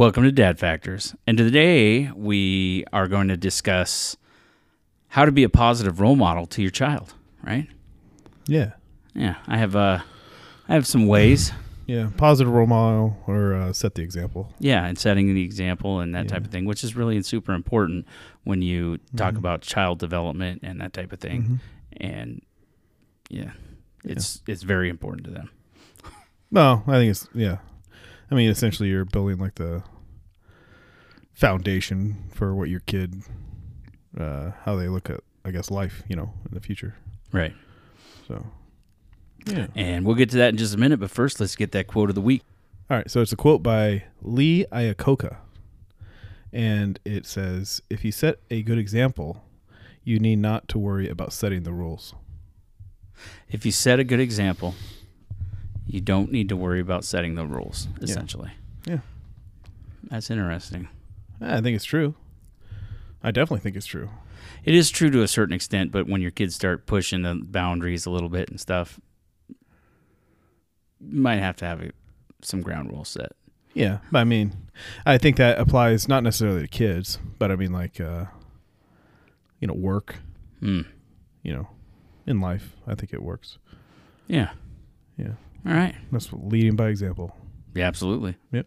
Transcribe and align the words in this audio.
Welcome 0.00 0.22
to 0.22 0.32
Dad 0.32 0.58
Factors. 0.58 1.14
And 1.26 1.36
today 1.36 2.10
we 2.16 2.86
are 2.90 3.06
going 3.06 3.28
to 3.28 3.36
discuss 3.36 4.16
how 5.08 5.26
to 5.26 5.30
be 5.30 5.42
a 5.44 5.50
positive 5.50 6.00
role 6.00 6.16
model 6.16 6.46
to 6.46 6.62
your 6.62 6.70
child, 6.70 7.12
right? 7.42 7.68
Yeah. 8.46 8.70
Yeah, 9.14 9.34
I 9.46 9.58
have 9.58 9.76
uh 9.76 9.98
I 10.70 10.72
have 10.72 10.86
some 10.86 11.06
ways. 11.06 11.52
Yeah. 11.86 12.08
Positive 12.16 12.50
role 12.50 12.66
model 12.68 13.16
or 13.26 13.52
uh, 13.52 13.72
set 13.74 13.94
the 13.96 14.02
example. 14.02 14.54
Yeah, 14.58 14.86
and 14.86 14.96
setting 14.96 15.34
the 15.34 15.42
example 15.42 15.98
and 15.98 16.14
that 16.14 16.28
type 16.28 16.44
of 16.44 16.50
thing, 16.50 16.64
which 16.64 16.82
is 16.82 16.96
really 16.96 17.20
super 17.22 17.52
important 17.52 18.06
when 18.44 18.62
you 18.62 18.98
talk 19.16 19.34
Mhm. 19.34 19.38
about 19.38 19.60
child 19.60 19.98
development 19.98 20.60
and 20.62 20.80
that 20.80 20.94
type 20.94 21.12
of 21.12 21.18
thing. 21.18 21.42
Mhm. 21.42 21.58
And 22.00 22.42
yeah, 23.28 23.50
it's 24.04 24.40
it's 24.46 24.62
very 24.62 24.88
important 24.88 25.26
to 25.26 25.30
them. 25.32 25.50
No, 26.50 26.84
I 26.86 26.92
think 26.92 27.10
it's 27.10 27.28
yeah. 27.34 27.56
I 28.30 28.34
mean, 28.34 28.50
essentially, 28.50 28.88
you're 28.88 29.04
building 29.04 29.38
like 29.38 29.56
the 29.56 29.82
foundation 31.32 32.28
for 32.32 32.54
what 32.54 32.68
your 32.68 32.80
kid, 32.80 33.22
uh, 34.18 34.52
how 34.64 34.76
they 34.76 34.88
look 34.88 35.10
at, 35.10 35.20
I 35.44 35.50
guess, 35.50 35.70
life. 35.70 36.02
You 36.08 36.16
know, 36.16 36.32
in 36.48 36.54
the 36.54 36.60
future. 36.60 36.94
Right. 37.32 37.54
So. 38.28 38.46
Yeah. 39.46 39.68
And 39.74 40.04
we'll 40.04 40.16
get 40.16 40.30
to 40.30 40.36
that 40.36 40.50
in 40.50 40.56
just 40.58 40.74
a 40.74 40.78
minute, 40.78 41.00
but 41.00 41.10
first 41.10 41.40
let's 41.40 41.56
get 41.56 41.72
that 41.72 41.86
quote 41.86 42.10
of 42.10 42.14
the 42.14 42.20
week. 42.20 42.42
All 42.90 42.96
right, 42.96 43.10
so 43.10 43.20
it's 43.22 43.32
a 43.32 43.36
quote 43.36 43.62
by 43.62 44.04
Lee 44.20 44.66
Iacocca, 44.72 45.36
and 46.52 46.98
it 47.04 47.24
says, 47.24 47.80
"If 47.88 48.04
you 48.04 48.10
set 48.10 48.40
a 48.50 48.62
good 48.62 48.78
example, 48.78 49.44
you 50.02 50.18
need 50.18 50.40
not 50.40 50.68
to 50.68 50.78
worry 50.78 51.08
about 51.08 51.32
setting 51.32 51.62
the 51.62 51.72
rules." 51.72 52.14
If 53.48 53.64
you 53.64 53.72
set 53.72 54.00
a 54.00 54.04
good 54.04 54.20
example, 54.20 54.74
you 55.92 56.00
don't 56.00 56.30
need 56.30 56.48
to 56.48 56.56
worry 56.56 56.80
about 56.80 57.04
setting 57.04 57.34
the 57.34 57.46
rules, 57.46 57.88
essentially. 58.00 58.52
Yeah. 58.86 58.98
That's 60.04 60.30
interesting. 60.30 60.88
I 61.40 61.60
think 61.60 61.74
it's 61.76 61.84
true. 61.84 62.14
I 63.22 63.30
definitely 63.30 63.60
think 63.60 63.76
it's 63.76 63.86
true. 63.86 64.08
It 64.64 64.74
is 64.74 64.90
true 64.90 65.10
to 65.10 65.22
a 65.22 65.28
certain 65.28 65.54
extent, 65.54 65.90
but 65.92 66.08
when 66.08 66.20
your 66.20 66.30
kids 66.30 66.54
start 66.54 66.86
pushing 66.86 67.22
the 67.22 67.40
boundaries 67.42 68.06
a 68.06 68.10
little 68.10 68.28
bit 68.28 68.48
and 68.48 68.60
stuff, 68.60 69.00
you 71.00 71.20
might 71.20 71.38
have 71.38 71.56
to 71.56 71.64
have 71.64 71.82
a, 71.82 71.90
some 72.42 72.60
ground 72.62 72.90
rules 72.90 73.08
set. 73.08 73.32
Yeah, 73.74 73.98
I 74.12 74.24
mean, 74.24 74.54
I 75.06 75.18
think 75.18 75.36
that 75.36 75.58
applies 75.58 76.08
not 76.08 76.22
necessarily 76.22 76.62
to 76.62 76.68
kids, 76.68 77.18
but 77.38 77.50
I 77.50 77.56
mean 77.56 77.72
like, 77.72 78.00
uh, 78.00 78.26
you 79.60 79.68
know, 79.68 79.74
work. 79.74 80.16
Hmm. 80.60 80.82
You 81.42 81.54
know, 81.54 81.68
in 82.26 82.40
life, 82.40 82.76
I 82.86 82.94
think 82.94 83.12
it 83.12 83.22
works. 83.22 83.58
Yeah. 84.26 84.50
Yeah, 85.16 85.32
All 85.66 85.72
right. 85.72 85.94
that's 86.10 86.32
leading 86.32 86.76
by 86.76 86.88
example. 86.88 87.36
Yeah, 87.74 87.86
absolutely. 87.86 88.36
Yep. 88.52 88.66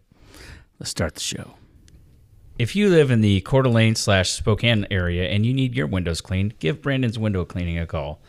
Let's 0.78 0.90
start 0.90 1.14
the 1.14 1.20
show. 1.20 1.54
If 2.58 2.76
you 2.76 2.88
live 2.88 3.10
in 3.10 3.20
the 3.20 3.40
Coeur 3.40 3.62
d'Alene 3.62 3.96
slash 3.96 4.30
Spokane 4.30 4.86
area 4.90 5.28
and 5.28 5.44
you 5.44 5.52
need 5.52 5.74
your 5.74 5.88
windows 5.88 6.20
cleaned, 6.20 6.58
give 6.60 6.80
Brandon's 6.80 7.18
Window 7.18 7.44
Cleaning 7.44 7.78
a 7.78 7.86
call. 7.86 8.20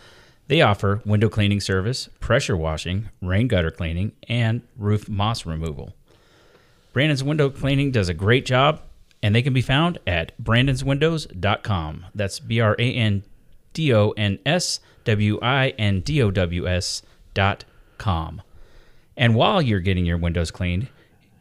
They 0.48 0.62
offer 0.62 1.02
window 1.06 1.30
cleaning 1.30 1.60
service, 1.60 2.10
pressure 2.20 2.58
washing, 2.58 3.10
rain 3.22 3.48
gutter 3.48 3.72
cleaning, 3.72 4.12
and 4.28 4.62
roof 4.78 5.10
moss 5.10 5.46
removal. 5.46 5.94
Brandon's 6.94 7.24
Window 7.24 7.50
Cleaning 7.50 7.92
does 7.92 8.10
a 8.10 8.14
great 8.14 8.46
job, 8.46 8.82
and 9.22 9.36
they 9.36 9.42
can 9.42 9.54
be 9.54 9.62
found 9.62 9.98
at 10.06 10.32
brandonswindows.com. 10.42 12.06
That's 12.14 12.40
B 12.40 12.60
R 12.60 12.76
A 12.78 12.94
N 12.94 13.24
D 13.74 13.94
O 13.94 14.12
N 14.12 14.40
S 14.46 14.80
W 15.04 15.40
I 15.42 15.70
N 15.78 16.02
D 16.02 16.22
O 16.22 16.32
W 16.32 16.68
S 16.68 17.02
dot 17.34 17.66
com. 17.98 18.42
And 19.18 19.36
while 19.36 19.62
you're 19.62 19.80
getting 19.80 20.06
your 20.06 20.18
windows 20.18 20.52
cleaned, 20.52 20.88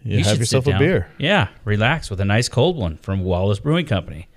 Yeah, 0.03 0.19
you 0.19 0.25
have 0.25 0.39
yourself 0.39 0.67
a 0.67 0.78
beer. 0.78 1.08
Yeah, 1.19 1.48
relax 1.64 2.11
with 2.11 2.20
a 2.20 2.25
nice 2.25 2.48
cold 2.48 2.77
one 2.77 2.97
from 2.98 3.25
Wallace 3.25 3.58
Brewing 3.58 3.86
Company. 3.86 4.28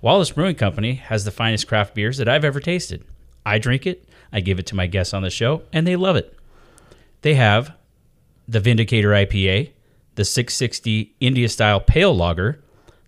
Wallace 0.00 0.30
Brewing 0.30 0.56
Company 0.56 0.94
has 0.94 1.24
the 1.24 1.30
finest 1.30 1.66
craft 1.66 1.94
beers 1.94 2.18
that 2.18 2.28
I've 2.28 2.44
ever 2.44 2.60
tasted. 2.60 3.04
I 3.46 3.58
drink 3.58 3.86
it, 3.86 4.08
I 4.32 4.40
give 4.40 4.58
it 4.58 4.66
to 4.66 4.74
my 4.74 4.86
guests 4.86 5.14
on 5.14 5.22
the 5.22 5.30
show, 5.30 5.62
and 5.72 5.86
they 5.86 5.96
love 5.96 6.16
it. 6.16 6.36
They 7.22 7.34
have 7.34 7.74
the 8.46 8.60
Vindicator 8.60 9.10
IPA, 9.10 9.70
the 10.14 10.24
660 10.24 11.14
India 11.20 11.48
Style 11.48 11.80
Pale 11.80 12.16
Lager, 12.16 12.60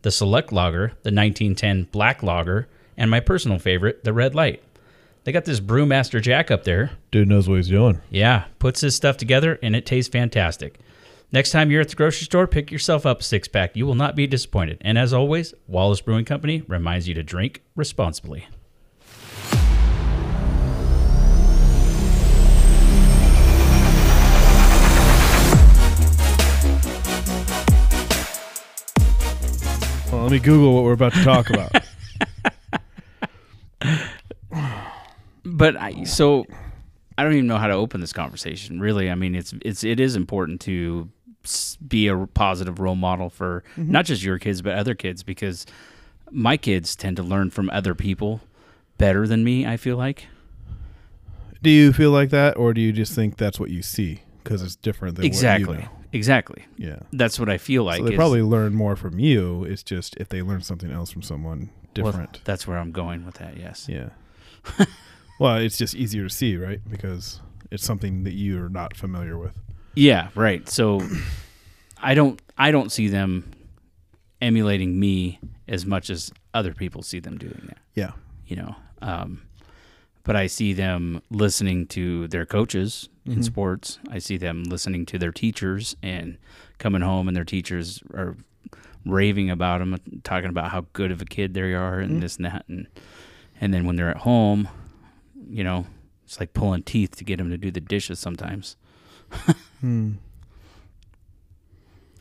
the 0.02 0.10
Select 0.10 0.52
Lager, 0.52 0.88
the 1.02 1.12
1910 1.12 1.84
Black 1.92 2.22
Lager, 2.22 2.68
and 2.96 3.10
my 3.10 3.20
personal 3.20 3.58
favorite, 3.58 4.04
the 4.04 4.12
Red 4.12 4.34
Light. 4.34 4.62
They 5.26 5.32
got 5.32 5.44
this 5.44 5.58
Brewmaster 5.58 6.22
Jack 6.22 6.52
up 6.52 6.62
there 6.62 6.92
Dude 7.10 7.28
knows 7.28 7.48
what 7.48 7.56
he's 7.56 7.68
doing. 7.68 8.00
yeah, 8.10 8.44
puts 8.60 8.80
his 8.80 8.94
stuff 8.94 9.16
together 9.16 9.58
and 9.60 9.74
it 9.74 9.84
tastes 9.84 10.08
fantastic. 10.08 10.78
Next 11.32 11.50
time 11.50 11.68
you're 11.68 11.80
at 11.80 11.88
the 11.88 11.96
grocery 11.96 12.26
store, 12.26 12.46
pick 12.46 12.70
yourself 12.70 13.04
up 13.04 13.18
a 13.18 13.22
six 13.24 13.48
pack. 13.48 13.74
You 13.74 13.86
will 13.86 13.96
not 13.96 14.14
be 14.14 14.28
disappointed. 14.28 14.78
And 14.82 14.96
as 14.96 15.12
always, 15.12 15.52
Wallace 15.66 16.00
Brewing 16.00 16.26
Company 16.26 16.62
reminds 16.68 17.08
you 17.08 17.14
to 17.14 17.24
drink 17.24 17.64
responsibly. 17.74 18.46
Well, 30.12 30.22
let 30.22 30.30
me 30.30 30.38
Google 30.38 30.72
what 30.72 30.84
we're 30.84 30.92
about 30.92 31.14
to 31.14 31.24
talk 31.24 31.50
about. 31.50 31.72
But 35.56 35.76
I, 35.76 35.94
oh, 35.98 36.04
so 36.04 36.44
I 37.16 37.24
don't 37.24 37.32
even 37.32 37.46
know 37.46 37.56
how 37.56 37.66
to 37.66 37.74
open 37.74 38.00
this 38.00 38.12
conversation. 38.12 38.78
Really, 38.78 39.10
I 39.10 39.14
mean, 39.14 39.34
it's 39.34 39.54
it's 39.62 39.82
it 39.84 39.98
is 39.98 40.16
important 40.16 40.60
to 40.62 41.08
be 41.86 42.08
a 42.08 42.26
positive 42.26 42.80
role 42.80 42.96
model 42.96 43.30
for 43.30 43.62
mm-hmm. 43.76 43.90
not 43.90 44.04
just 44.04 44.20
your 44.20 44.36
kids 44.36 44.62
but 44.62 44.74
other 44.74 44.96
kids 44.96 45.22
because 45.22 45.64
my 46.32 46.56
kids 46.56 46.96
tend 46.96 47.16
to 47.16 47.22
learn 47.22 47.50
from 47.50 47.70
other 47.70 47.94
people 47.94 48.40
better 48.98 49.26
than 49.26 49.44
me. 49.44 49.66
I 49.66 49.76
feel 49.76 49.96
like 49.96 50.26
do 51.62 51.70
you 51.70 51.92
feel 51.92 52.10
like 52.10 52.30
that, 52.30 52.56
or 52.56 52.74
do 52.74 52.80
you 52.80 52.92
just 52.92 53.14
think 53.14 53.36
that's 53.36 53.58
what 53.58 53.70
you 53.70 53.82
see 53.82 54.20
because 54.44 54.62
it's 54.62 54.76
different 54.76 55.16
than 55.16 55.24
exactly, 55.24 55.66
What 55.66 55.76
you 55.78 55.82
know? 55.82 55.90
exactly. 56.12 56.64
Yeah. 56.76 56.98
That's 57.12 57.40
what 57.40 57.48
I 57.48 57.58
feel 57.58 57.82
like. 57.82 57.98
so 57.98 58.04
they 58.04 58.12
is- 58.12 58.16
probably 58.16 58.42
learn 58.42 58.74
more 58.74 58.94
from 58.94 59.18
you. 59.18 59.64
It's 59.64 59.82
just 59.82 60.16
if 60.16 60.28
they 60.28 60.42
learn 60.42 60.60
something 60.60 60.92
else 60.92 61.10
from 61.10 61.22
someone 61.22 61.70
well, 61.96 62.12
different. 62.12 62.40
that's 62.44 62.66
where 62.66 62.78
I'm 62.78 62.92
going 62.92 63.24
with 63.24 63.36
that. 63.36 63.56
Yes. 63.56 63.88
yeah. 63.88 64.10
well, 65.38 65.56
it's 65.56 65.76
just 65.78 65.94
easier 65.94 66.24
to 66.24 66.30
see, 66.34 66.56
right? 66.56 66.80
Because 66.88 67.40
it's 67.70 67.84
something 67.84 68.24
that 68.24 68.32
you're 68.34 68.68
not 68.68 68.96
familiar 68.96 69.36
with. 69.38 69.58
Yeah, 69.94 70.28
right. 70.34 70.68
So 70.68 71.00
I 72.02 72.14
don't 72.14 72.40
I 72.58 72.70
don't 72.70 72.90
see 72.92 73.08
them 73.08 73.50
emulating 74.40 74.98
me 75.00 75.38
as 75.68 75.86
much 75.86 76.10
as 76.10 76.30
other 76.54 76.72
people 76.74 77.02
see 77.02 77.20
them 77.20 77.38
doing 77.38 77.62
that. 77.68 77.78
Yeah. 77.94 78.12
You 78.46 78.56
know, 78.56 78.76
um, 79.02 79.42
but 80.24 80.36
I 80.36 80.46
see 80.46 80.72
them 80.72 81.22
listening 81.30 81.86
to 81.88 82.28
their 82.28 82.46
coaches 82.46 83.08
in 83.24 83.36
Mhm. 83.40 83.44
sports. 83.44 83.98
I 84.10 84.18
see 84.18 84.36
them 84.36 84.64
listening 84.64 85.06
to 85.06 85.18
their 85.18 85.32
teachers 85.32 85.96
and 86.02 86.36
coming 86.78 87.02
home 87.02 87.26
and 87.28 87.36
their 87.36 87.44
teachers 87.44 88.02
are 88.14 88.36
raving 89.04 89.50
about 89.50 89.78
them, 89.78 89.96
talking 90.24 90.50
about 90.50 90.70
how 90.70 90.86
good 90.92 91.10
of 91.10 91.22
a 91.22 91.24
kid 91.24 91.54
they 91.54 91.72
are 91.74 91.98
and 92.00 92.16
Mhm. 92.18 92.20
this 92.20 92.36
and 92.36 92.44
that, 92.44 92.64
and 92.68 92.86
and 93.60 93.72
then 93.72 93.86
when 93.86 93.96
they're 93.96 94.10
at 94.10 94.18
home, 94.18 94.68
you 95.48 95.64
know, 95.64 95.86
it's 96.24 96.40
like 96.40 96.52
pulling 96.52 96.82
teeth 96.82 97.16
to 97.16 97.24
get 97.24 97.40
him 97.40 97.50
to 97.50 97.56
do 97.58 97.70
the 97.70 97.80
dishes 97.80 98.18
sometimes. 98.18 98.76
Hmm. 99.80 100.14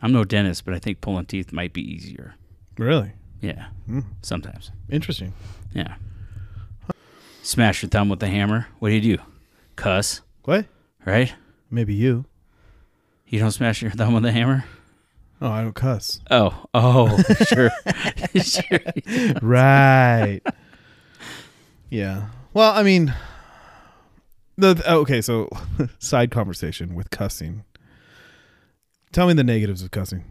I'm 0.02 0.12
no 0.12 0.24
dentist, 0.24 0.66
but 0.66 0.74
I 0.74 0.80
think 0.80 1.02
pulling 1.02 1.26
teeth 1.26 1.52
might 1.52 1.74
be 1.74 1.82
easier. 1.82 2.36
Really? 2.78 3.14
Yeah, 3.42 3.68
Hmm. 3.86 4.02
sometimes. 4.22 4.72
Interesting. 4.90 5.34
Yeah. 5.74 5.96
Smash 7.42 7.82
your 7.84 7.90
thumb 7.90 8.10
with 8.10 8.22
a 8.24 8.28
hammer. 8.28 8.68
What 8.80 8.90
do 8.90 8.96
you 8.96 9.18
do? 9.18 9.24
Cuss, 9.76 10.22
What? 10.44 10.66
right? 11.06 11.34
Maybe 11.70 11.94
you. 11.94 12.26
You 13.28 13.40
don't 13.40 13.52
smash 13.52 13.82
your 13.82 13.92
thumb 13.92 14.14
with 14.14 14.26
a 14.26 14.32
hammer? 14.32 14.66
Oh, 15.42 15.50
I 15.50 15.62
don't 15.64 15.74
cuss. 15.76 16.22
Oh, 16.32 16.66
oh, 16.74 17.18
sure. 17.48 17.70
sure. 18.42 18.80
right. 19.42 20.42
Yeah. 21.90 22.28
Well, 22.56 22.72
I 22.72 22.84
mean, 22.84 23.14
the 24.58 24.82
oh, 24.88 25.02
okay. 25.02 25.22
So, 25.22 25.50
side 26.00 26.32
conversation 26.32 26.96
with 26.96 27.10
cussing. 27.10 27.66
Tell 29.12 29.28
me 29.28 29.34
the 29.34 29.44
negatives 29.44 29.84
of 29.84 29.92
cussing. 29.92 30.24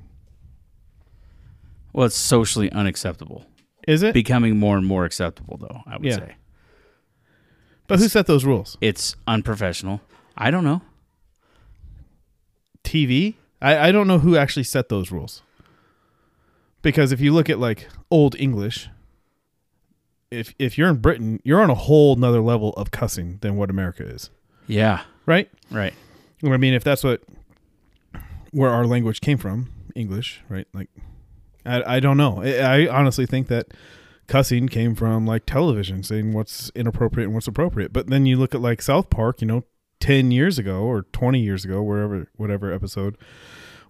Well, 1.93 2.07
it's 2.07 2.17
socially 2.17 2.73
unacceptable. 2.73 3.45
Is 3.87 4.03
it? 4.03 4.15
Becoming 4.15 4.59
more 4.59 4.79
and 4.79 4.87
more 4.87 5.05
acceptable, 5.05 5.59
though, 5.59 5.83
I 5.87 5.97
would 5.99 6.07
Yeah. 6.07 6.17
say. 6.17 6.35
but 7.87 7.99
who 7.99 8.09
set 8.09 8.27
those 8.27 8.47
rules? 8.47 8.79
It's 8.81 9.15
unprofessional. 9.29 10.01
I 10.37 10.51
don't 10.51 10.65
know. 10.65 10.81
TV. 12.83 13.35
I 13.61 13.89
I 13.89 13.93
don't 13.93 14.07
know 14.07 14.19
who 14.21 14.35
actually 14.37 14.65
set 14.65 14.89
those 14.89 15.11
rules. 15.13 15.43
Because 16.81 17.13
if 17.13 17.21
you 17.21 17.33
look 17.35 17.51
at 17.51 17.59
like 17.59 17.89
old 18.11 18.35
English, 18.39 18.89
if 20.39 20.55
if 20.59 20.77
you're 20.79 20.89
in 20.89 20.97
Britain, 20.97 21.41
you're 21.45 21.63
on 21.63 21.71
a 21.71 21.75
whole 21.75 22.17
nother 22.17 22.41
level 22.41 22.73
of 22.75 22.91
cussing 22.91 23.39
than 23.41 23.57
what 23.57 23.71
America 23.71 24.05
is, 24.07 24.31
Yeah, 24.67 25.03
right? 25.27 25.51
right. 25.71 25.93
I 26.45 26.57
mean, 26.57 26.75
if 26.75 26.85
that's 26.85 27.03
what 27.05 27.23
where 28.53 28.71
our 28.71 28.87
language 28.87 29.21
came 29.21 29.39
from, 29.39 29.71
English, 29.95 30.43
right? 30.49 30.67
Like, 30.75 30.89
I 31.67 31.97
I 31.97 32.01
don't 32.01 32.17
know. 32.17 32.43
I, 32.43 32.85
I 32.85 32.89
honestly 32.89 33.27
think 33.27 33.49
that 33.49 33.69
cussing 34.27 34.69
came 34.69 34.95
from 34.95 35.27
like 35.27 35.47
television, 35.47 36.03
saying 36.03 36.33
what's 36.33 36.71
inappropriate 36.75 37.27
and 37.27 37.35
what's 37.35 37.47
appropriate. 37.49 37.93
But 37.93 38.09
then 38.09 38.27
you 38.27 38.37
look 38.37 38.55
at 38.55 38.61
like 38.61 38.83
South 38.83 39.11
Park, 39.11 39.41
you 39.41 39.47
know, 39.47 39.65
ten 40.01 40.31
years 40.31 40.59
ago 40.59 40.83
or 40.83 41.03
twenty 41.13 41.41
years 41.41 41.65
ago, 41.65 41.83
wherever 41.83 42.29
whatever 42.37 42.73
episode, 42.73 43.17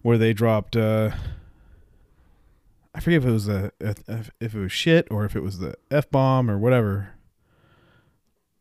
where 0.01 0.17
they 0.17 0.33
dropped. 0.33 0.75
uh 0.77 1.11
I 2.95 3.01
forget 3.01 3.23
if 3.23 3.25
it 3.27 3.31
was 3.31 3.47
a 3.49 3.71
if 3.81 4.31
if 4.39 4.55
it 4.55 4.59
was 4.59 4.71
shit 4.71 5.07
or 5.11 5.25
if 5.25 5.35
it 5.35 5.43
was 5.43 5.59
the 5.59 5.75
f 5.91 6.09
bomb 6.09 6.49
or 6.49 6.57
whatever. 6.57 7.09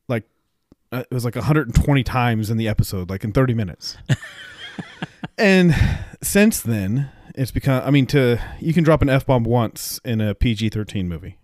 Like 0.08 0.24
uh, 0.90 1.04
it 1.08 1.14
was 1.14 1.24
like 1.24 1.36
120 1.36 2.02
times 2.02 2.50
in 2.50 2.56
the 2.56 2.66
episode, 2.68 3.08
like 3.08 3.22
in 3.22 3.32
30 3.32 3.54
minutes. 3.54 3.96
and 5.38 5.74
since 6.20 6.60
then, 6.60 7.10
it's 7.36 7.52
become. 7.52 7.82
I 7.86 7.90
mean, 7.90 8.06
to 8.06 8.40
you 8.60 8.74
can 8.74 8.82
drop 8.82 9.02
an 9.02 9.08
f 9.08 9.24
bomb 9.24 9.44
once 9.44 10.00
in 10.04 10.20
a 10.20 10.34
PG 10.34 10.70
13 10.70 11.08
movie. 11.08 11.38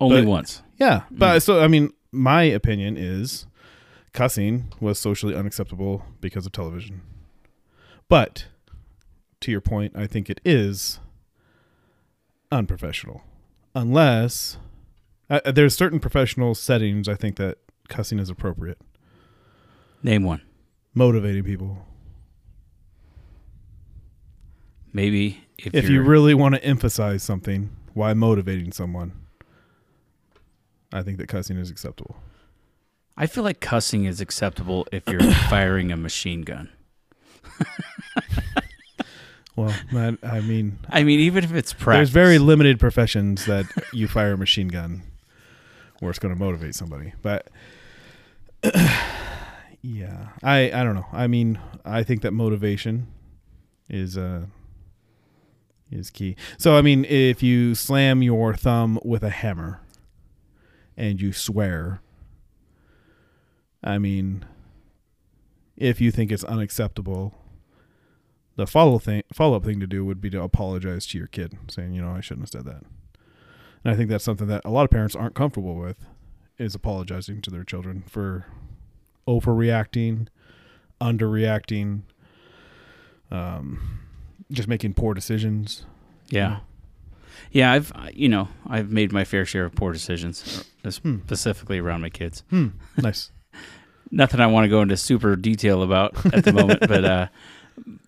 Only 0.00 0.22
But- 0.22 0.28
once. 0.28 0.62
Yeah, 0.78 1.02
but 1.10 1.40
so 1.40 1.62
I 1.62 1.68
mean, 1.68 1.92
my 2.12 2.42
opinion 2.42 2.96
is 2.96 3.46
cussing 4.12 4.72
was 4.80 4.98
socially 4.98 5.34
unacceptable 5.34 6.04
because 6.20 6.46
of 6.46 6.52
television. 6.52 7.02
But 8.08 8.46
to 9.40 9.50
your 9.50 9.60
point, 9.60 9.92
I 9.94 10.06
think 10.06 10.28
it 10.30 10.40
is 10.44 11.00
unprofessional, 12.50 13.22
unless 13.74 14.58
uh, 15.30 15.40
there's 15.52 15.74
certain 15.76 16.00
professional 16.00 16.54
settings. 16.54 17.08
I 17.08 17.14
think 17.14 17.36
that 17.36 17.58
cussing 17.88 18.18
is 18.18 18.28
appropriate, 18.30 18.78
Name 20.02 20.22
one. 20.24 20.42
motivating 20.94 21.44
people. 21.44 21.78
Maybe 24.92 25.44
if, 25.58 25.74
If 25.74 25.88
you 25.90 26.02
really 26.02 26.34
want 26.34 26.54
to 26.54 26.64
emphasize 26.64 27.22
something, 27.22 27.70
why 27.92 28.14
motivating 28.14 28.72
someone? 28.72 29.12
I 30.92 31.02
think 31.02 31.18
that 31.18 31.28
cussing 31.28 31.58
is 31.58 31.70
acceptable. 31.70 32.16
I 33.16 33.26
feel 33.26 33.44
like 33.44 33.60
cussing 33.60 34.04
is 34.04 34.20
acceptable 34.20 34.86
if 34.92 35.02
you're 35.08 35.20
firing 35.50 35.92
a 35.92 35.96
machine 35.96 36.42
gun. 36.42 36.70
Well, 39.56 39.74
I, 39.94 40.16
I 40.22 40.40
mean, 40.40 40.78
I 40.90 41.02
mean, 41.02 41.18
even 41.20 41.42
if 41.42 41.52
it's 41.52 41.72
practice. 41.72 42.10
There's 42.10 42.10
very 42.10 42.38
limited 42.38 42.78
professions 42.78 43.46
that 43.46 43.64
you 43.92 44.06
fire 44.06 44.32
a 44.32 44.38
machine 44.38 44.68
gun 44.68 45.02
where 46.00 46.10
it's 46.10 46.18
going 46.18 46.34
to 46.34 46.38
motivate 46.38 46.74
somebody. 46.74 47.14
But 47.22 47.48
yeah, 49.82 50.28
I 50.42 50.70
I 50.72 50.84
don't 50.84 50.94
know. 50.94 51.06
I 51.12 51.26
mean, 51.26 51.58
I 51.84 52.02
think 52.02 52.22
that 52.22 52.32
motivation 52.32 53.08
is 53.88 54.18
uh 54.18 54.42
is 55.90 56.10
key. 56.10 56.36
So 56.58 56.76
I 56.76 56.82
mean, 56.82 57.04
if 57.06 57.42
you 57.42 57.74
slam 57.74 58.22
your 58.22 58.54
thumb 58.54 58.98
with 59.04 59.22
a 59.22 59.30
hammer 59.30 59.80
and 60.96 61.20
you 61.20 61.32
swear, 61.32 62.00
I 63.82 63.98
mean, 63.98 64.44
if 65.76 66.00
you 66.00 66.10
think 66.10 66.32
it's 66.32 66.44
unacceptable, 66.44 67.34
the 68.56 68.66
follow 68.66 68.98
thing 68.98 69.22
follow 69.32 69.56
up 69.56 69.64
thing 69.64 69.80
to 69.80 69.86
do 69.86 70.04
would 70.04 70.20
be 70.20 70.30
to 70.30 70.42
apologize 70.42 71.06
to 71.08 71.18
your 71.18 71.26
kid, 71.28 71.56
saying, 71.68 71.92
you 71.92 72.02
know, 72.02 72.10
I 72.10 72.20
shouldn't 72.20 72.44
have 72.44 72.50
said 72.50 72.64
that. 72.72 72.82
And 73.84 73.92
I 73.92 73.96
think 73.96 74.10
that's 74.10 74.24
something 74.24 74.48
that 74.48 74.62
a 74.64 74.70
lot 74.70 74.84
of 74.84 74.90
parents 74.90 75.14
aren't 75.14 75.34
comfortable 75.34 75.76
with, 75.76 76.06
is 76.58 76.74
apologizing 76.74 77.40
to 77.42 77.50
their 77.50 77.64
children 77.64 78.02
for 78.08 78.46
overreacting, 79.28 80.28
underreacting, 81.00 82.02
um, 83.30 84.00
just 84.50 84.68
making 84.68 84.94
poor 84.94 85.14
decisions. 85.14 85.84
Yeah. 86.30 86.58
Yeah, 87.52 87.70
I've 87.72 87.92
you 88.14 88.28
know 88.28 88.48
I've 88.66 88.90
made 88.90 89.12
my 89.12 89.24
fair 89.24 89.44
share 89.44 89.66
of 89.66 89.74
poor 89.74 89.92
decisions, 89.92 90.64
uh, 90.84 90.90
Hmm. 91.02 91.18
specifically 91.26 91.78
around 91.78 92.00
my 92.00 92.08
kids. 92.08 92.42
Hmm. 92.50 92.68
Nice. 92.96 93.30
Nothing 94.10 94.40
I 94.40 94.46
want 94.46 94.64
to 94.64 94.68
go 94.68 94.80
into 94.82 94.96
super 94.96 95.36
detail 95.36 95.82
about 95.82 96.14
at 96.34 96.44
the 96.44 96.52
moment, 96.52 96.80
but 96.88 97.04
uh, 97.04 97.26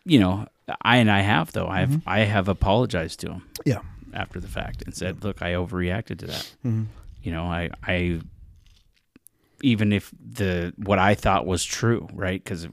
you 0.09 0.19
know, 0.19 0.47
I 0.83 0.97
and 0.99 1.11
I 1.11 1.21
have 1.21 1.53
though. 1.53 1.69
I've 1.69 1.91
Mhm. 1.91 2.03
I 2.07 2.21
have 2.21 2.49
apologized 2.49 3.21
to 3.21 3.33
him. 3.35 3.43
Yeah. 3.65 3.81
After 4.15 4.41
the 4.41 4.49
fact, 4.49 4.83
and 4.85 4.95
said, 4.95 5.23
"Look, 5.23 5.43
I 5.43 5.53
overreacted 5.53 6.19
to 6.21 6.27
that. 6.27 6.55
hmm 6.63 6.85
You 7.23 7.31
know, 7.33 7.45
I 7.45 7.71
I 7.87 8.21
even 9.63 9.93
if 9.93 10.13
the 10.19 10.73
what 10.77 10.99
I 10.99 11.15
thought 11.15 11.47
was 11.47 11.65
true, 11.65 12.09
right? 12.13 12.43
Because 12.43 12.69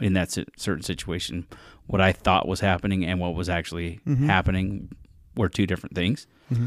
in 0.00 0.12
that 0.14 0.30
certain 0.56 0.82
situation, 0.82 1.46
what 1.86 2.00
I 2.00 2.12
thought 2.12 2.46
was 2.48 2.60
happening 2.60 3.04
and 3.06 3.20
what 3.20 3.34
was 3.34 3.48
actually 3.48 4.00
Mhm. 4.06 4.26
happening 4.26 4.88
were 5.36 5.48
two 5.48 5.66
different 5.66 5.94
things. 5.94 6.26
hmm 6.48 6.66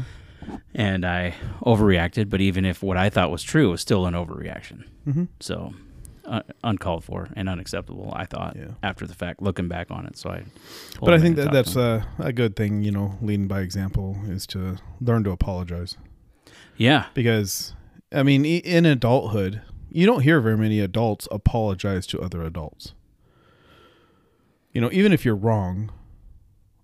and 0.74 1.04
I 1.04 1.34
overreacted. 1.62 2.30
But 2.30 2.40
even 2.40 2.64
if 2.64 2.82
what 2.82 2.96
I 2.96 3.10
thought 3.10 3.30
was 3.30 3.42
true, 3.42 3.68
it 3.68 3.70
was 3.72 3.80
still 3.82 4.06
an 4.06 4.14
overreaction. 4.14 4.84
hmm 5.04 5.24
So 5.40 5.74
uh, 6.24 6.42
uncalled 6.64 7.04
for 7.04 7.28
and 7.34 7.48
unacceptable. 7.48 8.12
I 8.14 8.24
thought 8.26 8.56
Yeah. 8.56 8.72
after 8.82 9.06
the 9.06 9.14
fact, 9.14 9.42
looking 9.42 9.68
back 9.68 9.90
on 9.90 10.06
it. 10.06 10.16
So 10.16 10.30
I. 10.30 10.44
But 11.00 11.14
I 11.14 11.18
think 11.18 11.36
that 11.36 11.50
that's 11.52 11.76
a, 11.76 12.06
a 12.18 12.32
good 12.32 12.56
thing, 12.56 12.82
you 12.82 12.90
know, 12.90 13.18
leading 13.22 13.48
by 13.48 13.60
example 13.60 14.18
is 14.26 14.46
to 14.48 14.76
learn 15.00 15.24
to 15.24 15.30
apologize. 15.30 15.96
yeah, 16.76 17.06
because 17.14 17.74
I 18.12 18.22
mean, 18.22 18.44
in 18.44 18.86
adulthood, 18.86 19.62
you 19.90 20.06
don't 20.06 20.22
hear 20.22 20.40
very 20.40 20.56
many 20.58 20.80
adults 20.80 21.26
apologize 21.30 22.06
to 22.08 22.20
other 22.20 22.42
adults. 22.42 22.94
You 24.72 24.80
know, 24.80 24.90
even 24.92 25.12
if 25.12 25.24
you're 25.24 25.34
wrong, 25.36 25.90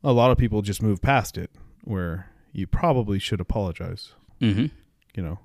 a 0.03 0.13
lot 0.13 0.31
of 0.31 0.39
people 0.39 0.63
just 0.63 0.83
move 0.83 1.01
past 1.03 1.39
it 1.39 1.51
where 1.85 2.31
you 2.53 2.67
probably 2.67 3.19
should 3.19 3.41
apologize, 3.41 4.13
hmm 4.41 4.67
you 5.15 5.23
know. 5.23 5.39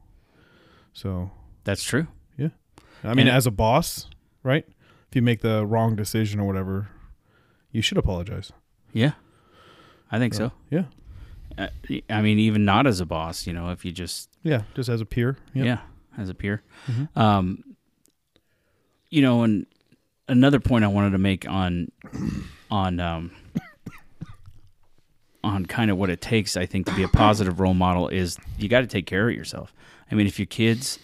So, 0.94 1.32
that's 1.64 1.84
true. 1.84 2.08
I 3.04 3.14
mean, 3.14 3.28
And- 3.28 3.36
as 3.36 3.46
a 3.48 3.52
boss, 3.52 4.08
right? 4.44 4.66
If 5.10 5.16
you 5.16 5.22
make 5.22 5.42
the 5.42 5.66
wrong 5.66 5.96
decision 5.96 6.40
or 6.40 6.46
whatever, 6.48 6.88
you 7.72 7.82
should 7.82 7.98
apologize. 7.98 8.52
Yeah, 8.94 9.14
I 10.12 10.20
think 10.20 10.34
so. 10.34 10.52
Yeah. 10.70 10.86
Uh, 11.58 11.68
I 12.10 12.22
mean, 12.22 12.40
even 12.40 12.64
not 12.64 12.88
as 12.88 13.02
a 13.02 13.06
boss, 13.06 13.46
you 13.46 13.52
know, 13.54 13.70
if 13.72 13.84
you 13.84 13.92
just 13.92 14.30
Yeah, 14.44 14.64
just 14.74 14.88
as 14.90 15.02
a 15.02 15.06
peer. 15.06 15.38
Yep. 15.54 15.66
yeah, 15.66 15.80
as 16.18 16.30
a 16.30 16.34
peer. 16.34 16.64
Mhm. 16.88 17.16
Um, 17.18 17.64
you 19.10 19.22
know, 19.22 19.44
and 19.44 19.66
another 20.30 20.60
point 20.62 20.86
I 20.86 20.88
wanted 20.88 21.12
to 21.12 21.18
make 21.18 21.46
on 21.48 21.92
on 22.70 23.00
um, 23.02 23.32
on 25.44 25.66
kind 25.66 25.90
of 25.92 25.98
what 25.98 26.10
it 26.10 26.22
takes, 26.22 26.56
I 26.56 26.66
think, 26.66 26.86
to 26.86 26.96
be 26.96 27.04
a 27.04 27.08
positive 27.08 27.60
role 27.60 27.74
model 27.74 28.08
is 28.08 28.38
you 28.58 28.70
got 28.70 28.82
to 28.82 28.88
take 28.88 29.06
care 29.08 29.28
of 29.30 29.36
yourself. 29.36 29.74
I 30.12 30.16
mean, 30.16 30.28
if 30.28 30.38
your 30.40 30.46
kids, 30.46 31.00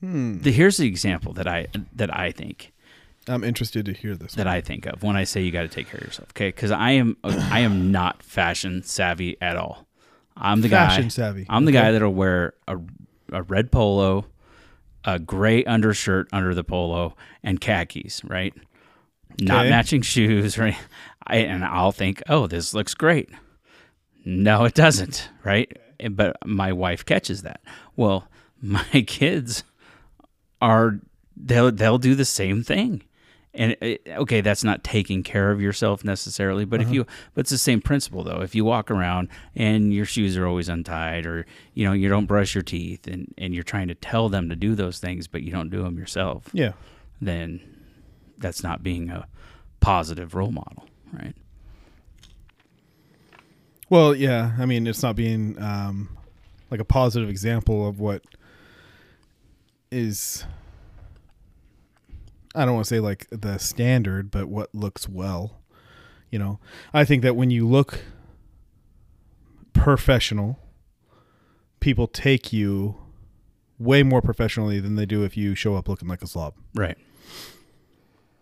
Hmm. 0.00 0.38
the, 0.40 0.52
here's 0.52 0.76
the 0.76 0.86
example 0.86 1.32
that 1.34 1.48
I 1.48 1.68
that 1.94 2.14
I 2.16 2.30
think 2.32 2.72
I'm 3.28 3.42
interested 3.42 3.86
to 3.86 3.92
hear 3.92 4.14
this. 4.14 4.34
that 4.34 4.46
I 4.46 4.60
think 4.60 4.86
of 4.86 5.02
when 5.02 5.16
I 5.16 5.24
say 5.24 5.40
you 5.42 5.50
got 5.50 5.62
to 5.62 5.68
take 5.68 5.88
care 5.88 5.98
of 6.00 6.06
yourself. 6.06 6.28
Okay, 6.32 6.48
because 6.48 6.70
I 6.70 6.92
am 6.92 7.16
I 7.24 7.60
am 7.60 7.90
not 7.90 8.22
fashion 8.22 8.82
savvy 8.82 9.36
at 9.40 9.56
all. 9.56 9.86
I'm 10.36 10.60
the 10.60 10.68
guy. 10.68 10.88
Fashion 10.88 11.10
savvy. 11.10 11.46
I'm 11.48 11.64
the 11.64 11.70
Okay. 11.70 11.78
guy 11.80 11.92
that'll 11.92 12.12
wear 12.12 12.52
a, 12.68 12.76
a 13.32 13.42
red 13.42 13.72
polo, 13.72 14.26
a 15.04 15.18
gray 15.18 15.64
undershirt 15.64 16.28
under 16.30 16.54
the 16.54 16.62
polo, 16.64 17.16
and 17.42 17.58
khakis, 17.60 18.22
right? 18.24 18.52
Not 19.40 19.66
matching 19.66 20.02
shoes, 20.02 20.58
right? 20.58 20.76
I, 21.26 21.38
and 21.38 21.64
I'll 21.64 21.90
think, 21.92 22.22
oh, 22.28 22.46
this 22.46 22.74
looks 22.74 22.92
great. 22.94 23.30
No, 24.24 24.64
it 24.64 24.74
doesn't, 24.74 25.30
right? 25.42 25.74
But 26.10 26.36
my 26.46 26.72
wife 26.72 27.04
catches 27.04 27.42
that. 27.42 27.60
Well, 27.96 28.28
my 28.62 29.04
kids 29.06 29.64
are 30.60 31.00
they'll 31.36 31.70
they'll 31.72 31.98
do 31.98 32.14
the 32.14 32.24
same 32.24 32.62
thing. 32.62 33.02
And 33.58 33.74
it, 33.80 34.02
okay, 34.06 34.42
that's 34.42 34.62
not 34.64 34.84
taking 34.84 35.22
care 35.22 35.50
of 35.50 35.62
yourself 35.62 36.04
necessarily, 36.04 36.66
but 36.66 36.80
if 36.82 36.88
Uh-huh. 36.88 36.94
you, 36.94 37.06
but 37.32 37.40
it's 37.40 37.50
the 37.50 37.56
same 37.56 37.80
principle 37.80 38.22
though. 38.22 38.42
If 38.42 38.54
you 38.54 38.66
walk 38.66 38.90
around 38.90 39.28
and 39.54 39.94
your 39.94 40.04
shoes 40.04 40.36
are 40.36 40.46
always 40.46 40.68
untied, 40.68 41.24
or 41.24 41.46
you 41.72 41.86
know 41.86 41.92
you 41.94 42.10
don't 42.10 42.26
brush 42.26 42.54
your 42.54 42.60
teeth, 42.62 43.06
and 43.06 43.32
and 43.38 43.54
you're 43.54 43.64
trying 43.64 43.88
to 43.88 43.94
tell 43.94 44.28
them 44.28 44.50
to 44.50 44.56
do 44.56 44.74
those 44.74 44.98
things, 44.98 45.26
but 45.26 45.42
you 45.42 45.50
don't 45.50 45.70
do 45.70 45.82
them 45.82 45.98
yourself, 45.98 46.50
Yeah. 46.52 46.72
then 47.20 47.60
that's 48.36 48.62
not 48.62 48.82
being 48.82 49.08
a 49.08 49.26
positive 49.80 50.34
role 50.34 50.52
model, 50.52 50.84
right? 51.14 51.34
Well, 53.88 54.14
yeah. 54.14 54.52
I 54.58 54.66
mean, 54.66 54.86
it's 54.86 55.02
not 55.02 55.16
being 55.16 55.60
um, 55.62 56.08
like 56.70 56.80
a 56.80 56.84
positive 56.84 57.30
example 57.30 57.88
of 57.88 58.00
what 58.00 58.22
is. 59.90 60.44
I 62.54 62.64
don't 62.64 62.74
want 62.74 62.86
to 62.86 62.94
say 62.94 63.00
like 63.00 63.26
the 63.30 63.58
standard, 63.58 64.30
but 64.30 64.48
what 64.48 64.74
looks 64.74 65.08
well. 65.08 65.60
You 66.30 66.38
know, 66.38 66.58
I 66.92 67.04
think 67.04 67.22
that 67.22 67.36
when 67.36 67.50
you 67.50 67.68
look 67.68 68.00
professional, 69.72 70.58
people 71.80 72.08
take 72.08 72.52
you 72.52 72.96
way 73.78 74.02
more 74.02 74.22
professionally 74.22 74.80
than 74.80 74.96
they 74.96 75.06
do 75.06 75.22
if 75.22 75.36
you 75.36 75.54
show 75.54 75.74
up 75.76 75.88
looking 75.88 76.08
like 76.08 76.22
a 76.22 76.26
slob. 76.26 76.54
Right. 76.74 76.96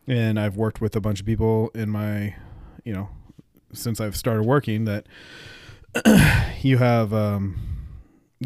and 0.06 0.38
I've 0.38 0.56
worked 0.56 0.80
with 0.80 0.94
a 0.96 1.00
bunch 1.00 1.20
of 1.20 1.26
people 1.26 1.70
in 1.74 1.90
my, 1.90 2.36
you 2.84 2.92
know, 2.92 3.08
since 3.72 4.00
I've 4.00 4.16
started 4.16 4.44
working 4.44 4.84
that 4.84 5.06
you 6.62 6.78
have 6.78 7.12
um, 7.12 7.56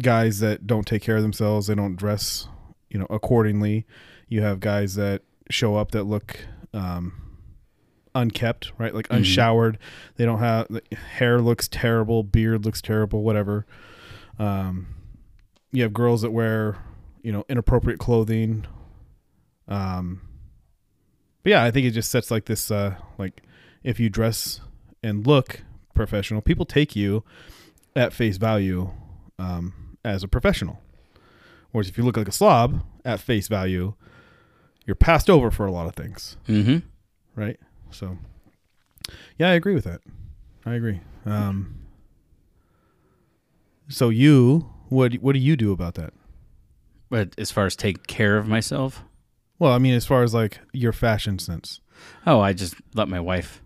guys 0.01 0.39
that 0.39 0.65
don't 0.67 0.87
take 0.87 1.01
care 1.01 1.17
of 1.17 1.21
themselves. 1.21 1.67
They 1.67 1.75
don't 1.75 1.95
dress, 1.95 2.47
you 2.89 2.99
know, 2.99 3.07
accordingly. 3.09 3.85
You 4.27 4.41
have 4.41 4.59
guys 4.59 4.95
that 4.95 5.21
show 5.49 5.75
up 5.75 5.91
that 5.91 6.03
look 6.03 6.39
um, 6.73 7.13
unkept, 8.13 8.71
right? 8.77 8.93
Like 8.93 9.07
Mhm. 9.09 9.17
unshowered. 9.17 9.77
They 10.17 10.25
don't 10.25 10.39
have 10.39 10.67
the 10.69 10.81
hair 10.95 11.41
looks 11.41 11.67
terrible, 11.67 12.23
beard 12.23 12.65
looks 12.65 12.81
terrible, 12.81 13.23
whatever. 13.23 13.65
Um, 14.37 14.87
you 15.71 15.83
have 15.83 15.93
girls 15.93 16.21
that 16.21 16.31
wear, 16.31 16.77
you 17.23 17.31
know, 17.31 17.43
inappropriate 17.49 17.99
clothing. 17.99 18.65
Um, 19.67 20.21
but 21.43 21.51
yeah, 21.51 21.63
I 21.63 21.71
think 21.71 21.85
it 21.87 21.91
just 21.91 22.09
sets 22.11 22.31
like 22.31 22.45
this, 22.45 22.69
uh, 22.71 22.95
like 23.17 23.41
if 23.83 23.99
you 23.99 24.09
dress 24.09 24.61
and 25.03 25.25
look 25.25 25.63
professional, 25.93 26.41
people 26.41 26.65
take 26.65 26.95
you 26.95 27.23
at 27.95 28.13
face 28.13 28.37
value 28.37 28.91
um, 29.37 29.73
as 30.03 30.23
a 30.23 30.27
professional. 30.27 30.81
Whereas 31.71 31.87
if 31.89 31.97
you 31.97 32.03
look 32.03 32.17
like 32.17 32.27
a 32.27 32.31
slob 32.31 32.83
at 33.05 33.19
face 33.19 33.47
value, 33.47 33.93
you're 34.85 34.95
passed 34.95 35.29
over 35.29 35.51
for 35.51 35.65
a 35.65 35.71
lot 35.71 35.87
of 35.87 35.95
things, 35.95 36.35
Mm-hmm. 36.47 36.77
right? 37.39 37.59
So, 37.91 38.17
yeah, 39.37 39.49
I 39.49 39.53
agree 39.53 39.75
with 39.75 39.83
that. 39.85 40.01
I 40.65 40.73
agree. 40.73 40.99
Um, 41.25 41.75
so 43.87 44.09
you, 44.09 44.69
what 44.89 45.13
what 45.15 45.33
do 45.33 45.39
you 45.39 45.55
do 45.55 45.71
about 45.71 45.95
that? 45.95 46.13
But 47.09 47.33
as 47.39 47.51
far 47.51 47.65
as 47.65 47.75
take 47.75 48.05
care 48.07 48.37
of 48.37 48.47
myself, 48.47 49.03
Well, 49.57 49.71
I 49.73 49.77
mean, 49.79 49.93
as 49.93 50.05
far 50.05 50.23
as 50.23 50.33
like 50.33 50.59
your 50.73 50.93
fashion 50.93 51.39
sense, 51.39 51.81
oh, 52.25 52.39
I 52.39 52.53
just 52.53 52.75
let 52.93 53.07
my 53.07 53.19
wife. 53.19 53.61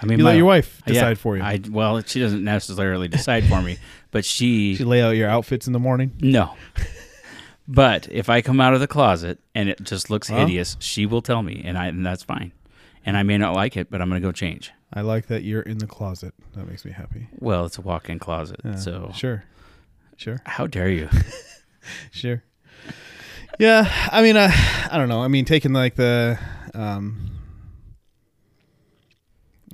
I 0.00 0.06
mean, 0.06 0.18
you 0.18 0.24
my, 0.24 0.30
let 0.30 0.36
your 0.36 0.46
wife 0.46 0.80
yeah, 0.86 0.92
decide 0.94 1.18
for 1.18 1.36
you. 1.36 1.42
I 1.42 1.60
well, 1.70 2.00
she 2.02 2.20
doesn't 2.20 2.44
necessarily 2.44 3.08
decide 3.08 3.44
for 3.44 3.60
me, 3.60 3.78
but 4.10 4.24
she 4.24 4.74
she 4.76 4.84
lay 4.84 5.02
out 5.02 5.16
your 5.16 5.28
outfits 5.28 5.66
in 5.66 5.72
the 5.72 5.78
morning. 5.80 6.12
no. 6.20 6.54
But 7.70 8.08
if 8.10 8.30
I 8.30 8.40
come 8.40 8.60
out 8.62 8.72
of 8.72 8.80
the 8.80 8.86
closet 8.88 9.38
and 9.54 9.68
it 9.68 9.82
just 9.84 10.08
looks 10.08 10.30
Well. 10.30 10.40
hideous, 10.40 10.76
she 10.80 11.04
will 11.04 11.20
tell 11.20 11.42
me, 11.42 11.60
and 11.64 11.76
I 11.76 11.88
and 11.88 12.04
that's 12.04 12.22
fine. 12.22 12.52
And 13.04 13.16
I 13.16 13.22
may 13.22 13.36
not 13.38 13.54
like 13.54 13.76
it, 13.76 13.90
but 13.90 14.00
I'm 14.00 14.08
gonna 14.08 14.20
go 14.20 14.32
change. 14.32 14.72
I 14.92 15.02
like 15.02 15.26
that 15.26 15.44
you're 15.44 15.60
in 15.60 15.76
the 15.78 15.86
closet. 15.86 16.32
That 16.54 16.66
makes 16.66 16.86
me 16.86 16.92
happy. 16.92 17.28
Well, 17.38 17.66
it's 17.66 17.76
a 17.76 17.82
walk-in 17.82 18.18
closet, 18.18 18.60
Yeah, 18.64 18.76
so 18.76 19.10
sure, 19.14 19.44
sure, 20.16 20.40
how 20.46 20.66
dare 20.66 20.88
you? 20.88 21.10
sure. 22.10 22.42
Yeah, 23.58 23.90
I 24.12 24.22
mean, 24.22 24.36
I, 24.38 24.48
I 24.90 24.96
don't 24.96 25.08
know. 25.10 25.22
I 25.22 25.28
mean, 25.28 25.44
taking 25.44 25.72
like 25.74 25.96
the, 25.96 26.38
um, 26.74 27.32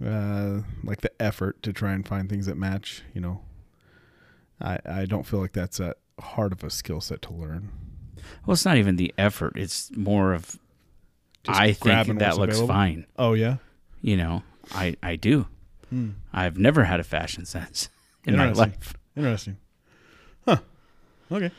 uh, 0.04 0.60
like 0.82 1.00
the 1.02 1.12
effort 1.22 1.62
to 1.62 1.72
try 1.72 1.92
and 1.92 2.06
find 2.06 2.28
things 2.28 2.46
that 2.46 2.56
match. 2.56 3.02
You 3.14 3.20
know, 3.20 3.42
I 4.60 4.78
I 4.84 5.04
don't 5.04 5.24
feel 5.24 5.38
like 5.40 5.52
that's 5.52 5.78
a 5.80 5.94
hard 6.18 6.52
of 6.52 6.64
a 6.64 6.70
skill 6.70 7.00
set 7.00 7.22
to 7.22 7.32
learn. 7.32 7.70
Well, 8.46 8.52
it's 8.52 8.64
not 8.64 8.76
even 8.76 8.96
the 8.96 9.12
effort; 9.18 9.54
it's 9.56 9.90
more 9.96 10.32
of 10.34 10.58
Just 11.44 11.60
I 11.60 11.72
grabbing 11.72 12.06
think 12.06 12.18
that 12.20 12.30
what's 12.30 12.38
looks 12.38 12.54
available? 12.54 12.74
fine. 12.74 13.06
Oh 13.18 13.32
yeah. 13.34 13.56
You 14.02 14.16
know, 14.16 14.42
I 14.72 14.96
I 15.02 15.16
do. 15.16 15.46
Hmm. 15.90 16.10
I've 16.32 16.58
never 16.58 16.84
had 16.84 17.00
a 17.00 17.04
fashion 17.04 17.44
sense 17.46 17.88
in 18.26 18.36
my 18.36 18.48
Interesting. 18.48 18.70
life. 18.72 18.94
Interesting. 19.16 19.56
Huh. 20.46 20.56
Okay. 21.32 21.50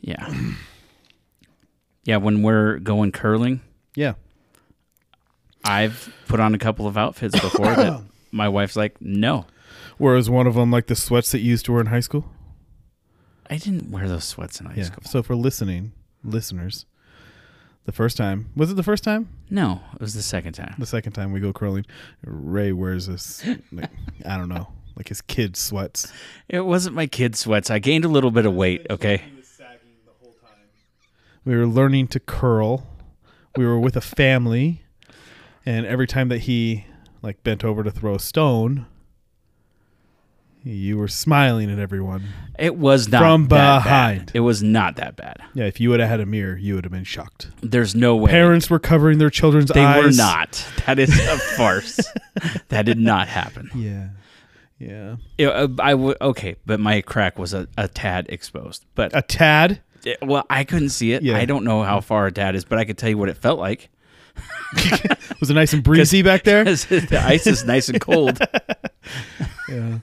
Yeah. 0.00 0.32
Yeah, 2.04 2.16
when 2.16 2.42
we're 2.42 2.78
going 2.78 3.12
curling, 3.12 3.60
Yeah. 3.94 4.14
I've 5.64 6.10
put 6.28 6.40
on 6.40 6.54
a 6.54 6.58
couple 6.58 6.86
of 6.86 6.96
outfits 6.96 7.38
before 7.38 7.66
that 7.74 8.00
my 8.32 8.48
wife's 8.48 8.76
like, 8.76 8.96
"No, 9.02 9.44
Whereas 9.98 10.30
one 10.30 10.46
of 10.46 10.54
them 10.54 10.70
like 10.70 10.86
the 10.86 10.94
sweats 10.96 11.32
that 11.32 11.40
you 11.40 11.50
used 11.50 11.66
to 11.66 11.72
wear 11.72 11.80
in 11.82 11.88
high 11.88 12.00
school. 12.00 12.24
I 13.50 13.56
didn't 13.56 13.90
wear 13.90 14.08
those 14.08 14.24
sweats 14.24 14.60
in 14.60 14.66
high 14.66 14.74
Yeah. 14.76 14.84
school." 14.84 15.02
So 15.04 15.22
for 15.22 15.34
listening 15.36 15.92
listeners, 16.24 16.84
the 17.84 17.92
first 17.92 18.16
time 18.16 18.50
was 18.54 18.70
it 18.70 18.74
the 18.74 18.82
first 18.82 19.04
time? 19.04 19.28
No, 19.50 19.80
it 19.94 20.00
was 20.00 20.14
the 20.14 20.22
second 20.22 20.52
time. 20.52 20.74
The 20.78 20.86
second 20.86 21.12
time 21.12 21.32
we 21.32 21.40
go 21.40 21.52
curling, 21.52 21.86
Ray 22.24 22.72
wears 22.72 23.06
this. 23.06 23.44
Like, 23.72 23.90
I 24.26 24.36
don't 24.36 24.48
know, 24.48 24.68
like 24.96 25.08
his 25.08 25.20
kid 25.22 25.56
sweats. 25.56 26.12
It 26.48 26.60
wasn't 26.66 26.94
my 26.96 27.06
kid 27.06 27.34
sweats. 27.36 27.70
I 27.70 27.78
gained 27.78 28.04
a 28.04 28.08
little 28.08 28.30
bit 28.30 28.44
of 28.46 28.54
weight, 28.54 28.86
okay? 28.90 29.22
We 31.44 31.56
were 31.56 31.66
learning 31.66 32.08
to 32.08 32.20
curl. 32.20 32.86
We 33.56 33.64
were 33.64 33.80
with 33.80 33.96
a 33.96 34.02
family, 34.02 34.82
and 35.64 35.86
every 35.86 36.06
time 36.06 36.28
that 36.28 36.40
he 36.40 36.84
like 37.22 37.42
bent 37.42 37.64
over 37.64 37.82
to 37.82 37.90
throw 37.90 38.14
a 38.14 38.18
stone, 38.20 38.84
you 40.68 40.98
were 40.98 41.08
smiling 41.08 41.70
at 41.70 41.78
everyone. 41.78 42.24
It 42.58 42.76
was 42.76 43.08
not 43.08 43.20
From 43.20 43.48
that 43.48 43.84
behind. 43.84 44.26
bad. 44.26 44.32
It 44.36 44.40
was 44.40 44.62
not 44.62 44.96
that 44.96 45.16
bad. 45.16 45.36
Yeah, 45.54 45.64
if 45.64 45.80
you 45.80 45.90
would 45.90 46.00
have 46.00 46.08
had 46.08 46.20
a 46.20 46.26
mirror, 46.26 46.56
you 46.56 46.74
would 46.74 46.84
have 46.84 46.92
been 46.92 47.04
shocked. 47.04 47.48
There's 47.62 47.94
no 47.94 48.16
way. 48.16 48.30
Parents 48.30 48.68
were 48.68 48.78
covering 48.78 49.18
their 49.18 49.30
children's 49.30 49.70
they 49.70 49.84
eyes. 49.84 49.96
They 49.96 50.22
were 50.22 50.28
not. 50.28 50.66
That 50.86 50.98
is 50.98 51.10
a 51.18 51.38
farce. 51.56 52.00
that 52.68 52.82
did 52.86 52.98
not 52.98 53.28
happen. 53.28 53.70
Yeah, 53.74 54.08
yeah. 54.78 55.16
It- 55.38 55.46
uh, 55.48 55.68
I 55.80 55.94
would 55.94 56.16
okay, 56.20 56.56
but 56.66 56.80
my 56.80 57.00
crack 57.00 57.38
was 57.38 57.54
a, 57.54 57.66
a 57.76 57.88
tad 57.88 58.26
exposed. 58.28 58.84
But 58.94 59.10
A 59.16 59.22
tad. 59.22 59.80
it- 60.04 60.18
well, 60.22 60.44
I 60.50 60.64
couldn't 60.64 60.90
see 60.90 61.12
it. 61.12 61.22
Yeah. 61.22 61.36
I 61.36 61.44
don't 61.46 61.64
know 61.64 61.82
how 61.82 62.00
far 62.00 62.26
a 62.26 62.32
tad 62.32 62.54
is, 62.56 62.64
but 62.64 62.78
I 62.78 62.84
could 62.84 62.98
tell 62.98 63.08
you 63.10 63.18
what 63.18 63.28
it 63.28 63.36
felt 63.36 63.58
like. 63.58 63.88
Was 65.40 65.50
it 65.50 65.54
nice 65.54 65.72
and 65.72 65.82
breezy 65.82 66.22
back 66.22 66.44
there? 66.44 66.62
the 66.64 67.22
ice 67.24 67.46
is 67.46 67.64
nice 67.64 67.88
and 67.88 68.00
cold. 68.00 68.38
Yeah. 69.68 69.98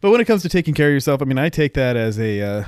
But 0.00 0.10
when 0.10 0.20
it 0.20 0.26
comes 0.26 0.42
to 0.42 0.48
taking 0.48 0.74
care 0.74 0.88
of 0.88 0.92
yourself, 0.92 1.20
I 1.22 1.24
mean, 1.24 1.38
I 1.38 1.48
take 1.48 1.74
that 1.74 1.96
as 1.96 2.18
a. 2.18 2.40
Uh, 2.40 2.64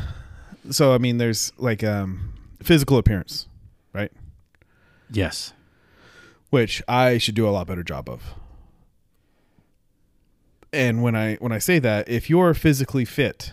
so 0.70 0.94
I 0.94 0.98
mean, 0.98 1.18
there's 1.18 1.52
like 1.58 1.84
um, 1.84 2.32
physical 2.62 2.98
appearance, 2.98 3.46
right? 3.92 4.12
yes. 5.10 5.52
Which 6.50 6.82
I 6.88 7.18
should 7.18 7.36
do 7.36 7.48
a 7.48 7.50
lot 7.50 7.68
better 7.68 7.84
job 7.84 8.08
of. 8.08 8.34
And 10.72 11.02
when 11.02 11.14
I 11.14 11.36
when 11.36 11.52
I 11.52 11.58
say 11.58 11.78
that, 11.78 12.08
if 12.08 12.28
you're 12.28 12.54
physically 12.54 13.04
fit, 13.04 13.52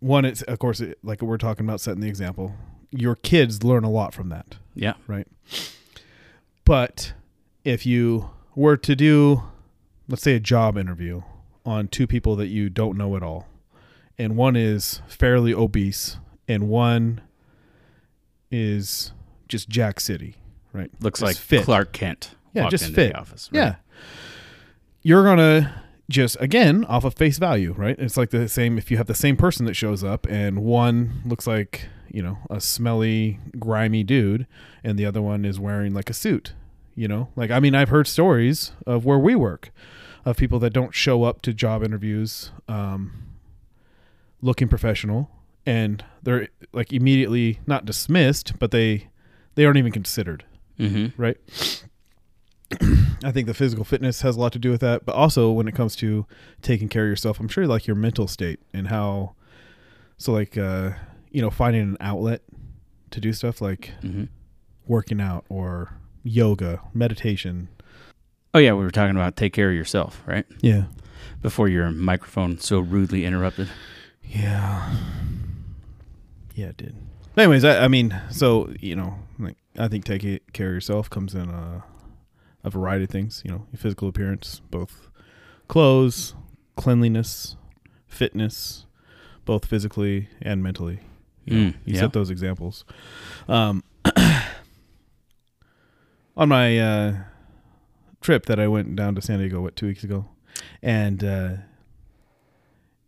one, 0.00 0.24
it's 0.24 0.42
of 0.42 0.58
course 0.58 0.80
it, 0.80 0.98
like 1.04 1.22
we're 1.22 1.38
talking 1.38 1.64
about 1.64 1.80
setting 1.80 2.00
the 2.00 2.08
example. 2.08 2.54
Your 2.90 3.14
kids 3.14 3.62
learn 3.62 3.84
a 3.84 3.90
lot 3.90 4.12
from 4.12 4.28
that. 4.30 4.56
Yeah. 4.74 4.94
right? 5.06 5.28
But 6.64 7.12
if 7.64 7.86
you 7.86 8.30
were 8.56 8.76
to 8.78 8.96
do, 8.96 9.44
let's 10.08 10.22
say, 10.22 10.34
a 10.34 10.40
job 10.40 10.76
interview 10.76 11.22
on 11.70 11.88
two 11.88 12.06
people 12.06 12.34
that 12.36 12.48
you 12.48 12.68
don't 12.68 12.98
know 12.98 13.16
at 13.16 13.22
all, 13.22 13.46
and 14.18 14.36
one 14.36 14.56
is 14.56 15.00
fairly 15.08 15.54
obese, 15.54 16.16
and 16.48 16.68
one 16.68 17.20
is 18.50 19.12
just 19.48 19.68
Jack 19.68 20.00
City, 20.00 20.36
right? 20.72 20.90
Looks 21.00 21.20
Just 21.20 21.28
like 21.28 21.36
fit. 21.36 21.64
Clark 21.64 21.92
Kent. 21.92 22.34
Yeah, 22.52 22.68
just 22.68 22.86
fit. 22.86 23.12
The 23.12 23.18
office. 23.18 23.48
right? 23.52 23.58
Yeah. 23.60 23.74
You're 25.02 25.24
gonna 25.24 25.82
just 26.10 26.36
again 26.40 26.84
off 26.86 27.04
of 27.04 27.14
face 27.14 27.38
value, 27.38 27.72
right? 27.72 27.96
It's 27.98 28.16
like 28.16 28.30
the 28.30 28.48
same 28.48 28.76
if 28.76 28.90
you 28.90 28.96
have 28.96 29.06
the 29.06 29.14
same 29.14 29.36
person 29.36 29.64
that 29.66 29.74
shows 29.74 30.02
up 30.02 30.26
and 30.28 30.64
one 30.64 31.22
looks 31.24 31.46
like, 31.46 31.86
you 32.10 32.22
know, 32.22 32.38
a 32.50 32.60
smelly, 32.60 33.38
grimy 33.58 34.02
dude 34.02 34.46
and 34.82 34.98
the 34.98 35.06
other 35.06 35.22
one 35.22 35.44
is 35.44 35.60
wearing 35.60 35.94
like 35.94 36.10
a 36.10 36.14
suit, 36.14 36.54
you 36.96 37.06
know? 37.06 37.28
Like 37.36 37.50
I 37.52 37.60
mean, 37.60 37.74
I've 37.76 37.88
heard 37.90 38.08
stories 38.08 38.72
of 38.86 39.04
where 39.04 39.18
we 39.18 39.34
work 39.36 39.70
of 40.24 40.36
people 40.36 40.58
that 40.58 40.72
don't 40.72 40.94
show 40.94 41.24
up 41.24 41.42
to 41.42 41.52
job 41.52 41.82
interviews 41.82 42.50
um 42.68 43.12
looking 44.42 44.68
professional 44.68 45.30
and 45.66 46.04
they're 46.22 46.48
like 46.72 46.92
immediately 46.92 47.60
not 47.66 47.84
dismissed, 47.84 48.58
but 48.58 48.70
they 48.70 49.08
they 49.54 49.64
aren't 49.64 49.78
even 49.78 49.92
considered 49.92 50.44
Mm-hmm. 50.78 51.20
right? 51.20 51.36
I 53.24 53.32
think 53.32 53.46
the 53.46 53.52
physical 53.54 53.84
fitness 53.84 54.22
has 54.22 54.36
a 54.36 54.40
lot 54.40 54.52
to 54.52 54.58
do 54.58 54.70
with 54.70 54.80
that, 54.80 55.04
but 55.04 55.14
also 55.14 55.50
when 55.50 55.68
it 55.68 55.74
comes 55.74 55.94
to 55.96 56.24
taking 56.62 56.88
care 56.88 57.02
of 57.04 57.08
yourself, 57.10 57.38
I'm 57.40 57.48
sure 57.48 57.66
like 57.66 57.86
your 57.86 57.96
mental 57.96 58.26
state 58.26 58.60
and 58.72 58.88
how, 58.88 59.34
so 60.16 60.32
like, 60.32 60.56
uh, 60.56 60.92
you 61.30 61.42
know, 61.42 61.50
finding 61.50 61.82
an 61.82 61.96
outlet 62.00 62.42
to 63.10 63.20
do 63.20 63.32
stuff 63.34 63.60
like 63.60 63.92
Mm-hmm. 64.02 64.24
working 64.86 65.20
out 65.20 65.44
or 65.50 65.92
yoga, 66.22 66.80
meditation. 66.94 67.68
Oh 68.52 68.58
yeah, 68.58 68.72
we 68.72 68.82
were 68.84 68.90
talking 68.90 69.14
about 69.16 69.36
take 69.36 69.52
care 69.52 69.70
of 69.70 69.76
yourself, 69.76 70.22
right? 70.26 70.44
Yeah. 70.60 70.84
Before 71.42 71.68
your 71.68 71.90
microphone 71.90 72.58
so 72.58 72.80
rudely 72.80 73.24
interrupted. 73.24 73.68
Yeah. 74.22 74.96
Yeah, 76.54 76.66
it 76.66 76.76
did. 76.76 76.96
But 77.34 77.42
anyways, 77.42 77.64
I, 77.64 77.84
I 77.84 77.88
mean, 77.88 78.20
so, 78.30 78.72
you 78.80 78.96
know, 78.96 79.14
like, 79.38 79.56
I 79.78 79.88
think 79.88 80.04
taking 80.04 80.40
care 80.52 80.68
of 80.68 80.74
yourself 80.74 81.08
comes 81.08 81.34
in 81.34 81.48
a, 81.48 81.84
a 82.64 82.70
variety 82.70 83.04
of 83.04 83.10
things, 83.10 83.40
you 83.44 83.50
know, 83.52 83.66
your 83.72 83.78
physical 83.78 84.08
appearance, 84.08 84.60
both 84.70 85.08
clothes, 85.68 86.34
cleanliness, 86.76 87.56
fitness, 88.08 88.84
both 89.44 89.64
physically 89.64 90.28
and 90.42 90.62
mentally. 90.62 91.00
You, 91.44 91.54
know, 91.56 91.70
Mm, 91.70 91.74
you 91.86 91.94
yeah. 91.94 92.00
set 92.00 92.12
those 92.12 92.30
examples. 92.30 92.84
Um, 93.48 93.82
on 96.36 96.48
my 96.48 96.78
uh, 96.78 97.14
trip 98.20 98.46
that 98.46 98.60
I 98.60 98.68
went 98.68 98.96
down 98.96 99.14
to 99.14 99.22
San 99.22 99.38
Diego 99.38 99.60
what 99.60 99.76
two 99.76 99.86
weeks 99.86 100.04
ago, 100.04 100.26
and 100.82 101.22
uh, 101.24 101.52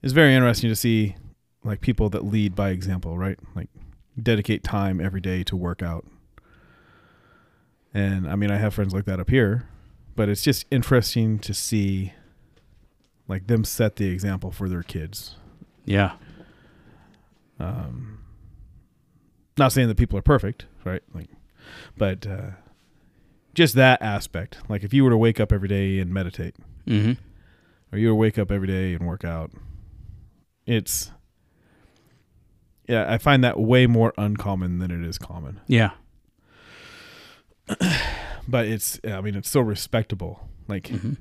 it's 0.03 0.13
very 0.13 0.35
interesting 0.35 0.71
to 0.71 0.77
see 0.77 1.17
like 1.65 1.81
people 1.81 2.09
that 2.11 2.25
lead 2.25 2.55
by 2.55 2.71
example, 2.71 3.17
right? 3.17 3.39
Like 3.55 3.69
dedicate 4.21 4.65
time 4.65 5.01
every 5.01 5.21
day 5.21 5.43
to 5.45 5.57
work 5.57 5.83
out. 5.83 6.07
And 7.95 8.29
I 8.29 8.37
mean, 8.37 8.51
I 8.51 8.57
have 8.57 8.75
friends 8.75 8.95
like 8.95 9.05
that 9.05 9.21
up 9.21 9.31
here, 9.31 9.69
but 10.17 10.29
it's 10.29 10.43
just 10.43 10.67
interesting 10.71 11.39
to 11.41 11.55
see 11.55 12.13
like 13.29 13.47
them 13.47 13.65
set 13.65 13.97
the 13.97 14.09
example 14.09 14.51
for 14.51 14.69
their 14.69 14.83
kids. 14.83 15.37
Yeah. 15.85 16.13
Um, 17.61 18.19
not 19.57 19.73
saying 19.73 19.89
that 19.89 19.97
people 19.97 20.19
are 20.19 20.23
perfect, 20.23 20.67
right? 20.85 21.03
Like, 21.15 21.29
but 21.97 22.27
uh, 22.27 22.51
just 23.55 23.75
that 23.75 24.01
aspect. 24.03 24.59
Like, 24.69 24.83
if 24.85 24.93
you 24.95 25.05
were 25.05 25.11
to 25.11 25.17
wake 25.17 25.41
up 25.41 25.53
every 25.53 25.69
day 25.69 25.99
and 25.99 26.13
meditate, 26.13 26.55
Mm-hmm. 26.87 27.13
or 27.93 27.99
you 27.99 28.09
were 28.09 28.13
to 28.13 28.17
wake 28.17 28.39
up 28.39 28.51
every 28.51 28.67
day 28.67 28.95
and 28.95 29.07
work 29.07 29.25
out, 29.25 29.53
it's 30.67 31.11
yeah, 32.89 33.11
I 33.13 33.19
find 33.19 33.45
that 33.45 33.59
way 33.61 33.87
more 33.87 34.13
uncommon 34.19 34.79
than 34.81 34.91
it 34.91 35.07
is 35.07 35.17
common. 35.19 35.61
Yeah. 35.67 35.91
But 38.49 38.67
it's, 38.67 38.99
I 39.05 39.21
mean, 39.21 39.37
it's 39.37 39.49
so 39.49 39.61
respectable. 39.61 40.49
Like 40.69 40.89
hmm 40.89 41.13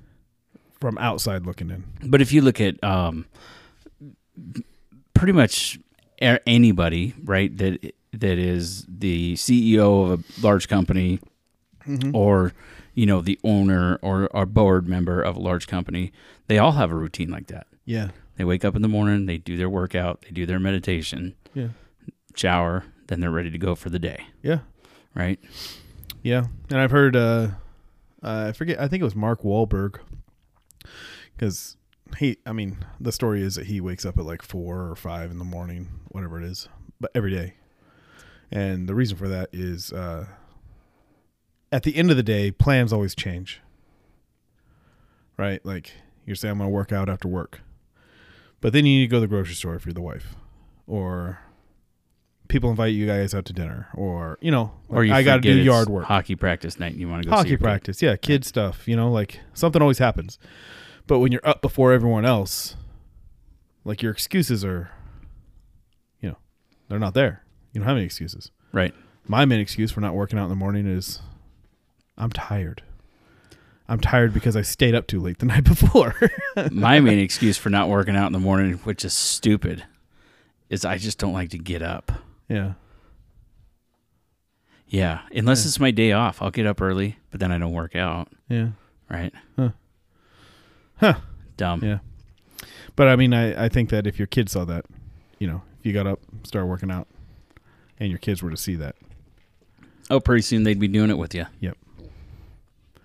from 0.79 0.97
outside 0.97 1.45
looking 1.45 1.69
in. 1.69 1.83
But 2.03 2.21
if 2.21 2.33
you 2.33 2.41
look 2.41 2.59
at 2.59 2.83
um, 2.83 3.27
pretty 5.13 5.31
much 5.33 5.77
anybody, 6.19 7.13
right, 7.23 7.55
that 7.59 7.93
that 8.13 8.39
is 8.39 8.87
the 8.89 9.35
CEO 9.35 10.11
of 10.11 10.19
a 10.21 10.41
large 10.41 10.67
company 10.67 11.19
or 12.13 12.53
you 12.93 13.05
know 13.05 13.21
the 13.21 13.39
owner 13.43 13.97
or 14.01 14.29
a 14.33 14.45
board 14.45 14.87
member 14.87 15.21
of 15.21 15.35
a 15.35 15.39
large 15.39 15.67
company, 15.67 16.11
they 16.47 16.57
all 16.57 16.73
have 16.73 16.91
a 16.91 16.95
routine 16.95 17.29
like 17.29 17.47
that. 17.47 17.67
Yeah, 17.85 18.09
They 18.37 18.43
wake 18.43 18.63
up 18.65 18.75
in 18.75 18.81
the 18.81 18.87
morning, 18.87 19.25
they 19.25 19.37
do 19.37 19.57
their 19.57 19.69
workout, 19.69 20.21
they 20.23 20.31
do 20.31 20.45
their 20.45 20.59
meditation, 20.59 21.35
yeah, 21.53 21.69
shower, 22.35 22.83
then 23.07 23.19
they're 23.19 23.31
ready 23.31 23.51
to 23.51 23.57
go 23.57 23.75
for 23.75 23.89
the 23.89 23.99
day, 23.99 24.25
yeah, 24.43 24.59
right? 25.15 25.39
yeah. 26.21 26.45
And 26.69 26.79
I've 26.79 26.91
heard, 26.91 27.15
uh, 27.15 27.49
uh, 28.23 28.45
I 28.49 28.51
forget, 28.51 28.79
I 28.79 28.87
think 28.87 29.01
it 29.01 29.05
was 29.05 29.15
Mark 29.15 29.41
Wahlberg, 29.41 29.99
because 31.35 31.77
he, 32.17 32.37
I 32.45 32.51
mean, 32.53 32.77
the 32.99 33.11
story 33.11 33.41
is 33.41 33.55
that 33.55 33.65
he 33.67 33.81
wakes 33.81 34.05
up 34.05 34.17
at 34.17 34.25
like 34.25 34.41
four 34.41 34.89
or 34.89 34.95
five 34.95 35.31
in 35.31 35.37
the 35.39 35.45
morning, 35.45 35.87
whatever 36.09 36.37
it 36.39 36.45
is, 36.45 36.69
but 36.99 37.11
every 37.15 37.31
day. 37.31 37.55
And 38.51 38.87
the 38.87 38.95
reason 38.95 39.17
for 39.17 39.27
that 39.29 39.49
is, 39.53 39.91
uh, 39.93 40.27
at 41.71 41.83
the 41.83 41.95
end 41.95 42.11
of 42.11 42.17
the 42.17 42.23
day, 42.23 42.51
plans 42.51 42.91
always 42.93 43.15
change. 43.15 43.61
Right? 45.37 45.65
Like 45.65 45.91
you're 46.25 46.35
saying, 46.35 46.51
I'm 46.53 46.57
going 46.59 46.69
to 46.69 46.73
work 46.73 46.91
out 46.91 47.09
after 47.09 47.27
work. 47.27 47.61
But 48.59 48.73
then 48.73 48.85
you 48.85 48.99
need 48.99 49.05
to 49.05 49.07
go 49.07 49.17
to 49.17 49.21
the 49.21 49.27
grocery 49.27 49.55
store 49.55 49.75
if 49.75 49.85
you're 49.85 49.93
the 49.93 50.01
wife. 50.01 50.35
Or 50.85 51.39
people 52.47 52.69
invite 52.69 52.93
you 52.93 53.07
guys 53.07 53.33
out 53.33 53.45
to 53.45 53.53
dinner. 53.53 53.87
Or, 53.95 54.37
you 54.41 54.51
know, 54.51 54.71
Or 54.87 55.03
you 55.03 55.13
I 55.13 55.23
got 55.23 55.37
to 55.37 55.41
do 55.41 55.53
yard 55.55 55.89
work. 55.89 56.05
hockey 56.05 56.35
practice 56.35 56.79
night, 56.79 56.91
and 56.91 56.99
you 57.01 57.07
want 57.09 57.23
to 57.23 57.29
go 57.29 57.35
Hockey 57.35 57.51
kid. 57.51 57.59
practice. 57.61 58.01
Yeah, 58.01 58.15
kid 58.17 58.45
stuff. 58.45 58.87
You 58.87 58.95
know, 58.95 59.11
like 59.11 59.39
something 59.53 59.81
always 59.81 59.97
happens. 59.97 60.37
But 61.07 61.19
when 61.19 61.31
you're 61.31 61.45
up 61.47 61.61
before 61.61 61.91
everyone 61.91 62.25
else, 62.25 62.75
like 63.83 64.03
your 64.03 64.11
excuses 64.11 64.63
are, 64.63 64.91
you 66.19 66.29
know, 66.29 66.37
they're 66.87 66.99
not 66.99 67.15
there. 67.15 67.43
You 67.73 67.79
don't 67.79 67.87
have 67.87 67.97
any 67.97 68.05
excuses. 68.05 68.51
right? 68.73 68.93
My 69.27 69.45
main 69.45 69.59
excuse 69.59 69.91
for 69.91 70.01
not 70.01 70.13
working 70.13 70.37
out 70.37 70.43
in 70.43 70.49
the 70.49 70.55
morning 70.55 70.85
is 70.85 71.19
I'm 72.21 72.29
tired. 72.29 72.83
I'm 73.89 73.99
tired 73.99 74.33
because 74.33 74.55
I 74.55 74.61
stayed 74.61 74.95
up 74.95 75.07
too 75.07 75.19
late 75.19 75.39
the 75.39 75.45
night 75.47 75.65
before. 75.65 76.15
My 76.71 76.99
main 77.01 77.19
excuse 77.19 77.57
for 77.57 77.69
not 77.69 77.89
working 77.89 78.15
out 78.15 78.27
in 78.27 78.31
the 78.33 78.39
morning, 78.39 78.73
which 78.85 79.03
is 79.03 79.11
stupid, 79.13 79.83
is 80.69 80.85
I 80.85 80.97
just 80.97 81.17
don't 81.17 81.33
like 81.33 81.49
to 81.49 81.57
get 81.57 81.81
up. 81.81 82.11
yeah. 82.47 82.73
Yeah, 84.87 85.21
unless 85.33 85.63
Yeah. 85.63 85.67
it's 85.69 85.79
my 85.79 85.91
day 85.91 86.11
off, 86.11 86.41
I'll 86.41 86.51
get 86.51 86.65
up 86.65 86.81
early, 86.81 87.17
but 87.31 87.39
then 87.39 87.49
I 87.51 87.57
don't 87.57 87.71
work 87.71 87.95
out. 87.95 88.27
Yeah. 88.49 88.69
Right? 89.09 89.33
Huh. 89.55 89.69
Huh. 90.97 91.13
Dumb. 91.55 91.81
Yeah. 91.83 91.99
But 92.97 93.07
I 93.07 93.15
mean, 93.15 93.33
I, 93.33 93.65
I 93.65 93.69
think 93.69 93.89
that 93.89 94.05
if 94.05 94.19
your 94.19 94.27
kids 94.27 94.51
saw 94.51 94.65
that, 94.65 94.85
you 95.39 95.47
know, 95.47 95.61
if 95.79 95.85
you 95.85 95.93
got 95.93 96.07
up, 96.07 96.19
started 96.43 96.67
working 96.67 96.91
out, 96.91 97.07
and 98.01 98.09
your 98.09 98.19
kids 98.19 98.43
were 98.43 98.49
to 98.51 98.57
see 98.57 98.75
that, 98.75 98.95
Oh, 100.09 100.19
pretty 100.19 100.41
soon 100.41 100.63
they'd 100.63 100.77
be 100.79 100.89
doing 100.89 101.09
it 101.09 101.17
with 101.17 101.33
you. 101.33 101.45
Yep. 101.61 101.77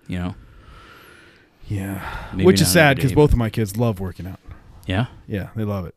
You 0.07 0.19
know, 0.19 0.35
yeah, 1.67 2.27
Maybe 2.31 2.45
which 2.45 2.61
is 2.61 2.71
sad 2.71 2.95
because 2.95 3.11
both 3.13 3.31
of 3.31 3.37
my 3.37 3.49
kids 3.49 3.75
love 3.77 3.99
working 3.99 4.25
out. 4.27 4.39
yeah. 4.85 5.07
Yeah, 5.27 5.49
they 5.55 5.63
love 5.65 5.85
it. 5.85 5.95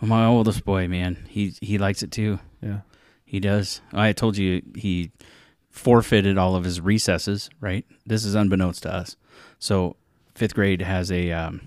Well, 0.00 0.08
my 0.10 0.26
oldest 0.26 0.64
boy, 0.64 0.86
man, 0.88 1.26
he 1.28 1.54
he 1.62 1.78
likes 1.78 2.02
it 2.02 2.10
too. 2.10 2.38
Yeah. 2.62 2.80
He 3.24 3.40
does. 3.40 3.80
I 3.92 4.12
told 4.12 4.36
you 4.36 4.62
he 4.76 5.10
forfeited 5.70 6.36
all 6.38 6.54
of 6.54 6.64
his 6.64 6.80
recesses. 6.80 7.48
Right. 7.60 7.86
This 8.04 8.24
is 8.24 8.34
unbeknownst 8.34 8.82
to 8.82 8.92
us. 8.94 9.16
So 9.58 9.96
fifth 10.34 10.54
grade 10.54 10.82
has 10.82 11.10
a 11.10 11.32
um, 11.32 11.62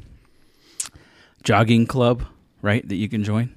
jogging 1.43 1.88
club, 1.88 2.23
right, 2.62 2.88
that 2.88 2.95
you 2.95 3.09
can 3.09 3.23
join, 3.23 3.55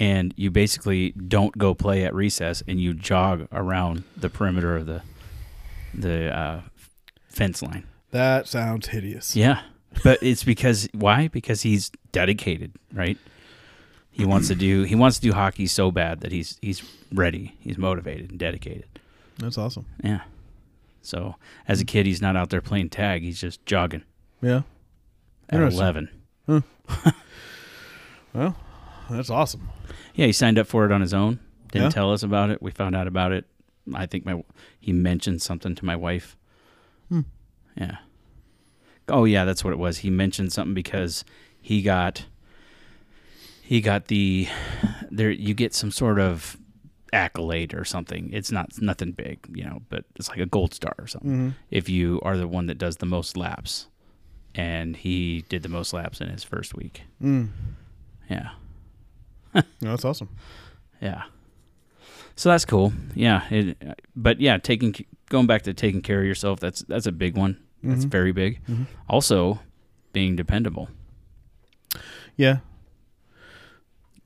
and 0.00 0.34
you 0.36 0.50
basically 0.50 1.12
don't 1.12 1.56
go 1.56 1.74
play 1.74 2.04
at 2.04 2.14
recess, 2.14 2.62
and 2.66 2.80
you 2.80 2.94
jog 2.94 3.46
around 3.52 4.02
the 4.16 4.28
perimeter 4.28 4.76
of 4.76 4.86
the 4.86 5.02
the 5.94 6.34
uh, 6.36 6.60
fence 7.32 7.62
line. 7.62 7.84
That 8.10 8.46
sounds 8.46 8.88
hideous. 8.88 9.34
Yeah. 9.34 9.62
But 10.04 10.22
it's 10.22 10.44
because 10.44 10.88
why? 10.92 11.28
Because 11.28 11.62
he's 11.62 11.90
dedicated, 12.12 12.72
right? 12.92 13.18
He 14.10 14.24
wants 14.24 14.48
to 14.48 14.54
do 14.54 14.82
he 14.84 14.94
wants 14.94 15.16
to 15.18 15.22
do 15.22 15.32
hockey 15.32 15.66
so 15.66 15.90
bad 15.90 16.20
that 16.20 16.32
he's 16.32 16.58
he's 16.62 16.82
ready. 17.12 17.56
He's 17.60 17.78
motivated 17.78 18.30
and 18.30 18.38
dedicated. 18.38 18.86
That's 19.38 19.56
awesome. 19.58 19.86
Yeah. 20.04 20.20
So 21.02 21.36
as 21.66 21.80
a 21.80 21.84
kid 21.84 22.06
he's 22.06 22.20
not 22.22 22.36
out 22.36 22.50
there 22.50 22.60
playing 22.60 22.90
tag, 22.90 23.22
he's 23.22 23.40
just 23.40 23.64
jogging 23.66 24.04
Yeah. 24.40 24.62
at 25.48 25.60
eleven. 25.60 26.08
Well, 28.34 28.56
that's 29.10 29.30
awesome. 29.30 29.68
Yeah, 30.14 30.26
he 30.26 30.32
signed 30.32 30.58
up 30.58 30.66
for 30.66 30.84
it 30.86 30.92
on 30.92 31.00
his 31.02 31.12
own. 31.12 31.38
Didn't 31.70 31.84
Yeah? 31.86 31.90
tell 31.90 32.12
us 32.12 32.22
about 32.22 32.50
it. 32.50 32.62
We 32.62 32.70
found 32.70 32.96
out 32.96 33.06
about 33.06 33.32
it. 33.32 33.44
I 33.94 34.06
think 34.06 34.24
my 34.24 34.42
he 34.80 34.92
mentioned 34.92 35.42
something 35.42 35.74
to 35.74 35.84
my 35.84 35.96
wife. 35.96 36.36
Yeah. 37.76 37.98
Oh 39.08 39.24
yeah, 39.24 39.44
that's 39.44 39.64
what 39.64 39.72
it 39.72 39.78
was. 39.78 39.98
He 39.98 40.10
mentioned 40.10 40.52
something 40.52 40.74
because 40.74 41.24
he 41.60 41.82
got 41.82 42.26
he 43.62 43.80
got 43.80 44.06
the 44.06 44.48
there 45.10 45.30
you 45.30 45.54
get 45.54 45.74
some 45.74 45.90
sort 45.90 46.18
of 46.18 46.56
accolade 47.12 47.74
or 47.74 47.84
something. 47.84 48.30
It's 48.32 48.50
not 48.50 48.80
nothing 48.80 49.12
big, 49.12 49.38
you 49.52 49.64
know, 49.64 49.82
but 49.88 50.04
it's 50.16 50.28
like 50.28 50.38
a 50.38 50.46
gold 50.46 50.74
star 50.74 50.94
or 50.98 51.06
something. 51.06 51.30
Mm-hmm. 51.30 51.48
If 51.70 51.88
you 51.88 52.20
are 52.22 52.36
the 52.36 52.48
one 52.48 52.66
that 52.66 52.78
does 52.78 52.96
the 52.98 53.06
most 53.06 53.36
laps. 53.36 53.88
And 54.54 54.96
he 54.96 55.46
did 55.48 55.62
the 55.62 55.70
most 55.70 55.94
laps 55.94 56.20
in 56.20 56.28
his 56.28 56.44
first 56.44 56.74
week. 56.74 57.04
Mm. 57.22 57.48
Yeah. 58.28 58.50
No, 59.54 59.62
that's 59.80 60.04
awesome. 60.04 60.28
Yeah. 61.00 61.24
So 62.36 62.50
that's 62.50 62.64
cool. 62.64 62.92
Yeah. 63.16 63.42
It, 63.50 63.76
but 64.14 64.40
yeah, 64.40 64.58
taking 64.58 64.94
going 65.32 65.46
back 65.48 65.62
to 65.62 65.74
taking 65.74 66.02
care 66.02 66.20
of 66.20 66.26
yourself. 66.26 66.60
That's 66.60 66.82
that's 66.82 67.06
a 67.06 67.12
big 67.12 67.36
one. 67.36 67.56
That's 67.82 68.04
Mhm. 68.04 68.10
very 68.10 68.30
big. 68.32 68.60
Mhm. 68.68 68.86
Also, 69.08 69.60
being 70.12 70.36
dependable. 70.36 70.88
Yeah. 72.36 72.58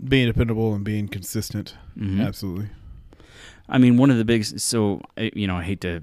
Being 0.03 0.27
dependable 0.27 0.75
and 0.75 0.85
being 0.85 1.09
consistent. 1.09 1.75
Mhm. 1.99 2.21
Absolutely. 2.27 2.69
I 3.69 3.79
mean, 3.79 3.97
one 3.97 4.11
of 4.11 4.19
the 4.19 4.25
big. 4.25 4.45
So 4.45 5.01
you 5.17 5.47
know, 5.47 5.57
I 5.57 5.63
hate 5.63 5.81
to 5.83 6.03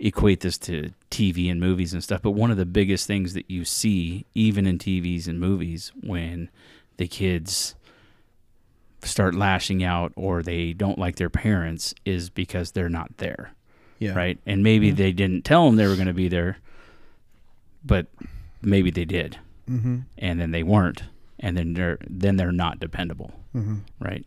equate 0.00 0.40
this 0.40 0.56
to 0.58 0.90
TV 1.10 1.50
and 1.50 1.60
movies 1.60 1.92
and 1.92 2.02
stuff, 2.02 2.22
but 2.22 2.30
one 2.32 2.50
of 2.50 2.56
the 2.56 2.64
biggest 2.66 3.06
things 3.06 3.34
that 3.34 3.50
you 3.50 3.64
see, 3.66 4.24
even 4.34 4.66
in 4.66 4.78
TVs 4.78 5.28
and 5.28 5.38
movies, 5.38 5.92
when 6.00 6.48
the 6.96 7.06
kids 7.06 7.74
start 9.02 9.34
lashing 9.34 9.82
out 9.84 10.12
or 10.16 10.42
they 10.42 10.72
don't 10.72 10.98
like 10.98 11.16
their 11.16 11.30
parents, 11.30 11.94
is 12.04 12.30
because 12.30 12.72
they're 12.72 12.88
not 12.88 13.16
there. 13.18 13.52
Yeah. 14.00 14.14
right? 14.14 14.38
And 14.46 14.62
maybe 14.64 14.88
Yeah. 14.88 14.94
they 14.94 15.12
didn't 15.12 15.44
tell 15.44 15.66
them 15.66 15.76
they 15.76 15.86
were 15.86 15.94
going 15.94 16.08
to 16.08 16.12
be 16.14 16.26
there, 16.28 16.56
but 17.84 18.06
maybe 18.62 18.90
they 18.90 19.04
did, 19.04 19.38
Mm-hmm. 19.70 19.98
and 20.18 20.40
then 20.40 20.50
they 20.50 20.64
weren't, 20.64 21.04
and 21.38 21.56
then 21.56 21.74
they're 21.74 21.98
then 22.08 22.36
they're 22.36 22.50
not 22.50 22.80
dependable, 22.80 23.32
Mm-hmm. 23.54 23.76
right? 24.00 24.24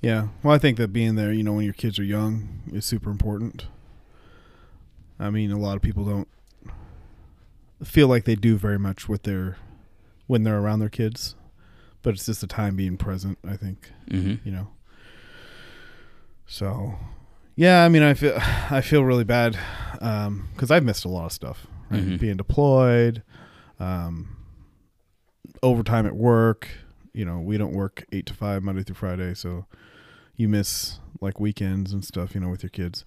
Yeah. 0.00 0.28
Well, 0.42 0.54
I 0.54 0.58
think 0.58 0.76
that 0.78 0.92
being 0.92 1.14
there, 1.16 1.32
you 1.32 1.42
know, 1.44 1.52
when 1.52 1.64
your 1.64 1.74
kids 1.74 1.98
are 1.98 2.04
young 2.04 2.62
is 2.72 2.84
super 2.84 3.10
important. 3.10 3.66
I 5.20 5.30
mean, 5.30 5.50
a 5.50 5.58
lot 5.58 5.76
of 5.76 5.82
people 5.82 6.04
don't 6.04 6.28
feel 7.84 8.08
like 8.08 8.24
they 8.24 8.34
do 8.36 8.56
very 8.56 8.78
much 8.78 9.08
with 9.08 9.22
their 9.24 9.56
when 10.26 10.42
they're 10.44 10.58
around 10.58 10.78
their 10.80 10.88
kids, 10.88 11.34
but 12.02 12.14
it's 12.14 12.26
just 12.26 12.40
the 12.40 12.46
time 12.46 12.76
being 12.76 12.96
present, 12.96 13.38
I 13.46 13.56
think, 13.56 13.90
Mm-hmm. 14.10 14.46
you 14.48 14.52
know. 14.52 14.68
So, 16.46 16.94
yeah, 17.58 17.84
I 17.84 17.88
mean, 17.88 18.02
I 18.04 18.14
feel 18.14 18.38
I 18.70 18.80
feel 18.80 19.02
really 19.04 19.24
bad 19.24 19.58
um 20.00 20.48
cuz 20.56 20.70
I've 20.70 20.84
missed 20.84 21.04
a 21.04 21.08
lot 21.08 21.26
of 21.26 21.32
stuff. 21.32 21.66
right? 21.90 22.00
Mhm. 22.02 22.20
Being 22.20 22.36
deployed, 22.36 23.22
um, 23.80 24.36
overtime 25.62 26.06
at 26.06 26.14
work. 26.16 26.68
You 27.12 27.24
know, 27.24 27.40
we 27.40 27.58
don't 27.58 27.72
work 27.72 28.04
eight 28.12 28.26
to 28.26 28.34
five 28.34 28.62
Monday 28.62 28.82
through 28.84 28.94
Friday, 28.94 29.34
so 29.34 29.66
you 30.36 30.48
miss 30.48 31.00
like 31.20 31.40
weekends 31.40 31.92
and 31.92 32.04
stuff. 32.04 32.34
You 32.34 32.40
know, 32.40 32.48
with 32.50 32.62
your 32.62 32.70
kids. 32.70 33.04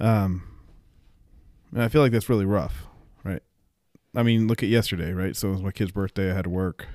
Um, 0.00 0.42
and 1.72 1.82
I 1.82 1.88
feel 1.88 2.00
like 2.02 2.12
that's 2.12 2.28
really 2.30 2.46
rough, 2.46 2.86
right? 3.22 3.42
I 4.16 4.22
mean, 4.22 4.48
look 4.48 4.62
at 4.62 4.68
yesterday, 4.70 5.12
right? 5.12 5.36
So 5.36 5.48
it 5.48 5.52
was 5.52 5.62
my 5.62 5.72
kid's 5.72 5.90
birthday. 5.92 6.30
I 6.30 6.34
had 6.34 6.44
to 6.44 6.50
work, 6.50 6.86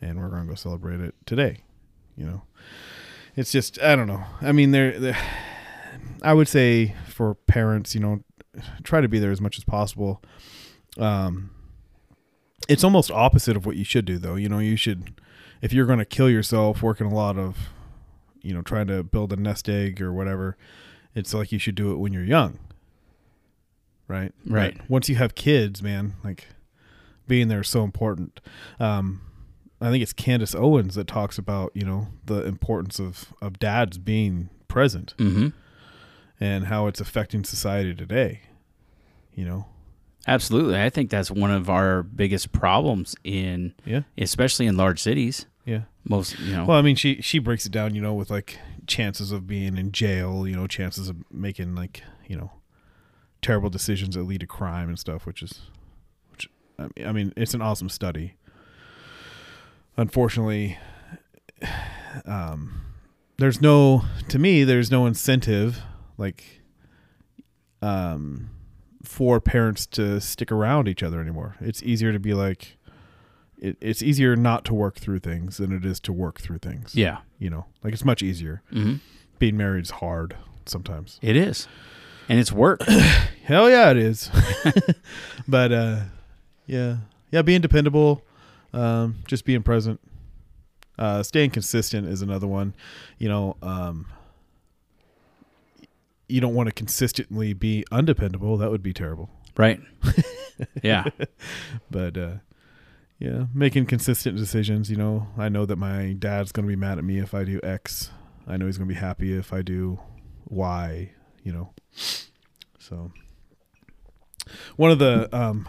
and 0.00 0.18
we're 0.20 0.28
gonna 0.28 0.44
go 0.46 0.54
celebrate 0.54 1.00
it 1.00 1.14
today. 1.24 1.62
You 2.16 2.26
know, 2.26 2.42
it's 3.34 3.50
just 3.52 3.80
I 3.80 3.96
don't 3.96 4.08
know. 4.08 4.24
I 4.42 4.52
mean, 4.52 4.72
there 4.72 5.16
I 6.22 6.34
would 6.34 6.48
say 6.48 6.94
for 7.06 7.34
parents, 7.34 7.94
you 7.94 8.00
know, 8.00 8.24
try 8.82 9.00
to 9.00 9.08
be 9.08 9.18
there 9.18 9.30
as 9.30 9.40
much 9.40 9.58
as 9.58 9.64
possible. 9.64 10.22
Um, 10.98 11.50
it's 12.68 12.84
almost 12.84 13.10
opposite 13.10 13.56
of 13.56 13.66
what 13.66 13.76
you 13.76 13.84
should 13.84 14.04
do, 14.04 14.18
though. 14.18 14.34
You 14.34 14.48
know, 14.48 14.58
you 14.58 14.76
should, 14.76 15.20
if 15.62 15.72
you're 15.72 15.86
going 15.86 16.00
to 16.00 16.04
kill 16.04 16.28
yourself 16.28 16.82
working 16.82 17.06
a 17.06 17.14
lot 17.14 17.38
of, 17.38 17.56
you 18.42 18.52
know, 18.52 18.62
trying 18.62 18.86
to 18.88 19.02
build 19.02 19.32
a 19.32 19.36
nest 19.36 19.68
egg 19.68 20.02
or 20.02 20.12
whatever, 20.12 20.56
it's 21.14 21.32
like 21.34 21.52
you 21.52 21.58
should 21.58 21.74
do 21.74 21.92
it 21.92 21.96
when 21.96 22.12
you're 22.12 22.24
young. 22.24 22.58
Right? 24.06 24.32
Right. 24.46 24.76
But 24.78 24.90
once 24.90 25.08
you 25.08 25.16
have 25.16 25.34
kids, 25.34 25.82
man, 25.82 26.14
like 26.24 26.48
being 27.26 27.48
there 27.48 27.60
is 27.60 27.68
so 27.68 27.84
important. 27.84 28.40
Um, 28.80 29.20
I 29.80 29.90
think 29.90 30.02
it's 30.02 30.12
Candace 30.12 30.54
Owens 30.54 30.94
that 30.94 31.06
talks 31.06 31.38
about, 31.38 31.70
you 31.74 31.84
know, 31.84 32.08
the 32.24 32.44
importance 32.44 32.98
of, 32.98 33.32
of 33.40 33.58
dads 33.58 33.98
being 33.98 34.48
present 34.66 35.14
Mm-hmm. 35.18 35.48
And 36.40 36.66
how 36.66 36.86
it's 36.86 37.00
affecting 37.00 37.44
society 37.44 37.94
today. 37.94 38.42
You 39.34 39.44
know? 39.44 39.66
Absolutely. 40.26 40.80
I 40.80 40.90
think 40.90 41.10
that's 41.10 41.30
one 41.30 41.50
of 41.50 41.70
our 41.70 42.02
biggest 42.02 42.52
problems 42.52 43.14
in, 43.24 43.74
Yeah. 43.84 44.02
especially 44.18 44.66
in 44.66 44.76
large 44.76 45.00
cities. 45.00 45.46
Yeah. 45.64 45.82
Most, 46.04 46.38
you 46.40 46.54
know, 46.56 46.64
Well, 46.66 46.78
I 46.78 46.82
mean, 46.82 46.96
she 46.96 47.20
she 47.22 47.38
breaks 47.38 47.66
it 47.66 47.72
down, 47.72 47.94
you 47.94 48.00
know, 48.02 48.14
with 48.14 48.30
like 48.30 48.58
chances 48.86 49.32
of 49.32 49.46
being 49.46 49.76
in 49.76 49.92
jail, 49.92 50.46
you 50.46 50.56
know, 50.56 50.66
chances 50.66 51.08
of 51.08 51.16
making 51.30 51.74
like, 51.74 52.02
you 52.26 52.36
know, 52.36 52.52
terrible 53.42 53.68
decisions 53.70 54.14
that 54.16 54.22
lead 54.24 54.40
to 54.40 54.46
crime 54.46 54.88
and 54.88 54.98
stuff, 54.98 55.24
which 55.26 55.42
is, 55.42 55.60
which 56.30 56.48
I 56.78 56.82
mean, 56.96 57.06
I 57.06 57.12
mean, 57.12 57.32
it's 57.36 57.54
an 57.54 57.62
awesome 57.62 57.88
study. 57.88 58.34
Unfortunately, 59.96 60.78
um, 62.26 62.80
there's 63.38 63.60
no 63.60 64.04
to 64.28 64.38
me, 64.38 64.64
there's 64.64 64.90
no 64.90 65.06
incentive 65.06 65.82
like, 66.18 66.60
um, 67.80 68.50
for 69.02 69.40
parents 69.40 69.86
to 69.86 70.20
stick 70.20 70.52
around 70.52 70.88
each 70.88 71.02
other 71.02 71.20
anymore. 71.20 71.56
It's 71.60 71.82
easier 71.82 72.12
to 72.12 72.18
be 72.18 72.34
like. 72.34 72.76
It, 73.60 73.76
it's 73.80 74.04
easier 74.04 74.36
not 74.36 74.64
to 74.66 74.74
work 74.74 74.96
through 75.00 75.18
things 75.18 75.56
than 75.56 75.72
it 75.72 75.84
is 75.84 75.98
to 76.00 76.12
work 76.12 76.40
through 76.40 76.58
things 76.58 76.94
yeah. 76.94 77.18
you 77.40 77.50
know 77.50 77.66
like 77.82 77.92
it's 77.92 78.04
much 78.04 78.22
easier 78.22 78.62
hmm 78.70 78.94
being 79.40 79.56
married 79.56 79.82
is 79.82 79.90
hard 79.90 80.36
sometimes 80.64 81.18
It 81.22 81.34
is. 81.34 81.66
And 82.28 82.38
it's 82.38 82.52
work. 82.52 82.82
hell 83.42 83.68
yeah 83.68 83.90
it 83.90 83.96
is 83.96 84.30
but 85.48 85.72
uh 85.72 86.00
yeah 86.66 86.98
yeah 87.32 87.42
being 87.42 87.60
dependable 87.60 88.22
um 88.72 89.16
just 89.26 89.44
being 89.44 89.64
present 89.64 89.98
uh 90.96 91.24
staying 91.24 91.50
consistent 91.50 92.06
is 92.06 92.22
another 92.22 92.46
one 92.46 92.74
you 93.18 93.28
know 93.28 93.56
um 93.60 94.06
you 96.28 96.40
don't 96.40 96.54
want 96.54 96.68
to 96.68 96.72
consistently 96.72 97.52
be 97.52 97.84
undependable 97.90 98.56
that 98.58 98.70
would 98.70 98.82
be 98.82 98.92
terrible 98.92 99.30
right. 99.56 99.80
Yeah. 100.82 101.04
but 101.90 102.16
uh 102.16 102.34
yeah 103.18 103.46
making 103.54 103.86
consistent 103.86 104.36
decisions 104.36 104.90
you 104.90 104.96
know 104.96 105.28
i 105.36 105.48
know 105.48 105.64
that 105.66 105.76
my 105.76 106.14
dad's 106.18 106.52
going 106.52 106.66
to 106.66 106.68
be 106.68 106.76
mad 106.76 106.98
at 106.98 107.04
me 107.04 107.18
if 107.18 107.34
i 107.34 107.44
do 107.44 107.60
x 107.62 108.10
i 108.46 108.56
know 108.56 108.66
he's 108.66 108.78
going 108.78 108.88
to 108.88 108.94
be 108.94 109.00
happy 109.00 109.36
if 109.36 109.52
i 109.52 109.62
do 109.62 109.98
y 110.48 111.12
you 111.42 111.52
know 111.52 111.72
so 112.78 113.10
one 114.76 114.90
of 114.90 114.98
the 114.98 115.28
um 115.36 115.68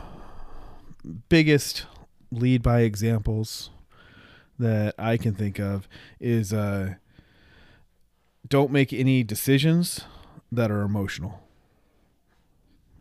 biggest 1.28 1.86
lead 2.32 2.62
by 2.62 2.82
examples 2.82 3.70
that 4.58 4.94
i 5.00 5.18
can 5.18 5.34
think 5.34 5.60
of 5.60 5.88
is 6.20 6.54
uh 6.54 6.94
don't 8.48 8.72
make 8.72 8.94
any 8.94 9.24
decisions 9.24 10.02
that 10.52 10.72
are 10.72 10.82
emotional. 10.82 11.42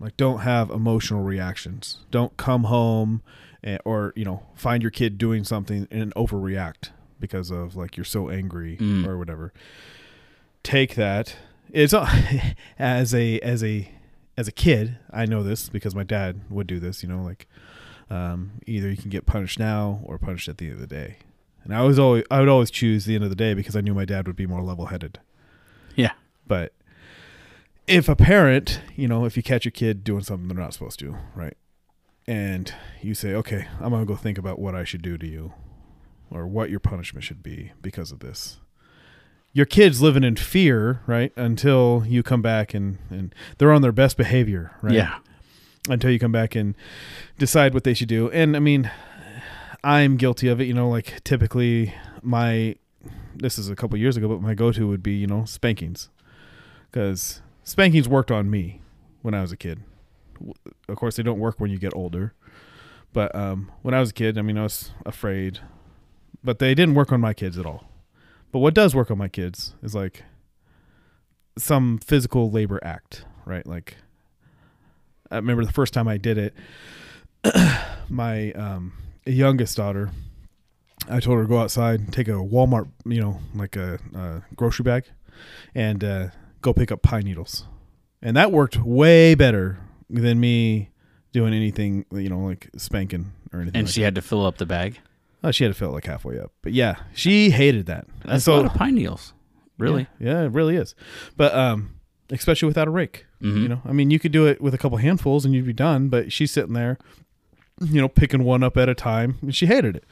Like 0.00 0.16
don't 0.16 0.40
have 0.40 0.70
emotional 0.70 1.22
reactions. 1.22 1.98
Don't 2.11 2.37
come 2.37 2.64
home 2.64 3.22
and, 3.62 3.80
or 3.84 4.12
you 4.14 4.24
know 4.24 4.42
find 4.54 4.82
your 4.82 4.90
kid 4.92 5.18
doing 5.18 5.42
something 5.44 5.88
and 5.90 6.14
overreact 6.14 6.90
because 7.18 7.50
of 7.50 7.74
like 7.74 7.96
you're 7.96 8.04
so 8.04 8.30
angry 8.30 8.76
Mm. 8.76 9.06
or 9.06 9.18
whatever. 9.18 9.52
Take 10.62 10.94
that. 10.94 11.37
It's 11.72 11.92
as 12.78 13.14
a 13.14 13.40
as 13.40 13.62
a 13.64 13.90
as 14.37 14.46
a 14.46 14.52
kid 14.52 14.96
i 15.11 15.26
know 15.26 15.42
this 15.42 15.68
because 15.68 15.96
my 15.96 16.04
dad 16.04 16.42
would 16.48 16.68
do 16.68 16.78
this 16.78 17.02
you 17.02 17.08
know 17.08 17.24
like 17.24 17.48
um, 18.08 18.52
either 18.68 18.88
you 18.88 18.96
can 18.96 19.11
get 19.11 19.26
punished 19.26 19.58
now 19.58 19.98
or 20.04 20.16
punished 20.16 20.46
at 20.48 20.58
the 20.58 20.66
end 20.66 20.74
of 20.74 20.80
the 20.80 20.87
day. 20.87 21.16
And 21.64 21.74
i 21.74 21.82
was 21.82 21.98
always 21.98 22.22
i 22.30 22.38
would 22.38 22.48
always 22.48 22.70
choose 22.70 23.04
the 23.04 23.16
end 23.16 23.24
of 23.24 23.30
the 23.30 23.37
day 23.37 23.52
because 23.52 23.74
i 23.74 23.80
knew 23.80 23.94
my 23.94 24.04
dad 24.04 24.28
would 24.28 24.37
be 24.37 24.46
more 24.46 24.62
level-headed. 24.62 25.18
Yeah. 25.96 26.12
but 26.46 26.72
if 27.88 28.09
a 28.09 28.16
parent, 28.16 28.81
you 28.96 29.09
know, 29.09 29.24
if 29.24 29.37
you 29.37 29.42
catch 29.42 29.64
your 29.64 29.72
kid 29.72 30.05
doing 30.05 30.22
something 30.22 30.48
they're 30.48 30.57
not 30.62 30.72
supposed 30.74 30.98
to, 31.01 31.16
right? 31.35 31.57
And 32.27 32.72
you 33.03 33.14
say, 33.14 33.35
okay, 33.35 33.66
I'm 33.81 33.90
going 33.90 34.03
to 34.03 34.07
go 34.07 34.16
think 34.16 34.37
about 34.38 34.59
what 34.59 34.74
I 34.74 34.85
should 34.85 35.03
do 35.03 35.16
to 35.16 35.27
you 35.27 35.53
or 36.31 36.46
what 36.46 36.68
your 36.70 36.81
punishment 36.81 37.24
should 37.24 37.42
be 37.42 37.72
because 37.81 38.12
of 38.12 38.20
this. 38.20 38.59
Your 39.55 39.64
kid's 39.64 40.03
living 40.03 40.24
in 40.24 40.37
fear, 40.37 41.01
right? 41.07 41.33
Until 41.37 42.05
you 42.07 42.22
come 42.22 42.42
back 42.42 42.74
and, 42.74 42.98
and 43.09 43.35
they're 43.57 43.72
on 43.72 43.81
their 43.81 43.92
best 43.92 44.16
behavior, 44.18 44.72
right? 44.83 44.92
Yeah. 44.94 45.18
until 45.88 46.11
you 46.11 46.18
come 46.18 46.33
back 46.33 46.55
and 46.55 46.74
decide 47.38 47.72
what 47.72 47.85
they 47.85 47.94
should 47.94 48.09
do. 48.09 48.31
And 48.31 48.55
I 48.57 48.61
mean, 48.61 48.90
I'm 49.83 50.18
guilty 50.18 50.48
of 50.48 50.61
it. 50.61 50.64
You 50.64 50.74
know, 50.74 50.88
like 50.90 51.24
typically 51.24 51.94
my 52.22 52.77
this 53.35 53.57
is 53.59 53.70
a 53.70 53.77
couple 53.77 53.96
years 53.96 54.16
ago, 54.18 54.29
but 54.29 54.42
my 54.42 54.53
go-to 54.53 54.87
would 54.87 55.03
be 55.03 55.12
you 55.14 55.27
know 55.27 55.44
spankings 55.46 56.11
because 56.90 57.40
spankings 57.68 58.09
worked 58.09 58.31
on 58.31 58.50
me 58.50 58.81
when 59.22 59.35
I 59.35 59.42
was 59.42 59.52
a 59.52 59.57
kid. 59.57 59.81
Of 60.88 60.96
course, 60.96 61.16
they 61.16 61.22
don't 61.22 61.38
work 61.38 61.61
when 61.61 61.70
you 61.70 61.78
get 61.78 61.94
older, 61.94 62.33
but 63.12 63.35
um, 63.35 63.70
when 63.83 63.94
I 63.94 64.00
was 64.00 64.11
a 64.11 64.14
kid, 64.14 64.38
I 64.38 64.42
mean, 64.42 64.57
I 64.57 64.62
was 64.62 64.92
afraid, 65.04 65.61
but 66.42 66.59
they 66.59 66.74
didn't 66.74 66.94
work 66.94 67.12
on 67.12 67.20
my 67.20 67.35
kids 67.35 67.59
at 67.59 67.66
all. 67.66 67.85
But 68.52 68.61
what 68.61 68.74
does 68.74 68.94
work 68.94 69.11
on 69.11 69.18
my 69.18 69.28
kids 69.28 69.74
is 69.83 69.94
like 69.94 70.24
some 71.59 71.98
physical 71.98 72.50
labor 72.50 72.81
act, 72.83 73.24
right? 73.44 73.66
Like 73.66 73.96
I 75.31 75.37
remember 75.37 75.64
the 75.64 75.72
first 75.72 75.92
time 75.92 76.09
I 76.09 76.16
did 76.16 76.38
it, 76.38 76.54
my 78.09 78.52
um, 78.52 78.94
youngest 79.26 79.76
daughter, 79.76 80.11
I 81.09 81.20
told 81.20 81.37
her 81.37 81.44
to 81.44 81.48
go 81.48 81.59
outside, 81.59 82.12
take 82.12 82.28
a 82.28 82.33
Walmart, 82.33 82.88
you 83.04 83.20
know, 83.20 83.40
like 83.54 83.76
a, 83.76 83.98
a 84.14 84.42
grocery 84.57 84.85
bag, 84.85 85.04
and 85.74 86.02
uh, 86.02 86.28
go 86.62 86.73
pick 86.73 86.90
up 86.92 87.03
pine 87.03 87.25
needles, 87.25 87.66
and 88.23 88.37
that 88.37 88.53
worked 88.53 88.77
way 88.79 89.35
better 89.35 89.79
than 90.11 90.40
me 90.40 90.90
doing 91.33 91.53
anything, 91.55 92.05
you 92.12 92.29
know, 92.29 92.40
like 92.40 92.71
spanking 92.77 93.33
or 93.53 93.61
anything. 93.61 93.79
And 93.79 93.87
like 93.88 93.94
she 93.94 94.03
had 94.03 94.14
to 94.14 94.23
fill 94.23 94.44
up 94.47 94.59
the 94.59 94.66
bag. 94.66 94.99
oh, 95.44 95.51
she 95.51 95.64
had 95.64 95.71
to 95.73 95.79
fill 95.79 95.90
it 95.90 95.92
like 95.94 96.07
halfway 96.07 96.38
up, 96.38 96.53
but 96.62 96.73
yeah, 96.73 96.97
she 97.14 97.51
hated 97.51 97.87
that. 97.87 98.07
And 98.23 98.33
That's 98.33 98.47
a 98.47 98.53
lot 98.53 98.64
of 98.66 98.75
pine 98.75 98.94
needles. 98.94 99.33
Really? 99.79 100.09
yeah, 100.18 100.33
yeah, 100.33 100.42
it 100.44 100.53
really 100.53 100.75
is, 100.77 100.94
but 101.37 101.55
um, 101.55 101.94
especially 102.31 102.66
without 102.66 102.88
a 102.88 102.90
rake. 102.90 103.27
Mhm. 103.40 103.62
You 103.62 103.68
know, 103.68 103.83
I 103.85 103.92
mean, 103.92 104.11
you 104.11 104.18
could 104.18 104.33
do 104.33 104.47
it 104.47 104.61
with 104.61 104.75
a 104.75 104.79
couple 104.79 104.99
handfuls 104.99 105.44
and 105.44 105.55
you'd 105.55 105.66
be 105.66 105.73
done, 105.73 106.09
but 106.09 106.33
she's 106.33 106.51
sitting 106.51 106.73
there, 106.73 106.99
you 107.81 108.01
know, 108.01 108.09
picking 108.09 108.42
one 108.42 108.64
up 108.64 108.77
at 108.77 108.88
a 108.88 108.94
time, 108.94 109.38
and 109.42 109.55
she 109.55 109.66
hated 109.66 109.94
it. 109.97 110.05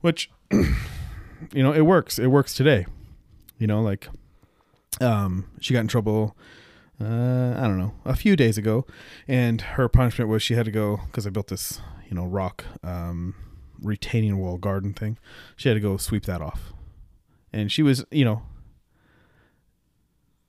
Which, 0.00 0.28
you 0.50 1.62
know, 1.62 1.72
it 1.72 1.82
works. 1.82 2.18
It 2.18 2.26
works 2.28 2.54
today. 2.54 2.86
You 3.58 3.66
know, 3.68 3.80
like, 3.80 4.08
um, 5.00 5.48
she 5.60 5.74
got 5.74 5.80
in 5.80 5.88
trouble. 5.88 6.36
Uh, 6.98 7.54
I 7.58 7.62
don't 7.62 7.78
know, 7.78 7.92
a 8.06 8.16
few 8.16 8.36
days 8.36 8.56
ago, 8.56 8.86
and 9.28 9.60
her 9.60 9.86
punishment 9.86 10.30
was 10.30 10.42
she 10.42 10.54
had 10.54 10.64
to 10.64 10.70
go 10.70 11.00
because 11.06 11.26
I 11.26 11.30
built 11.30 11.48
this, 11.48 11.78
you 12.08 12.16
know, 12.16 12.24
rock 12.24 12.64
um, 12.82 13.34
retaining 13.82 14.38
wall 14.38 14.56
garden 14.56 14.94
thing. 14.94 15.18
She 15.56 15.68
had 15.68 15.74
to 15.74 15.80
go 15.80 15.98
sweep 15.98 16.24
that 16.24 16.40
off, 16.40 16.72
and 17.52 17.70
she 17.70 17.82
was, 17.82 18.06
you 18.10 18.24
know, 18.24 18.44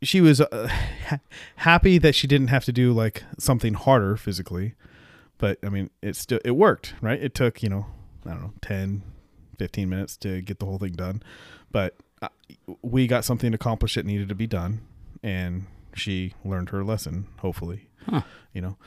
she 0.02 0.22
was 0.22 0.42
uh, 0.42 0.70
ha- 1.08 1.20
happy 1.58 1.98
that 1.98 2.16
she 2.16 2.28
didn't 2.28 2.48
have 2.48 2.66
to 2.66 2.72
do 2.72 2.94
like 2.94 3.24
something 3.38 3.74
harder 3.74 4.16
physically 4.16 4.76
but 5.38 5.58
i 5.64 5.70
mean 5.70 5.90
it 6.02 6.16
still 6.16 6.40
it 6.46 6.52
worked 6.52 6.94
right 7.02 7.22
it 7.22 7.34
took 7.34 7.64
you 7.64 7.70
know 7.70 7.86
i 8.26 8.30
don't 8.30 8.42
know 8.42 8.54
10 8.62 9.04
15 9.58 9.90
minutes 9.90 10.18
to 10.18 10.42
get 10.42 10.60
the 10.60 10.66
whole 10.66 10.78
thing 10.78 10.94
done 10.94 11.22
but 11.72 11.96
we 12.82 13.08
got 13.08 13.24
something 13.26 13.54
accomplished 13.54 13.96
that 13.96 14.06
needed 14.06 14.30
to 14.30 14.36
be 14.36 14.48
done 14.48 14.82
and 15.24 15.66
she 15.96 16.34
learned 16.46 16.70
her 16.70 16.84
lesson 16.84 17.28
hopefully 17.40 17.88
Huh. 18.10 18.22
you 18.54 18.62
know 18.62 18.78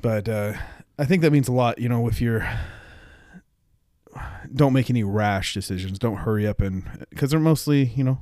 but 0.00 0.28
uh, 0.28 0.54
I 0.98 1.04
think 1.04 1.22
that 1.22 1.30
means 1.30 1.46
a 1.48 1.52
lot. 1.52 1.78
You 1.78 1.88
know, 1.88 2.08
if 2.08 2.20
you're 2.20 2.48
don't 4.52 4.72
make 4.72 4.90
any 4.90 5.02
rash 5.04 5.54
decisions. 5.54 5.98
Don't 5.98 6.16
hurry 6.16 6.46
up 6.46 6.60
and 6.60 7.06
because 7.10 7.30
they're 7.30 7.40
mostly 7.40 7.84
you 7.84 8.04
know 8.04 8.18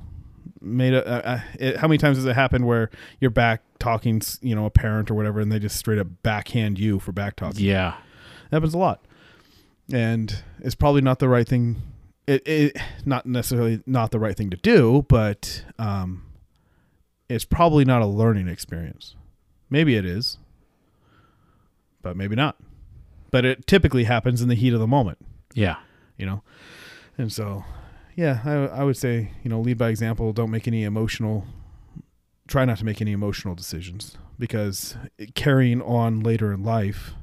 made 0.61 0.93
a. 0.93 1.27
Uh, 1.27 1.41
it, 1.59 1.77
how 1.77 1.87
many 1.87 1.97
times 1.97 2.17
has 2.17 2.25
it 2.25 2.35
happened 2.35 2.65
where 2.67 2.89
you're 3.19 3.31
back 3.31 3.61
talking, 3.79 4.21
you 4.41 4.55
know, 4.55 4.65
a 4.65 4.69
parent 4.69 5.09
or 5.09 5.15
whatever, 5.15 5.39
and 5.39 5.51
they 5.51 5.59
just 5.59 5.75
straight 5.75 5.97
up 5.99 6.07
backhand 6.23 6.79
you 6.79 6.99
for 6.99 7.11
back 7.11 7.35
talking? 7.35 7.59
Yeah. 7.65 7.95
happens 8.51 8.73
a 8.73 8.77
lot, 8.77 9.03
and 9.91 10.43
it's 10.59 10.75
probably 10.75 11.01
not 11.01 11.19
the 11.19 11.29
right 11.29 11.47
thing. 11.47 11.81
It, 12.27 12.47
it 12.47 12.77
not 13.05 13.25
necessarily 13.25 13.81
not 13.85 14.11
the 14.11 14.19
right 14.19 14.35
thing 14.37 14.49
to 14.51 14.57
do, 14.57 15.05
but 15.09 15.65
um, 15.79 16.23
it's 17.29 17.45
probably 17.45 17.83
not 17.83 18.01
a 18.01 18.05
learning 18.05 18.47
experience. 18.47 19.15
Maybe 19.69 19.95
it 19.95 20.05
is, 20.05 20.37
but 22.01 22.15
maybe 22.15 22.35
not. 22.35 22.57
But 23.31 23.45
it 23.45 23.65
typically 23.67 24.03
happens 24.03 24.41
in 24.41 24.49
the 24.49 24.55
heat 24.55 24.73
of 24.73 24.79
the 24.79 24.87
moment, 24.87 25.17
Yeah. 25.53 25.77
you 26.17 26.25
know, 26.25 26.43
and 27.17 27.31
so 27.31 27.63
yeah, 28.15 28.41
I, 28.43 28.51
I 28.79 28.83
would 28.83 28.97
say 28.97 29.31
you 29.43 29.49
know 29.49 29.59
lead 29.61 29.77
by 29.77 29.89
example. 29.89 30.31
Don't 30.33 30.51
make 30.51 30.67
any 30.67 30.83
emotional. 30.83 31.45
Try 32.47 32.65
not 32.65 32.77
to 32.79 32.85
make 32.85 33.01
any 33.01 33.13
emotional 33.13 33.55
decisions 33.55 34.17
because 34.37 34.97
carrying 35.35 35.81
on 35.81 36.19
later 36.19 36.51
in 36.51 36.63
life 36.63 37.13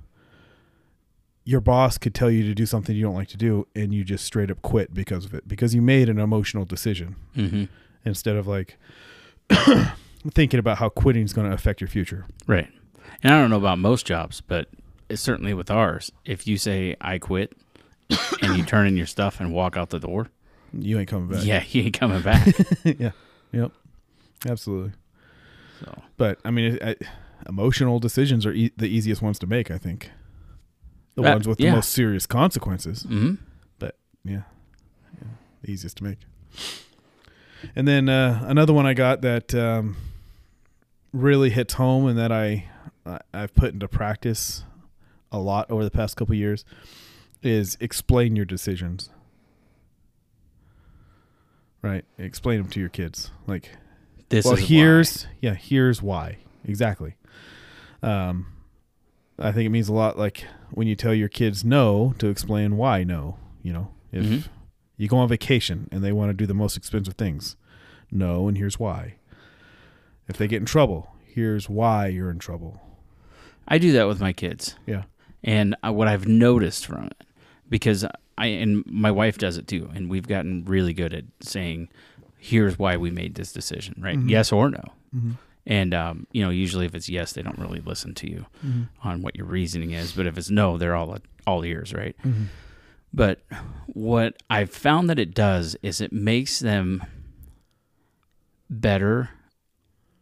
your 1.49 1.61
boss 1.63 1.97
could 1.97 2.15
tell 2.15 2.31
you 2.31 2.43
to 2.43 2.55
do 2.55 2.67
something 2.67 2.95
you 2.95 3.03
don't 3.03 3.15
like 3.15 3.29
to 3.29 3.37
do 3.39 3.67
and 3.75 3.95
you 3.95 4.05
just 4.05 4.23
straight 4.25 4.51
up 4.51 4.61
quit 4.61 4.93
because 4.93 5.25
of 5.25 5.33
it 5.33 5.49
because 5.49 5.75
you 5.75 5.81
made 5.81 6.09
an 6.11 6.19
emotional 6.19 6.65
decision 6.67 7.17
Mm-hmm. 7.35 7.65
instead 8.05 8.37
of 8.37 8.47
like 8.47 8.77
thinking 10.31 10.61
about 10.61 10.79
how 10.79 10.89
quitting 10.89 11.23
is 11.25 11.33
going 11.33 11.49
to 11.49 11.55
affect 11.55 11.81
your 11.81 11.89
future 11.89 12.27
Right. 12.47 12.69
And 13.23 13.33
I 13.35 13.41
don't 13.41 13.51
know 13.51 13.57
about 13.57 13.79
most 13.79 14.05
jobs, 14.07 14.41
but 14.43 14.69
it's 15.09 15.23
certainly 15.23 15.55
with 15.55 15.71
ours. 15.71 16.13
If 16.25 16.47
you 16.47 16.57
say 16.59 16.95
I 17.01 17.19
quit 17.19 17.53
and 18.43 18.57
you 18.57 18.65
turn 18.65 18.87
in 18.87 18.97
your 18.97 19.07
stuff 19.07 19.41
and 19.41 19.53
walk 19.53 19.77
out 19.77 19.91
the 19.91 19.99
door, 20.01 20.29
you 20.73 20.99
ain't 20.99 21.09
coming 21.09 21.29
back 21.29 21.45
yeah, 21.45 21.65
you 21.71 21.85
ain't 21.85 21.99
coming 21.99 22.21
back. 22.23 22.47
yeah 22.85 23.13
yep 23.53 23.73
absolutely 24.47 24.93
so 25.81 26.03
but 26.19 26.39
i 26.45 26.51
mean 26.51 26.75
it, 26.75 26.83
I, 26.83 26.97
emotional 27.49 27.99
decisions 27.99 28.45
are 28.45 28.53
e- 28.53 28.73
the 28.77 28.87
easiest 28.87 29.23
ones 29.23 29.39
to 29.39 29.47
make 29.47 29.71
i 29.71 29.79
think 29.79 30.11
the 31.23 31.29
Uh, 31.29 31.33
ones 31.35 31.49
with 31.49 31.61
yeah. 31.61 31.71
the 31.71 31.77
most 31.77 31.91
serious 31.91 32.27
consequences. 32.27 33.03
Hmm 33.03 33.35
yeah, 34.25 34.43
yeah 35.21 35.29
the 35.63 35.71
easiest 35.71 35.97
to 35.99 36.05
make. 36.05 36.19
And 37.75 37.87
then 37.89 38.09
uh, 38.09 38.45
another 38.47 38.73
one 38.75 38.85
i 38.85 38.93
got 38.95 39.23
that 39.23 39.55
um, 39.55 39.97
really 41.13 41.49
hits 41.51 41.75
home 41.75 42.07
and 42.07 42.19
that 42.19 42.31
i 42.31 42.69
I- 43.07 43.21
i've 43.33 43.55
put 43.55 43.73
into 43.73 43.89
practice 43.89 44.65
a 45.33 45.39
lot 45.39 45.71
over 45.71 45.83
the 45.85 45.91
past 45.91 46.17
couple 46.17 46.35
years 46.35 46.65
is 47.43 47.77
explain 47.81 48.37
your 48.37 48.45
decisions. 48.45 49.09
Right? 51.81 52.05
Explain 52.19 52.59
them 52.63 52.71
to 52.71 52.81
your 52.81 52.89
kids. 52.89 53.31
Like 53.47 53.71
this 54.29 54.45
well 54.45 54.55
is 54.55 54.69
here's 54.69 55.27
yeah 55.41 55.55
here's 55.55 56.03
why. 56.03 56.39
Exactly. 56.65 57.15
Um 58.03 58.47
i 59.39 59.53
think 59.53 59.67
it 59.67 59.71
means 59.71 59.89
a 59.89 59.93
lot 59.93 60.19
like 60.19 60.45
when 60.71 60.87
you 60.87 60.95
tell 60.97 61.15
your 61.15 61.29
kids 61.29 61.65
no 61.65 62.15
to 62.19 62.29
explain 62.29 62.77
why 62.77 63.05
no 63.05 63.37
you 63.63 63.73
know 63.73 63.89
if 64.13 64.25
Mhm. 64.25 64.49
you 64.97 65.09
go 65.09 65.17
on 65.19 65.29
vacation 65.29 65.89
and 65.93 66.03
they 66.05 66.13
want 66.13 66.31
to 66.31 66.35
do 66.35 66.47
the 66.47 66.55
most 66.55 66.77
expensive 66.77 67.15
things 67.15 67.57
no 68.11 68.49
and 68.49 68.57
here's 68.59 68.79
why 68.79 69.15
if 70.29 70.37
they 70.37 70.47
get 70.49 70.59
in 70.61 70.67
trouble 70.67 71.15
here's 71.25 71.69
why 71.69 72.07
you're 72.09 72.31
in 72.31 72.39
trouble. 72.39 72.81
I 73.69 73.79
do 73.79 73.93
that 73.93 74.09
with 74.09 74.19
my 74.21 74.33
kids. 74.33 74.75
yeah 74.87 75.05
And 75.45 75.77
uh, 75.87 75.93
what 75.93 76.09
I've 76.09 76.27
noticed 76.27 76.85
from 76.87 77.05
it, 77.05 77.23
because 77.69 78.05
I 78.37 78.47
and 78.47 78.83
my 78.87 79.11
wife 79.11 79.39
does 79.39 79.57
it 79.57 79.69
too, 79.69 79.89
and 79.95 80.11
we've 80.11 80.27
gotten 80.27 80.65
really 80.65 80.93
good 80.95 81.13
at 81.15 81.25
saying, 81.41 81.89
"Here's 82.39 82.79
why 82.79 82.97
we 82.97 83.11
made 83.11 83.35
this 83.37 83.53
decision." 83.53 83.95
Right? 83.99 84.19
Mhm. 84.19 84.31
Yes 84.31 84.51
or 84.53 84.71
no. 84.71 84.83
mm-hmm. 85.15 85.33
And 85.69 85.93
um, 85.95 86.27
you 86.33 86.43
know, 86.43 86.51
usually 86.51 86.87
if 86.87 86.95
it's 86.95 87.09
yes, 87.11 87.33
they 87.35 87.43
don't 87.43 87.59
really 87.59 87.81
listen 87.81 88.15
to 88.15 88.29
you 88.31 88.47
Mm-hmm. 88.67 89.07
on 89.09 89.23
what 89.23 89.37
your 89.37 89.47
reasoning 89.47 89.91
is. 89.93 90.13
But 90.13 90.27
if 90.27 90.37
it's 90.39 90.51
no, 90.51 90.79
they're 90.79 90.97
all 90.97 91.17
all 91.47 91.65
ears, 91.65 91.93
right? 91.95 92.17
Mm-hmm. 92.25 92.45
But 93.13 93.43
what 93.87 94.43
I've 94.51 94.71
found 94.71 95.09
that 95.11 95.19
it 95.19 95.35
does 95.35 95.77
is 95.83 96.01
it 96.01 96.13
makes 96.13 96.59
them 96.61 97.03
better 98.71 99.31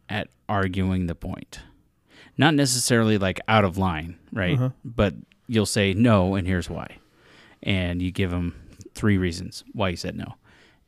at 0.09 0.29
arguing 0.47 1.07
the 1.07 1.15
point. 1.15 1.59
Not 2.37 2.53
necessarily 2.53 3.17
like 3.17 3.39
out 3.47 3.65
of 3.65 3.77
line, 3.77 4.17
right? 4.31 4.55
Uh-huh. 4.55 4.69
But 4.85 5.15
you'll 5.47 5.65
say 5.65 5.93
no, 5.93 6.35
and 6.35 6.47
here's 6.47 6.69
why. 6.69 6.97
And 7.63 8.01
you 8.01 8.11
give 8.11 8.31
them 8.31 8.55
three 8.93 9.17
reasons 9.17 9.63
why 9.73 9.89
you 9.89 9.95
said 9.97 10.15
no. 10.15 10.35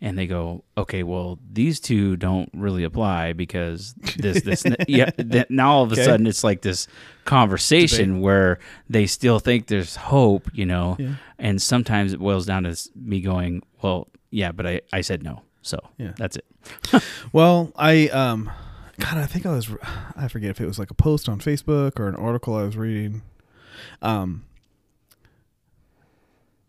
And 0.02 0.18
they 0.18 0.28
go, 0.28 0.64
okay, 0.78 1.04
well, 1.04 1.40
these 1.52 1.82
two 1.82 2.16
don't 2.16 2.50
really 2.54 2.86
apply 2.86 3.34
because 3.34 3.94
this, 4.18 4.42
this, 4.44 4.66
yeah. 4.88 5.10
Then 5.18 5.46
now 5.50 5.72
all 5.74 5.84
of 5.84 5.92
a 5.92 5.96
Okay. 5.96 6.06
sudden 6.06 6.26
it's 6.26 6.42
like 6.44 6.62
this 6.62 6.88
conversation 7.26 8.22
where 8.22 8.60
they 8.90 9.06
still 9.08 9.40
think 9.40 9.68
there's 9.68 9.96
hope, 9.98 10.50
you 10.54 10.66
know, 10.66 10.96
yeah 11.00 11.16
and 11.38 11.62
sometimes 11.62 12.12
it 12.14 12.20
boils 12.20 12.46
down 12.46 12.64
to 12.64 12.76
me 12.96 13.22
going, 13.22 13.62
well, 13.82 14.08
yeah, 14.30 14.52
but 14.52 14.66
I, 14.68 14.82
I 14.92 15.02
said 15.02 15.24
no. 15.24 15.42
So 15.62 15.80
Yeah. 15.98 16.14
that's 16.18 16.38
it. 16.38 16.46
Well, 17.34 17.72
I 17.76 18.08
um, 18.10 18.50
God, 19.00 19.18
I 19.18 19.26
think 19.26 19.46
I 19.46 19.52
was, 19.52 19.70
I 20.16 20.28
forget 20.28 20.50
if 20.52 20.60
it 20.62 20.66
was 20.66 20.80
like 20.80 20.92
a 20.92 20.96
post 20.96 21.28
on 21.30 21.40
Facebook 21.40 22.00
or 22.00 22.08
an 22.08 22.16
article 22.16 22.56
I 22.56 22.64
was 22.64 22.76
reading, 22.78 23.22
um, 24.02 24.46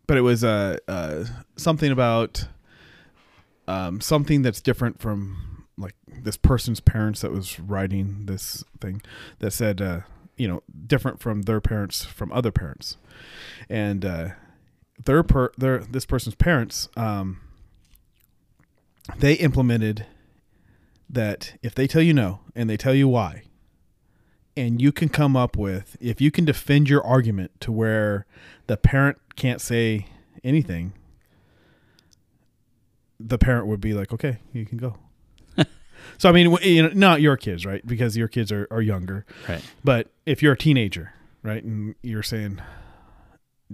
but 0.06 0.16
it 0.16 0.22
was 0.22 0.42
uh, 0.44 0.78
uh 0.88 1.24
something 1.56 1.90
about 1.92 2.46
um 3.70 4.00
something 4.00 4.42
that's 4.42 4.60
different 4.60 5.00
from 5.00 5.66
like 5.78 5.94
this 6.06 6.36
person's 6.36 6.80
parents 6.80 7.20
that 7.20 7.32
was 7.32 7.58
writing 7.60 8.26
this 8.26 8.64
thing 8.80 9.00
that 9.38 9.52
said 9.52 9.80
uh 9.80 10.00
you 10.40 10.48
know 10.48 10.62
different 10.86 11.20
from 11.20 11.42
their 11.42 11.60
parents 11.60 12.02
from 12.02 12.32
other 12.32 12.50
parents, 12.50 12.96
and 13.68 14.06
uh, 14.06 14.28
their 15.04 15.22
per 15.22 15.52
their 15.58 15.80
this 15.80 16.06
person's 16.06 16.34
parents 16.34 16.88
um 16.96 17.40
they 19.18 19.34
implemented 19.34 20.06
that 21.10 21.58
if 21.62 21.74
they 21.74 21.86
tell 21.86 22.00
you 22.00 22.14
no 22.14 22.40
and 22.54 22.70
they 22.70 22.76
tell 22.78 22.94
you 22.94 23.06
why 23.06 23.42
and 24.56 24.80
you 24.80 24.92
can 24.92 25.10
come 25.10 25.36
up 25.36 25.58
with 25.58 25.96
if 26.00 26.22
you 26.22 26.30
can 26.30 26.46
defend 26.46 26.88
your 26.88 27.04
argument 27.04 27.50
to 27.60 27.70
where 27.70 28.24
the 28.66 28.78
parent 28.78 29.18
can't 29.36 29.60
say 29.60 30.06
anything 30.42 30.94
the 33.22 33.38
parent 33.38 33.66
would 33.66 33.80
be 33.80 33.92
like 33.92 34.12
okay 34.12 34.38
you 34.52 34.64
can 34.66 34.78
go. 34.78 34.96
So 36.16 36.30
i 36.30 36.32
mean 36.32 36.56
you 36.62 36.82
know 36.82 36.90
not 36.94 37.20
your 37.20 37.36
kids 37.36 37.66
right? 37.66 37.86
Because 37.86 38.16
your 38.16 38.26
kids 38.28 38.50
are, 38.50 38.66
are 38.70 38.80
younger. 38.80 39.26
Right. 39.48 39.62
but 39.84 40.08
if 40.24 40.42
you're 40.42 40.54
a 40.54 40.58
teenager 40.58 41.12
right 41.42 41.62
and 41.62 41.94
you're 42.02 42.22
saying 42.22 42.60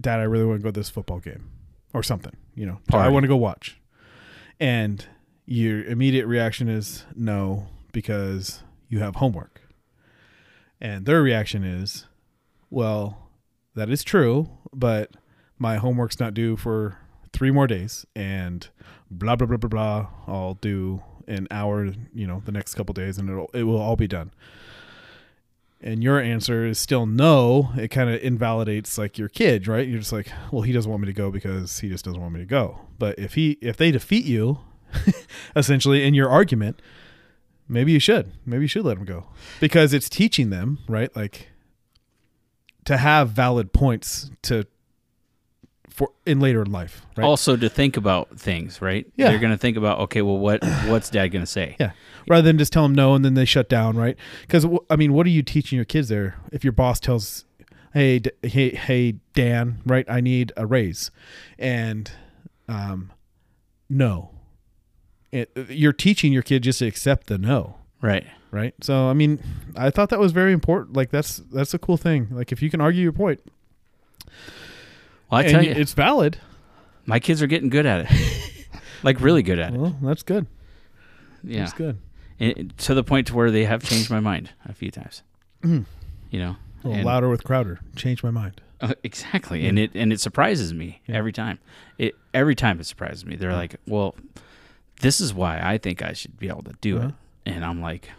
dad 0.00 0.18
i 0.20 0.24
really 0.24 0.44
want 0.44 0.58
to 0.58 0.62
go 0.64 0.70
to 0.70 0.80
this 0.80 0.90
football 0.90 1.20
game 1.20 1.48
or 1.94 2.02
something 2.02 2.34
you 2.54 2.66
know 2.66 2.78
i 2.92 3.08
want 3.08 3.22
to 3.24 3.28
go 3.28 3.36
watch 3.36 3.80
and 4.60 5.06
your 5.46 5.84
immediate 5.84 6.26
reaction 6.26 6.68
is 6.68 7.04
no 7.14 7.68
because 7.92 8.62
you 8.88 8.98
have 8.98 9.16
homework. 9.16 9.60
And 10.80 11.06
their 11.06 11.22
reaction 11.22 11.64
is 11.64 12.06
well 12.68 13.30
that 13.74 13.88
is 13.88 14.02
true 14.02 14.48
but 14.74 15.12
my 15.58 15.76
homework's 15.76 16.18
not 16.18 16.34
due 16.34 16.56
for 16.56 16.98
three 17.36 17.50
more 17.50 17.66
days 17.66 18.06
and 18.16 18.68
blah 19.10 19.36
blah 19.36 19.46
blah 19.46 19.58
blah 19.58 19.68
blah 19.68 20.06
i'll 20.26 20.54
do 20.54 21.02
an 21.28 21.46
hour 21.50 21.92
you 22.14 22.26
know 22.26 22.42
the 22.44 22.52
next 22.52 22.74
couple 22.74 22.92
days 22.92 23.18
and 23.18 23.28
it'll 23.28 23.50
it 23.52 23.64
will 23.64 23.80
all 23.80 23.96
be 23.96 24.08
done. 24.08 24.32
And 25.82 26.02
your 26.02 26.18
answer 26.18 26.64
is 26.64 26.78
still 26.78 27.04
no. 27.04 27.70
It 27.76 27.88
kind 27.88 28.08
of 28.08 28.20
invalidates 28.22 28.96
like 28.96 29.18
your 29.18 29.28
kid 29.28 29.68
right? 29.68 29.86
You're 29.86 29.98
just 29.98 30.12
like 30.12 30.28
well 30.50 30.62
he 30.62 30.72
doesn't 30.72 30.90
want 30.90 31.02
me 31.02 31.06
to 31.06 31.12
go 31.12 31.30
because 31.30 31.80
he 31.80 31.88
just 31.88 32.04
doesn't 32.04 32.20
want 32.20 32.34
me 32.34 32.40
to 32.40 32.46
go. 32.46 32.80
But 32.98 33.18
if 33.18 33.34
he 33.34 33.58
if 33.60 33.76
they 33.76 33.90
defeat 33.90 34.24
you 34.24 34.60
essentially 35.56 36.04
in 36.04 36.14
your 36.14 36.28
argument 36.28 36.80
maybe 37.68 37.92
you 37.92 37.98
should. 37.98 38.32
Maybe 38.44 38.62
you 38.62 38.68
should 38.68 38.84
let 38.84 38.96
him 38.96 39.04
go. 39.04 39.26
Because 39.60 39.92
it's 39.92 40.08
teaching 40.08 40.50
them 40.50 40.78
right? 40.88 41.14
Like 41.16 41.50
to 42.84 42.96
have 42.96 43.30
valid 43.30 43.72
points 43.72 44.30
to 44.42 44.66
for 45.96 46.10
in 46.26 46.40
later 46.40 46.60
in 46.60 46.70
life 46.70 47.06
right 47.16 47.24
Also 47.24 47.56
to 47.56 47.70
think 47.70 47.96
about 47.96 48.38
things, 48.38 48.82
right? 48.82 49.06
Yeah. 49.16 49.30
They're 49.30 49.38
going 49.38 49.52
to 49.52 49.56
think 49.56 49.78
about, 49.78 49.98
okay, 50.00 50.20
well, 50.20 50.38
what 50.38 50.62
what's 50.88 51.08
dad 51.08 51.28
going 51.28 51.42
to 51.42 51.50
say? 51.50 51.74
Yeah. 51.80 51.92
Rather 52.28 52.42
than 52.42 52.58
just 52.58 52.70
tell 52.70 52.82
them 52.82 52.94
no 52.94 53.14
and 53.14 53.24
then 53.24 53.32
they 53.32 53.46
shut 53.46 53.70
down, 53.70 53.96
right? 53.96 54.14
Because 54.42 54.66
I 54.90 54.96
mean, 54.96 55.14
what 55.14 55.24
are 55.26 55.30
you 55.30 55.42
teaching 55.42 55.76
your 55.76 55.86
kids 55.86 56.08
there? 56.08 56.36
If 56.52 56.64
your 56.64 56.74
boss 56.74 57.00
tells, 57.00 57.46
"Hey, 57.94 58.18
D- 58.18 58.30
hey, 58.42 58.70
hey, 58.74 59.14
Dan, 59.34 59.80
right? 59.86 60.04
I 60.06 60.20
need 60.20 60.52
a 60.54 60.66
raise," 60.66 61.10
and 61.58 62.10
um, 62.68 63.10
no, 63.88 64.32
it, 65.32 65.50
you're 65.70 65.94
teaching 65.94 66.30
your 66.30 66.42
kid 66.42 66.62
just 66.62 66.80
to 66.80 66.86
accept 66.86 67.28
the 67.28 67.38
no. 67.38 67.76
Right. 68.02 68.26
right? 68.50 68.74
So 68.82 69.08
I 69.08 69.14
mean, 69.14 69.40
I 69.74 69.88
thought 69.88 70.10
that 70.10 70.18
was 70.20 70.32
very 70.32 70.52
important. 70.52 70.94
Like 70.94 71.10
that's 71.10 71.38
that's 71.38 71.72
a 71.72 71.78
cool 71.78 71.96
thing. 71.96 72.28
Like 72.30 72.52
if 72.52 72.60
you 72.60 72.68
can 72.68 72.82
argue 72.82 73.02
your 73.02 73.12
point, 73.12 73.40
Well, 75.30 75.40
I 75.40 75.44
tell 75.48 75.62
you, 75.64 75.70
it's 75.72 75.92
valid. 75.92 76.38
my 77.04 77.18
kids 77.20 77.42
are 77.42 77.46
getting 77.46 77.68
good 77.68 77.86
at 77.86 78.06
it. 78.10 78.66
like 79.02 79.20
really 79.20 79.42
good 79.42 79.58
at 79.58 79.74
it. 79.74 79.80
Well, 79.80 79.96
that's 80.02 80.22
good. 80.22 80.46
Yeah. 81.42 81.60
That's 81.60 81.72
good. 81.72 81.98
And 82.38 82.76
to 82.78 82.94
the 82.94 83.02
point 83.04 83.26
to 83.28 83.34
where 83.34 83.50
they 83.50 83.64
have 83.64 83.82
changed 83.82 84.10
my 84.10 84.20
mind 84.20 84.50
a 84.64 84.72
few 84.72 84.90
times. 84.90 85.22
Mhm. 85.62 85.86
You 86.30 86.38
know. 86.38 86.56
A 86.84 86.88
little 86.88 87.04
louder 87.04 87.28
with 87.28 87.42
Crowder. 87.44 87.80
Changed 87.96 88.22
my 88.22 88.30
mind. 88.30 88.60
Uh, 88.80 88.92
exactly, 89.02 89.66
and 89.66 89.78
it 89.78 89.90
and 89.94 90.12
it 90.12 90.20
surprises 90.20 90.74
me 90.74 91.00
Yeah. 91.06 91.16
every 91.16 91.32
time. 91.32 91.58
It 91.98 92.14
every 92.34 92.54
time 92.54 92.78
it 92.78 92.84
surprises 92.84 93.24
me. 93.24 93.34
They're 93.34 93.54
like, 93.54 93.76
"Well, 93.88 94.14
this 95.00 95.18
is 95.20 95.32
why 95.32 95.58
I 95.60 95.78
think 95.78 96.02
I 96.02 96.12
should 96.12 96.38
be 96.38 96.48
able 96.48 96.62
to 96.64 96.74
do 96.82 96.98
Uh-huh. 96.98 97.08
it," 97.08 97.14
and 97.54 97.64
I'm 97.64 97.80
like, 97.80 98.10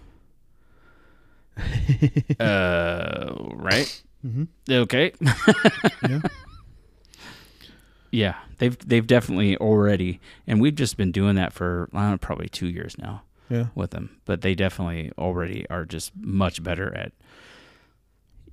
"Uh, 2.40 3.34
right, 3.54 4.02
Mm-hmm. 4.26 4.44
okay." 4.72 5.12
Yeah. 6.10 6.22
Yeah, 8.12 8.36
they've 8.58 8.78
they've 8.88 9.06
definitely 9.06 9.58
already, 9.58 10.20
and 10.46 10.60
we've 10.62 10.76
just 10.76 10.98
been 10.98 11.12
doing 11.12 11.36
that 11.36 11.54
for 11.54 11.90
I 11.94 12.02
don't 12.04 12.12
know, 12.12 12.18
probably 12.18 12.48
two 12.50 12.68
years 12.68 12.98
now 12.98 13.24
Yeah. 13.50 13.68
with 13.76 13.92
them. 13.92 14.18
But 14.26 14.42
they 14.42 14.56
definitely 14.56 15.12
already 15.18 15.66
are 15.70 15.86
just 15.86 16.12
much 16.16 16.64
better 16.64 16.96
at. 16.96 17.12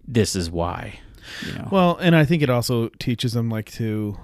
This 0.07 0.37
is 0.37 0.51
why, 0.51 0.99
you 1.47 1.53
know. 1.55 1.69
Well, 1.71 1.97
and 1.97 2.15
I 2.15 2.25
think 2.25 2.43
it 2.43 2.51
also 2.51 2.89
teaches 2.99 3.33
them 3.33 3.49
like 3.49 3.71
to, 3.73 4.19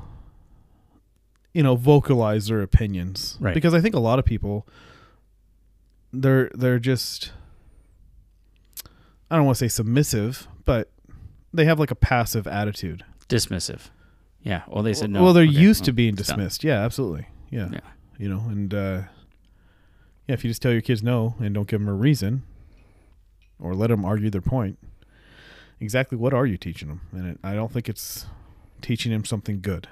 you 1.55 1.63
know, 1.63 1.75
vocalize 1.77 2.49
their 2.49 2.61
opinions. 2.61 3.39
Right. 3.41 3.55
Because 3.55 3.73
I 3.73 3.81
think 3.81 3.95
a 3.95 3.99
lot 4.01 4.19
of 4.19 4.25
people, 4.27 4.67
they're 6.13 6.51
they're 6.55 6.79
just, 6.79 7.33
I 9.31 9.37
don't 9.37 9.47
want 9.47 9.57
to 9.59 9.65
say 9.65 9.69
submissive, 9.69 10.49
but 10.65 10.91
they 11.53 11.65
have 11.65 11.79
like 11.79 11.91
a 11.91 11.97
passive 11.97 12.47
attitude. 12.47 13.05
dismissive. 13.29 13.89
Yeah. 14.43 14.63
Well, 14.69 14.83
they 14.83 14.95
said 14.95 15.11
no. 15.11 15.23
Well, 15.23 15.33
they're 15.33 15.45
Okay, 15.45 15.53
used 15.53 15.85
to 15.85 15.93
being 15.93 16.15
it's 16.19 16.29
done. 16.29 16.39
dismissed. 16.39 16.65
Yeah, 16.65 16.83
absolutely. 16.85 17.29
Yeah. 17.51 17.69
Yeah. 17.73 17.81
You 18.19 18.29
know, 18.29 18.41
and 18.49 18.73
uh, 18.73 19.03
yeah, 20.27 20.35
if 20.35 20.45
you 20.45 20.51
just 20.51 20.63
tell 20.63 20.73
your 20.73 20.81
kids 20.83 21.03
no 21.03 21.35
and 21.41 21.55
don't 21.55 21.69
give 21.69 21.81
them 21.81 21.89
a 21.89 21.95
reason, 21.95 22.43
or 23.59 23.75
let 23.75 23.89
them 23.89 24.05
argue 24.05 24.31
their 24.31 24.41
point, 24.41 24.79
exactly 25.81 26.17
what 26.17 26.33
are 26.35 26.47
you 26.47 26.57
teaching 26.57 26.89
them? 26.89 27.01
And 27.13 27.27
it, 27.33 27.39
I 27.43 27.55
don't 27.55 27.73
think 27.73 27.89
it's 27.89 28.27
teaching 28.83 29.13
them 29.13 29.25
something 29.25 29.61
good. 29.61 29.89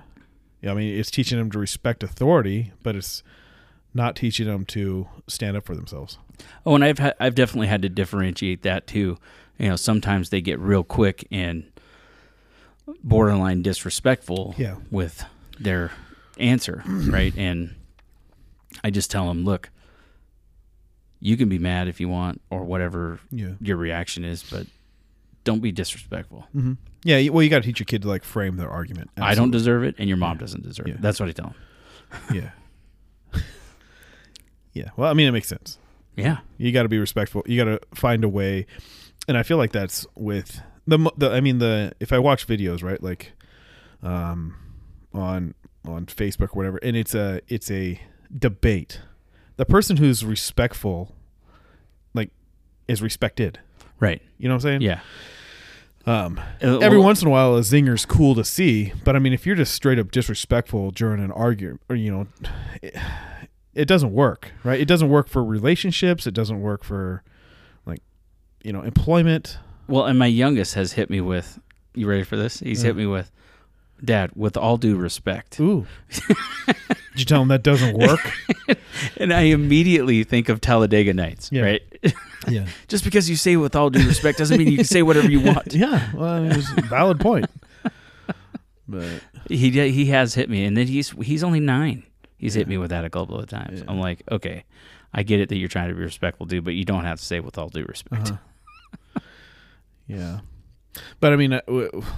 Yeah, 0.61 0.72
I 0.72 0.74
mean, 0.74 0.98
it's 0.98 1.11
teaching 1.11 1.38
them 1.38 1.50
to 1.52 1.58
respect 1.58 2.02
authority, 2.02 2.72
but 2.82 2.96
it's 2.96 3.22
not 3.94 4.16
teaching 4.16 4.46
them 4.46 4.64
to 4.66 5.08
stand 5.26 5.56
up 5.56 5.64
for 5.64 5.74
themselves. 5.74 6.18
Oh, 6.66 6.74
and 6.74 6.84
I've 6.84 6.98
ha- 6.98 7.12
I've 7.20 7.34
definitely 7.34 7.68
had 7.68 7.82
to 7.82 7.88
differentiate 7.88 8.62
that 8.62 8.87
too. 8.87 9.18
You 9.58 9.70
know, 9.70 9.76
sometimes 9.76 10.30
they 10.30 10.40
get 10.40 10.58
real 10.58 10.84
quick 10.84 11.26
and 11.30 11.64
borderline 13.03 13.62
disrespectful 13.62 14.55
Yeah. 14.59 14.77
with 14.90 15.24
their 15.59 15.90
answer, 16.38 16.83
right? 16.87 17.35
And 17.37 17.74
I 18.85 18.90
just 18.90 19.11
tell 19.11 19.27
them, 19.29 19.44
look, 19.44 19.70
you 21.20 21.37
can 21.37 21.48
be 21.48 21.59
mad 21.59 21.88
if 21.88 22.01
you 22.01 22.09
want 22.09 22.40
or 22.51 22.64
whatever 22.64 23.18
Yeah. 23.31 23.53
your 23.61 23.77
reaction 23.77 24.24
is, 24.24 24.42
but 24.42 24.66
don't 25.44 25.61
be 25.61 25.72
disrespectful. 25.72 26.46
hmm 26.53 26.74
Yeah. 27.05 27.29
Well, 27.31 27.42
you 27.42 27.51
got 27.51 27.62
to 27.62 27.66
teach 27.66 27.81
your 27.81 27.87
kid 27.87 28.03
to 28.03 28.09
like 28.09 28.22
frame 28.24 28.57
their 28.57 28.70
argument. 28.70 29.11
I 29.16 29.35
don't 29.35 29.51
deserve 29.51 29.83
it, 29.85 29.94
and 29.98 30.09
your 30.09 30.18
mom 30.18 30.37
Yeah. 30.37 30.40
doesn't 30.40 30.62
deserve 30.62 30.88
Yeah. 30.88 30.94
it. 30.94 31.01
That's 31.03 31.18
what 31.18 31.29
I 31.29 31.33
tell 31.33 31.55
them. 32.31 32.35
yeah. 33.35 33.40
yeah. 34.72 34.90
Well, 34.96 35.11
I 35.11 35.14
mean, 35.14 35.27
it 35.29 35.33
makes 35.33 35.48
sense. 35.48 35.79
Yeah, 36.16 36.38
You 36.57 36.72
got 36.72 36.83
to 36.83 36.88
be 36.88 36.98
respectful. 36.98 37.44
You 37.46 37.57
got 37.64 37.70
to 37.70 37.81
find 37.94 38.24
a 38.24 38.29
way, 38.29 38.66
and 39.29 39.38
I 39.38 39.44
feel 39.44 39.57
like 39.57 39.70
that's 39.70 40.05
with 40.16 40.61
the, 40.88 41.12
the. 41.16 41.31
I 41.31 41.40
mean, 41.40 41.59
the 41.59 41.92
if 42.01 42.12
I 42.12 42.18
watch 42.18 42.46
videos, 42.46 42.83
right, 42.83 43.03
like, 43.03 43.33
um, 44.03 44.57
on 45.12 45.55
on 45.87 46.07
Facebook 46.07 46.48
or 46.55 46.57
whatever, 46.57 46.79
and 46.83 46.96
it's 46.96 47.14
a 47.14 47.40
it's 47.48 47.70
a 47.70 48.01
debate. 48.37 49.01
The 49.57 49.64
person 49.64 49.96
who's 49.96 50.24
respectful, 50.24 51.14
like, 52.14 52.31
is 52.87 53.03
respected. 53.03 53.59
right. 54.01 54.22
You 54.38 54.48
know 54.48 54.55
what 54.55 54.64
I'm 54.64 54.81
saying? 54.81 54.83
Yeah. 54.83 55.01
Um, 56.07 56.40
Uh, 56.62 56.79
every 56.79 56.98
once 56.98 57.20
in 57.20 57.29
a 57.29 57.31
while, 57.31 57.55
a 57.57 57.62
zinger's 57.62 58.07
cool 58.07 58.35
to 58.37 58.44
see, 58.44 58.92
but 59.05 59.14
I 59.16 59.18
mean, 59.18 59.33
if 59.33 59.44
you're 59.44 59.57
just 59.57 59.74
straight 59.74 59.98
up 59.98 60.11
disrespectful 60.11 60.90
during 60.92 61.22
an 61.22 61.33
argument, 61.33 61.83
or 61.90 61.96
you 61.96 62.11
know, 62.11 62.27
it, 62.81 62.96
it 63.74 63.85
doesn't 63.87 64.12
work, 64.12 64.53
right? 64.64 64.81
It 64.81 64.87
doesn't 64.88 65.09
work 65.11 65.29
for 65.29 65.44
relationships. 65.44 66.27
It 66.27 66.33
doesn't 66.35 66.61
work 66.62 66.83
for, 66.85 67.22
like, 67.85 68.01
you 68.62 68.72
know, 68.72 68.83
employment. 68.83 69.59
Well, 69.88 70.05
and 70.05 70.18
my 70.18 70.27
youngest 70.27 70.74
has 70.74 70.92
hit 70.92 71.11
me 71.11 71.20
with. 71.20 71.59
You 71.94 72.07
ready 72.09 72.22
for 72.22 72.37
this? 72.37 72.61
He's 72.61 72.83
hit 72.83 72.94
me 72.94 73.07
with, 73.07 73.31
Dad. 74.05 74.31
With 74.37 74.57
all 74.57 74.77
due 74.77 74.94
respect, 74.96 75.59
Ooh, 75.59 75.87
did 76.11 76.77
you 77.16 77.24
tell 77.24 77.42
him 77.42 77.48
that 77.48 77.62
doesn't 77.64 77.96
work? 77.98 78.20
and 79.16 79.33
I 79.33 79.42
immediately 79.42 80.22
think 80.22 80.48
of 80.48 80.61
Talladega 80.61 81.12
Nights. 81.14 81.51
Yeah. 81.51 81.62
Right. 81.62 81.83
yeah, 82.48 82.66
Just 82.87 83.03
because 83.05 83.29
you 83.29 83.35
say 83.35 83.57
with 83.57 83.74
all 83.74 83.90
due 83.90 84.07
respect 84.07 84.38
doesn't 84.38 84.57
mean 84.57 84.68
you 84.68 84.77
can 84.77 84.85
say 84.85 85.03
whatever 85.03 85.29
you 85.29 85.40
want. 85.40 85.74
yeah. 85.74 86.09
Well, 86.14 86.29
I 86.29 86.40
mean, 86.40 86.53
it's 86.53 86.70
a 86.77 86.83
valid 86.83 87.18
point. 87.18 87.46
But 88.87 89.09
He 89.48 89.70
he 89.70 90.07
has 90.07 90.35
hit 90.35 90.48
me, 90.48 90.64
and 90.64 90.77
then 90.77 90.87
he's 90.87 91.11
he's 91.11 91.42
only 91.42 91.61
nine. 91.61 92.05
He's 92.38 92.55
hit 92.55 92.68
me 92.68 92.79
with 92.79 92.90
that 92.90 93.05
a 93.05 93.11
couple 93.11 93.38
of 93.38 93.48
times. 93.48 93.81
Yeah. 93.81 93.87
I'm 93.88 93.98
like, 93.98 94.22
okay, 94.31 94.64
I 95.12 95.24
get 95.24 95.40
it 95.40 95.48
that 95.48 95.57
you're 95.57 95.68
trying 95.68 95.88
to 95.88 95.94
be 95.94 96.03
respectful, 96.03 96.46
dude, 96.46 96.64
but 96.64 96.74
you 96.74 96.85
don't 96.85 97.05
have 97.05 97.18
to 97.18 97.24
say 97.24 97.40
with 97.40 97.59
all 97.59 97.68
due 97.68 97.85
respect. 97.85 98.29
Uh-huh. 98.31 98.38
Yeah, 100.08 100.40
but 101.20 101.32
I 101.32 101.36
mean, 101.36 101.52
uh, 101.52 101.60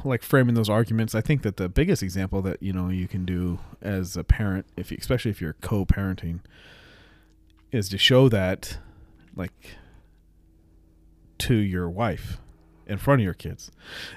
like 0.05 0.23
framing 0.23 0.55
those 0.55 0.71
arguments, 0.71 1.15
I 1.15 1.21
think 1.21 1.43
that 1.43 1.57
the 1.59 1.69
biggest 1.69 2.03
example 2.03 2.41
that 2.43 2.63
you 2.63 2.73
know 2.73 2.89
you 2.89 3.07
can 3.09 3.25
do 3.27 3.59
as 3.83 4.17
a 4.17 4.25
parent, 4.25 4.67
if 4.77 4.91
you, 4.91 4.97
especially 4.99 5.31
if 5.31 5.41
you're 5.41 5.57
co-parenting, 5.61 6.41
is 7.73 7.89
to 7.91 7.99
show 7.99 8.29
that, 8.31 8.79
like, 9.37 9.77
to 11.39 11.55
your 11.55 11.89
wife 11.91 12.39
in 12.87 12.99
front 12.99 13.21
of 13.21 13.25
your 13.25 13.35
kids. 13.35 13.71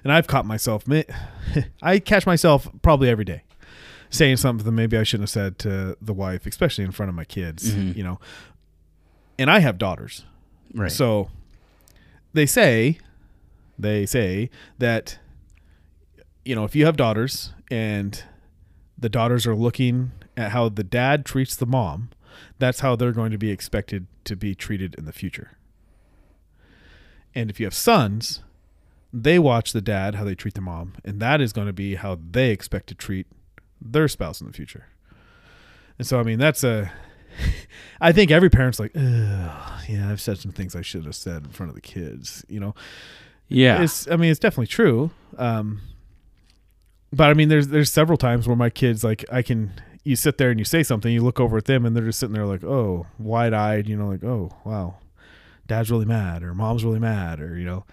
And 0.03 0.11
I've 0.13 0.27
caught 0.27 0.45
myself, 0.45 0.85
I 1.81 1.99
catch 1.99 2.25
myself 2.25 2.67
probably 2.81 3.09
every 3.09 3.25
day 3.25 3.43
saying 4.09 4.37
something 4.37 4.63
that 4.63 4.71
maybe 4.71 4.95
I 4.95 5.03
shouldn't 5.03 5.23
have 5.23 5.31
said 5.31 5.59
to 5.59 5.97
the 5.99 6.13
wife, 6.13 6.45
especially 6.45 6.83
in 6.83 6.91
front 6.91 7.09
of 7.09 7.15
my 7.15 7.25
kids. 7.25 7.73
Mhm. 7.73 7.95
You 7.95 8.03
know, 8.03 8.19
and 9.39 9.49
I 9.49 9.59
have 9.59 9.77
daughters. 9.79 10.23
Right. 10.73 10.91
So 10.91 11.29
they 12.33 12.45
say 12.45 12.99
they 13.83 14.05
say 14.05 14.49
that 14.79 15.19
you 16.45 16.55
know, 16.55 16.63
if 16.63 16.75
you 16.75 16.85
have 16.85 16.97
daughters 16.97 17.53
and 17.71 18.23
the 18.97 19.09
daughters 19.09 19.47
are 19.47 19.55
looking 19.55 20.11
at 20.35 20.51
how 20.51 20.69
the 20.69 20.83
dad 20.83 21.25
treats 21.25 21.55
the 21.55 21.65
mom, 21.65 22.09
that's 22.59 22.81
how 22.81 22.95
they're 22.95 23.11
going 23.11 23.31
to 23.31 23.37
be 23.37 23.51
expected 23.51 24.07
to 24.25 24.35
be 24.35 24.55
treated 24.55 24.95
in 24.95 25.05
the 25.05 25.13
future. 25.13 25.51
And 27.35 27.49
if 27.49 27.59
you 27.59 27.65
have 27.65 27.73
sons, 27.73 28.41
they 29.11 29.39
watch 29.39 29.73
the 29.73 29.81
dad 29.81 30.15
how 30.15 30.23
they 30.23 30.35
treat 30.35 30.53
the 30.53 30.61
mom, 30.61 30.93
and 31.03 31.19
that 31.19 31.41
is 31.41 31.53
going 31.53 31.67
to 31.67 31.73
be 31.73 31.95
how 31.95 32.19
they 32.31 32.49
expect 32.49 32.87
to 32.87 32.95
treat 32.95 33.27
their 33.81 34.07
spouse 34.07 34.41
in 34.41 34.47
the 34.47 34.53
future. 34.53 34.87
And 35.97 36.07
so 36.07 36.19
I 36.19 36.23
mean, 36.23 36.39
that's 36.39 36.63
a 36.63 36.91
I 38.01 38.11
think 38.11 38.31
every 38.31 38.49
parent's 38.49 38.79
like, 38.79 38.91
yeah, 38.95 40.09
I've 40.09 40.21
said 40.21 40.37
some 40.37 40.51
things 40.51 40.75
I 40.75 40.81
should 40.81 41.05
have 41.05 41.15
said 41.15 41.43
in 41.43 41.49
front 41.49 41.69
of 41.69 41.75
the 41.75 41.81
kids. 41.81 42.45
You 42.47 42.59
know, 42.59 42.75
yeah. 43.47 43.81
it's. 43.83 44.07
I 44.09 44.15
mean, 44.15 44.31
it's 44.31 44.39
definitely 44.39 44.67
true. 44.67 45.11
Um, 45.37 45.81
but 47.11 47.29
I 47.29 47.33
mean, 47.33 47.49
there's 47.49 47.67
there's 47.69 47.91
several 47.91 48.17
times 48.17 48.47
where 48.47 48.55
my 48.55 48.69
kids 48.69 49.03
like 49.03 49.25
I 49.31 49.41
can. 49.41 49.71
You 50.05 50.17
sit 50.17 50.37
there 50.37 50.49
and 50.51 50.59
you 50.59 50.65
say 50.65 50.83
something, 50.83 51.13
you 51.13 51.21
look 51.23 51.39
over 51.39 51.55
at 51.57 51.63
them, 51.65 51.85
and 51.85 51.95
they're 51.95 52.03
just 52.03 52.19
sitting 52.19 52.33
there 52.33 52.45
like, 52.45 52.61
oh, 52.63 53.05
wide 53.17 53.53
eyed. 53.53 53.87
You 53.87 53.95
know, 53.95 54.09
like, 54.09 54.21
oh, 54.23 54.51
wow, 54.65 54.95
dad's 55.65 55.89
really 55.89 56.03
mad, 56.05 56.43
or 56.43 56.53
mom's 56.53 56.83
really 56.83 56.99
mad, 56.99 57.39
or 57.39 57.57
you 57.57 57.65
know. 57.65 57.85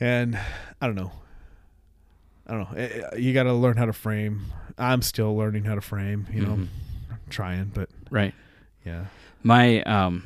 And 0.00 0.36
I 0.80 0.86
don't 0.86 0.96
know. 0.96 1.12
I 2.48 2.52
don't 2.54 2.60
know. 2.72 2.76
Eh, 2.76 2.88
eh, 3.12 3.16
You 3.16 3.32
got 3.32 3.44
to 3.44 3.52
learn 3.52 3.76
how 3.76 3.84
to 3.84 3.92
frame. 3.92 4.46
I'm 4.76 5.02
still 5.02 5.36
learning 5.36 5.64
how 5.64 5.76
to 5.76 5.80
frame. 5.80 6.26
You 6.32 6.40
know, 6.40 6.56
Mhm. 6.56 6.68
trying, 7.30 7.66
but 7.72 7.88
right. 8.10 8.34
yeah. 8.84 9.04
My 9.44 9.82
um, 9.82 10.24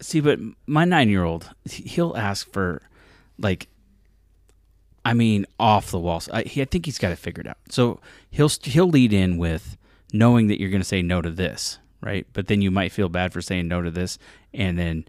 see, 0.00 0.20
but 0.20 0.38
my 0.66 0.84
nine 0.84 1.08
year 1.08 1.24
old, 1.24 1.48
he'll 1.64 2.14
ask 2.16 2.52
for, 2.52 2.82
like, 3.38 3.68
I 5.04 5.14
mean, 5.14 5.46
off 5.58 5.90
the 5.90 5.98
walls. 5.98 6.28
I, 6.32 6.42
he, 6.42 6.60
I 6.60 6.64
think 6.64 6.86
he's 6.86 6.98
got 6.98 7.12
it 7.12 7.16
figured 7.16 7.46
out. 7.46 7.58
So 7.70 8.00
he'll 8.30 8.50
he'll 8.62 8.88
lead 8.88 9.12
in 9.12 9.38
with 9.38 9.76
knowing 10.12 10.48
that 10.48 10.60
you're 10.60 10.70
going 10.70 10.82
to 10.82 10.88
say 10.88 11.02
no 11.02 11.22
to 11.22 11.30
this, 11.30 11.78
right? 12.00 12.26
But 12.32 12.46
then 12.48 12.60
you 12.62 12.70
might 12.70 12.92
feel 12.92 13.08
bad 13.08 13.32
for 13.32 13.40
saying 13.40 13.68
no 13.68 13.82
to 13.82 13.90
this, 13.90 14.18
and 14.52 14.78
then 14.78 15.06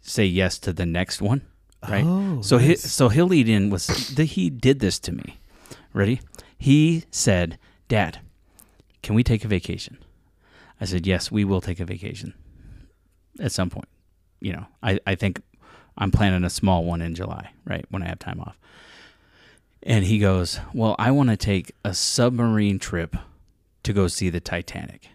say 0.00 0.24
yes 0.24 0.58
to 0.60 0.72
the 0.72 0.86
next 0.86 1.22
one, 1.22 1.42
right? 1.88 2.04
Oh, 2.04 2.40
so 2.42 2.58
he, 2.58 2.76
so 2.76 3.08
he'll 3.08 3.26
lead 3.26 3.48
in 3.48 3.70
with 3.70 4.14
the, 4.16 4.24
he 4.24 4.50
did 4.50 4.80
this 4.80 4.98
to 5.00 5.12
me. 5.12 5.38
Ready? 5.92 6.20
He 6.58 7.04
said, 7.10 7.58
"Dad, 7.88 8.20
can 9.02 9.14
we 9.14 9.24
take 9.24 9.44
a 9.44 9.48
vacation?" 9.48 9.98
I 10.80 10.84
said, 10.84 11.06
"Yes, 11.06 11.30
we 11.30 11.44
will 11.44 11.60
take 11.60 11.80
a 11.80 11.84
vacation 11.84 12.34
at 13.38 13.52
some 13.52 13.70
point." 13.70 13.88
you 14.40 14.52
know, 14.52 14.66
I, 14.82 14.98
I 15.06 15.14
think 15.14 15.42
I'm 16.00 16.10
planning 16.10 16.44
a 16.44 16.50
small 16.50 16.84
one 16.84 17.02
in 17.02 17.14
July, 17.14 17.52
right? 17.66 17.84
When 17.90 18.02
I 18.02 18.08
have 18.08 18.18
time 18.18 18.40
off. 18.40 18.58
And 19.82 20.04
he 20.04 20.18
goes, 20.18 20.58
Well, 20.74 20.96
I 20.98 21.10
want 21.10 21.30
to 21.30 21.36
take 21.36 21.72
a 21.84 21.94
submarine 21.94 22.78
trip 22.78 23.16
to 23.82 23.92
go 23.92 24.08
see 24.08 24.30
the 24.30 24.40
Titanic. 24.40 25.08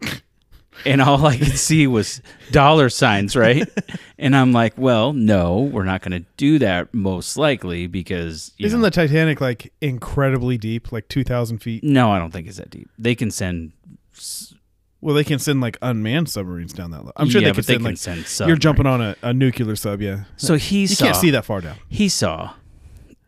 and 0.86 1.00
all 1.02 1.26
I 1.26 1.36
could 1.38 1.58
see 1.58 1.86
was 1.86 2.20
dollar 2.50 2.88
signs, 2.90 3.34
right? 3.34 3.68
and 4.18 4.36
I'm 4.36 4.52
like, 4.52 4.74
Well, 4.76 5.14
no, 5.14 5.60
we're 5.60 5.84
not 5.84 6.02
going 6.02 6.22
to 6.22 6.28
do 6.36 6.58
that 6.58 6.92
most 6.92 7.36
likely 7.38 7.86
because. 7.86 8.52
You 8.58 8.66
Isn't 8.66 8.80
know, 8.80 8.86
the 8.86 8.90
Titanic 8.90 9.40
like 9.40 9.72
incredibly 9.80 10.58
deep, 10.58 10.92
like 10.92 11.08
two 11.08 11.24
thousand 11.24 11.58
feet? 11.58 11.82
No, 11.82 12.10
I 12.12 12.18
don't 12.18 12.30
think 12.32 12.48
it's 12.48 12.58
that 12.58 12.70
deep. 12.70 12.90
They 12.98 13.14
can 13.14 13.30
send. 13.30 13.72
Well, 15.02 15.14
they 15.14 15.24
can 15.24 15.38
send 15.38 15.60
like 15.60 15.76
unmanned 15.82 16.30
submarines 16.30 16.72
down 16.72 16.92
that 16.92 17.04
low. 17.04 17.12
I'm 17.16 17.28
sure 17.28 17.42
yeah, 17.42 17.48
they 17.48 17.52
they 17.56 17.62
send 17.62 17.78
can 17.80 17.84
like 17.84 18.26
send 18.26 18.48
you're 18.48 18.56
jumping 18.56 18.86
on 18.86 19.00
a, 19.02 19.16
a 19.22 19.34
nuclear 19.34 19.76
sub. 19.76 20.00
Yeah, 20.00 20.24
So 20.36 20.54
he 20.54 20.82
you 20.82 20.86
saw. 20.86 21.04
can't 21.06 21.16
see 21.16 21.30
that 21.30 21.44
far 21.44 21.60
down. 21.60 21.76
he 21.88 22.08
saw 22.08 22.54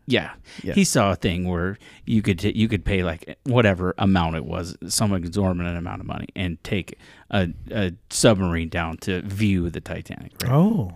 yeah, 0.07 0.33
Yeah. 0.63 0.73
he 0.75 0.83
saw 0.83 1.11
a 1.13 1.15
thing 1.15 1.47
where 1.49 1.79
you 2.05 2.21
could 2.21 2.37
t- 2.39 2.53
you 2.55 2.67
could 2.67 2.85
pay 2.85 3.03
like 3.03 3.37
whatever 3.43 3.93
amount 3.97 4.35
it 4.35 4.45
was 4.45 4.77
some 4.87 5.13
exorbitant 5.13 5.75
amount 5.77 5.99
of 5.99 6.05
money 6.07 6.27
and 6.35 6.63
take 6.63 6.97
a, 7.31 7.49
a 7.71 7.91
submarine 8.11 8.69
down 8.69 8.97
to 8.97 9.21
view 9.23 9.69
the 9.71 9.81
titanic 9.81 10.31
right? 10.43 10.51
Oh, 10.51 10.91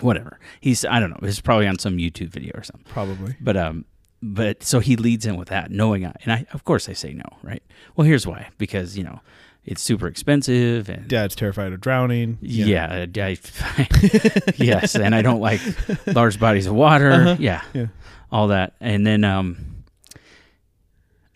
whatever 0.00 0.38
he's 0.60 0.84
i 0.84 0.98
don't 1.00 1.10
know 1.10 1.18
it's 1.22 1.40
probably 1.40 1.66
on 1.66 1.78
some 1.78 1.98
youtube 1.98 2.28
video 2.28 2.52
or 2.54 2.62
something 2.62 2.86
probably. 2.90 3.34
but 3.40 3.56
um 3.56 3.84
but 4.22 4.62
so 4.62 4.78
he 4.80 4.94
leads 4.96 5.26
in 5.26 5.36
with 5.36 5.48
that 5.48 5.70
knowing 5.70 6.06
I, 6.06 6.14
and 6.22 6.32
i 6.32 6.46
of 6.52 6.64
course 6.64 6.88
i 6.88 6.92
say 6.94 7.12
no 7.12 7.24
right 7.42 7.62
well 7.96 8.06
here's 8.06 8.26
why 8.26 8.48
because 8.58 8.96
you 8.96 9.02
know 9.04 9.20
it's 9.64 9.82
super 9.82 10.06
expensive 10.06 10.88
and 10.88 11.06
Dad's 11.08 11.34
terrified 11.36 11.72
of 11.72 11.80
drowning. 11.80 12.38
yeah, 12.40 13.06
I, 13.16 13.38
yes, 14.56 14.94
and 14.94 15.14
I 15.14 15.22
don't 15.22 15.40
like 15.40 15.60
large 16.06 16.40
bodies 16.40 16.66
of 16.66 16.74
water. 16.74 17.10
Uh-huh. 17.12 17.36
Yeah, 17.38 17.62
Yeah. 17.74 17.86
all 18.32 18.48
that, 18.48 18.74
and 18.80 19.06
then 19.06 19.22
um, 19.24 19.84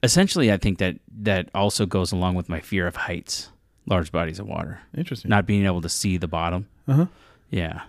essentially, 0.03 0.53
I 0.53 0.57
think 0.57 0.79
that 0.79 0.97
that 1.23 1.49
also 1.55 1.87
goes 1.87 2.13
along 2.13 2.35
with 2.35 2.49
my 2.49 2.61
fear 2.61 2.87
of 2.87 2.97
heights, 2.97 3.49
large 3.87 4.11
bodies 4.13 4.39
of 4.39 4.47
water, 4.47 4.81
Interesting. 4.97 5.29
not 5.29 5.47
being 5.47 5.65
able 5.67 5.81
to 5.83 5.89
see 5.89 6.17
the 6.17 6.29
bottom. 6.29 6.67
uh 6.89 6.93
huh. 6.95 7.07
Yeah, 7.51 7.83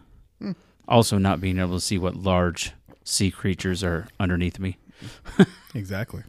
also 0.87 1.17
not 1.17 1.41
being 1.41 1.57
able 1.57 1.73
to 1.75 1.81
see 1.81 1.97
what 1.97 2.15
large 2.15 2.73
sea 3.03 3.31
creatures 3.31 3.83
are 3.83 4.07
underneath 4.19 4.59
me. 4.59 4.77
Exactly. 5.73 6.23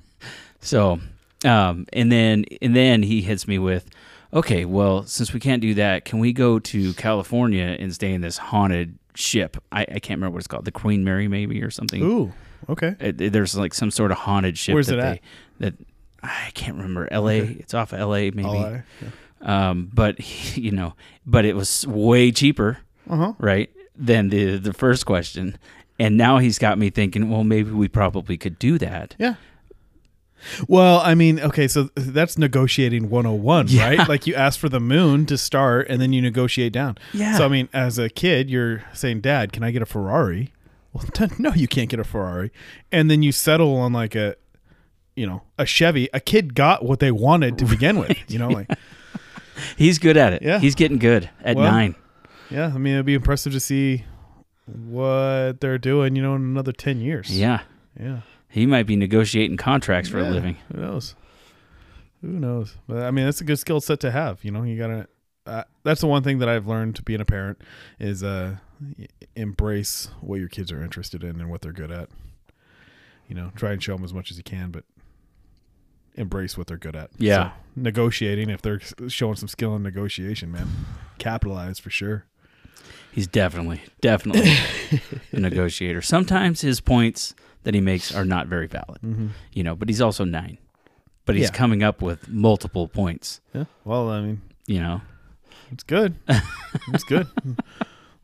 So, 0.61 0.99
um, 1.45 1.87
and 1.93 2.11
then 2.11 2.45
and 2.63 2.75
then 2.75 3.03
he 3.03 3.21
hits 3.23 3.47
me 3.47 3.59
with, 3.59 3.89
okay, 4.33 4.65
well, 4.65 5.05
since 5.05 5.33
we 5.33 5.41
can't 5.41 5.61
do 5.63 5.75
that, 5.75 6.05
can 6.05 6.19
we 6.19 6.33
go 6.33 6.59
to 6.59 6.93
California 6.95 7.77
and 7.79 7.95
stay 7.95 8.13
in 8.13 8.21
this 8.21 8.39
haunted 8.39 8.99
ship? 9.15 9.57
I, 9.73 9.83
I 9.83 9.99
can't 9.99 10.19
remember 10.19 10.35
what 10.35 10.39
it's 10.39 10.47
called, 10.47 10.65
the 10.65 10.73
Queen 10.73 11.05
Mary, 11.05 11.29
maybe 11.29 11.63
or 11.63 11.71
something. 11.71 12.03
Ooh. 12.03 12.33
Okay. 12.69 12.97
It- 13.01 13.21
it- 13.21 13.33
there's 13.33 13.55
like 13.57 13.75
some 13.75 13.91
sort 13.91 14.11
of 14.11 14.19
haunted 14.19 14.57
ship. 14.59 14.75
Where's 14.75 14.87
that 14.89 14.99
it 14.99 15.05
at? 15.05 15.21
They, 15.59 15.71
that 15.71 15.75
I 16.23 16.51
can't 16.55 16.77
remember. 16.77 17.07
L.A. 17.13 17.41
It's 17.41 17.75
off 17.75 17.93
of 17.93 18.01
L.A. 18.01 18.31
Maybe. 18.31 18.49
Uh 18.49 18.79
Um, 19.43 19.91
but 19.93 20.19
you 20.57 20.71
know, 20.73 20.95
but 21.27 21.45
it 21.45 21.55
was 21.55 21.87
way 21.87 22.33
cheaper, 22.33 22.79
huh. 23.09 23.35
right, 23.39 23.71
than 23.95 24.31
the 24.31 24.57
the 24.57 24.73
first 24.73 25.07
question. 25.07 25.59
And 25.99 26.17
now 26.17 26.39
he's 26.39 26.59
got 26.59 26.77
me 26.79 26.91
thinking, 26.91 27.31
well, 27.31 27.45
maybe 27.45 27.71
we 27.71 27.89
probably 27.89 28.37
could 28.37 28.59
do 28.59 28.77
that. 28.79 29.15
Yeah. 29.19 29.35
Well, 30.69 31.01
I 31.01 31.15
mean, 31.15 31.41
okay, 31.41 31.69
so 31.69 31.85
that's 31.95 32.39
negotiating 32.39 33.11
101, 33.11 33.69
Yeah. 33.69 33.89
right? 33.89 34.09
Like 34.09 34.27
you 34.27 34.35
ask 34.35 34.59
for 34.59 34.69
the 34.69 34.81
moon 34.81 35.27
to 35.27 35.37
start 35.39 35.89
and 35.89 36.01
then 36.01 36.13
you 36.13 36.23
negotiate 36.23 36.73
down. 36.73 36.99
Yeah. 37.13 37.37
So, 37.37 37.45
I 37.45 37.49
mean, 37.49 37.69
as 37.73 37.99
a 37.99 38.09
kid, 38.09 38.49
you're 38.51 38.85
saying, 38.93 39.21
Dad, 39.23 39.53
can 39.53 39.63
I 39.63 39.71
get 39.71 39.83
a 39.83 39.87
Ferrari? 39.87 40.53
Well, 40.93 41.05
no, 41.39 41.53
you 41.55 41.69
can't 41.69 41.89
get 41.89 42.01
a 42.01 42.05
Ferrari. 42.05 42.51
And 42.93 43.11
then 43.11 43.23
you 43.23 43.33
settle 43.33 43.77
on 43.77 43.93
like 43.93 44.15
a, 44.15 44.37
you 45.15 45.27
know, 45.27 45.43
a 45.59 45.67
Chevy. 45.67 46.09
A 46.15 46.21
kid 46.21 46.55
got 46.55 46.85
what 46.85 47.01
they 47.01 47.11
wanted 47.11 47.59
to 47.59 47.65
begin 47.65 47.99
with, 47.99 48.17
you 48.29 48.39
know, 48.39 48.49
like, 48.49 48.71
He's 49.77 49.99
good 49.99 50.17
at 50.19 50.33
it. 50.35 50.43
Yeah. 50.43 50.59
He's 50.59 50.75
getting 50.75 50.99
good 50.99 51.31
at 51.43 51.57
Well, 51.57 51.71
nine. 51.73 51.95
yeah, 52.51 52.67
I 52.75 52.77
mean, 52.79 52.93
it'd 52.95 53.07
be 53.07 53.15
impressive 53.15 53.55
to 53.55 53.61
see 53.61 54.05
what 54.67 55.61
they're 55.61 55.79
doing, 55.79 56.17
you 56.17 56.23
know, 56.23 56.35
in 56.35 56.43
another 56.43 56.73
10 56.73 57.01
years. 57.01 57.31
Yeah. 57.37 57.61
Yeah. 57.99 58.21
He 58.57 58.65
might 58.65 58.87
be 58.87 58.97
negotiating 58.97 59.59
contracts 59.59 60.09
for 60.09 60.19
Yeah, 60.19 60.31
a 60.31 60.33
living. 60.33 60.57
Who 60.73 60.81
knows? 60.81 61.15
Who 62.23 62.29
knows? 62.29 62.79
But 62.89 63.03
I 63.03 63.11
mean, 63.11 63.27
that's 63.27 63.43
a 63.43 63.45
good 63.45 63.59
skill 63.59 63.83
set 63.83 64.01
to 64.01 64.11
have. 64.11 64.43
You 64.43 64.51
know, 64.51 64.63
you 64.63 64.79
gotta. 64.79 65.09
Uh, 65.45 65.65
that's 65.83 66.01
the 66.01 66.07
one 66.07 66.23
thing 66.23 66.39
that 66.39 66.49
I've 66.49 66.67
learned 66.67 66.97
to 66.97 67.03
being 67.03 67.21
a 67.21 67.27
parent 67.27 67.61
is 68.01 68.23
uh, 68.23 68.57
embrace 69.35 70.09
what 70.23 70.37
your 70.37 70.49
kids 70.49 70.73
are 70.73 70.83
interested 70.83 71.23
in 71.23 71.39
and 71.39 71.51
what 71.51 71.61
they're 71.61 71.71
good 71.75 71.91
at. 71.91 72.09
You 73.29 73.35
know, 73.35 73.53
try 73.57 73.73
and 73.73 73.83
show 73.83 73.95
them 73.95 74.05
as 74.05 74.15
much 74.15 74.31
as 74.31 74.39
you 74.39 74.43
can, 74.43 74.71
but 74.71 74.85
embrace 76.15 76.57
what 76.57 76.67
they're 76.67 76.79
good 76.79 76.97
at. 76.97 77.11
Yeah. 77.19 77.51
So, 77.51 77.57
negotiating 77.77 78.49
if 78.49 78.63
they're 78.63 78.81
showing 79.09 79.37
some 79.37 79.49
skill 79.49 79.77
in 79.77 79.83
negotiation, 79.83 80.51
man, 80.51 80.67
capitalize 81.19 81.79
for 81.79 81.91
sure. 81.91 82.25
He's 83.13 83.27
definitely, 83.27 83.83
definitely 84.01 84.55
a 85.33 85.41
negotiator. 85.41 86.01
Sometimes 86.01 86.63
his 86.63 86.81
points 86.81 87.35
that 87.67 87.75
he 87.75 87.81
makes 87.81 88.15
are 88.15 88.25
not 88.25 88.47
very 88.47 88.69
valid, 88.69 89.01
Mm-hmm. 89.03 89.27
you 89.53 89.65
know, 89.65 89.75
but 89.75 89.89
he's 89.89 90.01
also 90.01 90.23
nine. 90.25 90.59
But 91.25 91.35
he's 91.35 91.47
Yeah. 91.51 91.51
coming 91.59 91.83
up 91.83 92.01
with 92.01 92.29
multiple 92.29 92.87
points, 92.87 93.41
Yeah. 93.53 93.65
Well, 93.85 94.09
I 94.09 94.21
mean, 94.21 94.41
you 94.69 94.81
know. 94.81 95.01
it's 95.73 95.83
good. 95.83 96.15
it's 96.93 97.03
good. 97.05 97.27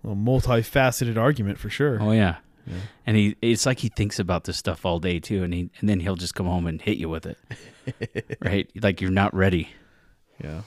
A 0.05 0.09
multifaceted 0.15 1.17
argument 1.17 1.59
for 1.59 1.69
sure. 1.71 1.99
Oh 2.01 2.13
yeah. 2.13 2.37
Yeah. 2.67 2.75
And 3.07 3.17
he 3.17 3.35
it's 3.43 3.67
like 3.67 3.81
he 3.81 3.89
thinks 3.89 4.21
about 4.21 4.45
this 4.45 4.57
stuff 4.57 4.87
all 4.87 5.01
day 5.01 5.19
too 5.19 5.43
and 5.43 5.53
he 5.53 5.71
and 5.81 5.89
then 5.89 5.99
he'll 5.99 6.15
just 6.17 6.35
come 6.37 6.47
home 6.47 6.69
and 6.69 6.81
hit 6.81 6.97
you 6.99 7.09
with 7.09 7.27
it. 7.27 7.39
right? 8.41 8.71
Like 8.81 9.01
you're 9.01 9.11
not 9.11 9.35
ready. 9.35 9.69
Yeah. 10.43 10.63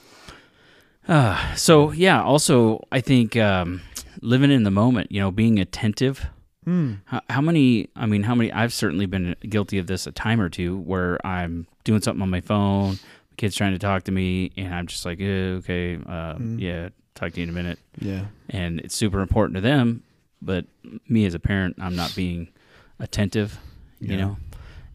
Uh, 1.07 1.55
so 1.55 1.91
yeah, 1.91 2.21
also 2.21 2.85
I 2.91 2.99
think 3.01 3.37
um, 3.37 3.81
living 4.21 4.51
in 4.51 4.63
the 4.63 4.71
moment, 4.71 5.11
you 5.11 5.21
know, 5.21 5.31
being 5.31 5.59
attentive. 5.59 6.27
Hmm. 6.65 6.93
How, 7.05 7.21
how 7.29 7.41
many? 7.41 7.89
I 7.95 8.05
mean, 8.07 8.23
how 8.23 8.35
many? 8.35 8.51
I've 8.51 8.73
certainly 8.73 9.05
been 9.05 9.35
guilty 9.47 9.77
of 9.77 9.87
this 9.87 10.07
a 10.07 10.11
time 10.11 10.41
or 10.41 10.49
two, 10.49 10.77
where 10.79 11.25
I'm 11.25 11.67
doing 11.83 12.01
something 12.01 12.21
on 12.21 12.29
my 12.29 12.41
phone, 12.41 12.91
my 12.93 13.35
kid's 13.37 13.55
trying 13.55 13.73
to 13.73 13.79
talk 13.79 14.03
to 14.05 14.11
me, 14.11 14.51
and 14.57 14.73
I'm 14.73 14.87
just 14.87 15.05
like, 15.05 15.19
eh, 15.19 15.23
okay, 15.59 15.95
uh, 15.95 16.35
Mm. 16.35 16.59
yeah, 16.59 16.89
talk 17.13 17.33
to 17.33 17.37
you 17.39 17.43
in 17.43 17.49
a 17.49 17.53
minute, 17.53 17.77
Yeah. 17.99 18.25
and 18.49 18.79
it's 18.81 18.95
super 18.95 19.21
important 19.21 19.55
to 19.55 19.61
them, 19.61 20.03
but 20.41 20.65
me 21.07 21.25
as 21.25 21.33
a 21.35 21.39
parent, 21.39 21.75
I'm 21.79 21.95
not 21.95 22.15
being 22.15 22.47
attentive, 22.99 23.59
you 23.99 24.09
Yeah. 24.09 24.17
know, 24.17 24.37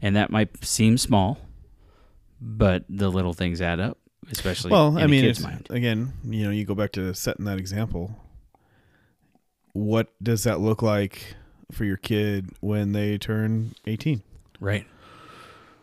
and 0.03 0.17
that 0.17 0.31
might 0.31 0.65
seem 0.65 0.99
small, 0.99 1.39
but 2.41 2.85
the 2.89 3.11
little 3.11 3.33
things 3.33 3.61
add 3.63 3.79
up, 3.79 3.97
especially 4.33 4.73
Well, 4.73 4.89
in 4.97 5.03
I 5.03 5.05
a 5.05 5.09
mean, 5.09 5.23
kid's 5.23 5.39
it's, 5.39 5.47
mind. 5.47 5.67
again, 5.71 6.15
you 6.25 6.45
know, 6.45 6.51
you 6.51 6.65
go 6.65 6.75
back 6.75 6.91
to 6.93 7.15
setting 7.15 7.45
that 7.45 7.59
example. 7.59 8.17
What 9.73 10.09
does 10.23 10.43
that 10.45 10.61
look 10.61 10.83
like 10.83 11.37
for 11.73 11.85
your 11.85 11.97
kid 11.97 12.51
when 12.61 12.93
they 12.93 13.19
turn 13.19 13.75
18? 13.87 14.23
Right. 14.61 14.87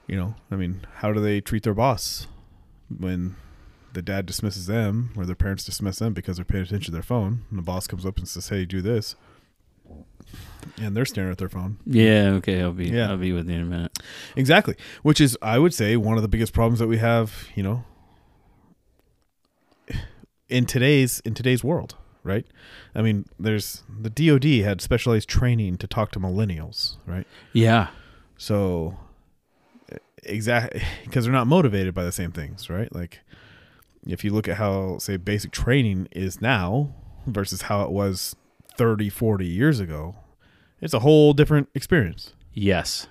You 0.08 0.16
know, 0.16 0.36
I 0.50 0.56
mean, 0.56 0.82
how 0.96 1.12
do 1.12 1.20
they 1.20 1.42
treat 1.42 1.64
their 1.64 1.74
boss 1.74 2.28
when 2.96 3.36
the 3.94 4.02
dad 4.02 4.26
dismisses 4.26 4.68
them 4.68 5.12
or 5.18 5.26
their 5.26 5.36
parents 5.36 5.64
dismiss 5.66 6.00
them 6.00 6.14
because 6.14 6.38
they're 6.38 6.46
paying 6.46 6.64
attention 6.64 6.86
to 6.86 6.92
their 6.92 7.02
phone 7.02 7.44
and 7.50 7.58
the 7.58 7.64
boss 7.64 7.88
comes 7.88 8.06
up 8.06 8.18
and 8.18 8.28
says, 8.28 8.50
"Hey, 8.50 8.64
do 8.66 8.82
this." 8.82 9.16
And 10.80 10.96
they're 10.96 11.06
staring 11.06 11.32
at 11.32 11.38
their 11.38 11.50
phone. 11.50 11.78
Yeah. 11.86 12.32
Okay. 12.36 12.62
I'll 12.62 12.74
be. 12.74 12.90
Yeah. 12.90 13.10
I'll 13.10 13.18
be 13.18 13.32
with 13.32 13.50
you 13.50 13.56
in 13.56 13.62
a 13.62 13.66
minute. 13.66 14.00
Exactly. 14.36 14.76
Which 15.02 15.20
is, 15.22 15.38
I 15.42 15.60
would 15.60 15.74
say, 15.74 15.96
one 15.98 16.18
of 16.18 16.22
the 16.22 16.28
biggest 16.28 16.54
problems 16.54 16.80
that 16.80 16.88
we 16.88 16.98
have, 16.98 17.48
you 17.56 17.64
know, 17.64 17.86
in 20.50 20.66
today's 20.66 21.22
in 21.22 21.34
today's 21.34 21.64
world, 21.64 21.96
right? 22.28 22.46
I 22.94 23.02
mean, 23.02 23.26
there's 23.40 23.84
the 23.90 24.10
DoD 24.10 24.64
had 24.66 24.82
specialized 24.82 25.28
training 25.30 25.78
to 25.78 25.88
talk 25.88 26.12
to 26.12 26.20
millennials, 26.20 26.98
right? 27.08 27.26
Yeah. 27.54 27.88
So, 28.38 28.98
exactly 30.24 30.84
because 31.06 31.24
they're 31.26 31.34
not 31.34 31.48
motivated 31.48 31.94
by 31.94 32.04
the 32.04 32.12
same 32.12 32.32
things, 32.32 32.70
right? 32.70 32.94
Like, 32.94 33.22
if 34.06 34.24
you 34.24 34.32
look 34.32 34.48
at 34.48 34.58
how, 34.58 34.98
say, 35.00 35.18
basic 35.18 35.52
training 35.52 36.08
is 36.12 36.42
now 36.42 36.94
versus 37.26 37.64
how 37.64 37.82
it 37.84 37.92
was 37.92 38.36
30, 38.78 39.10
40 39.10 39.46
years 39.46 39.80
ago, 39.80 40.16
it's 40.82 40.94
a 40.94 41.00
whole 41.00 41.34
different 41.34 41.70
experience. 41.74 42.34
Yes. 42.54 43.08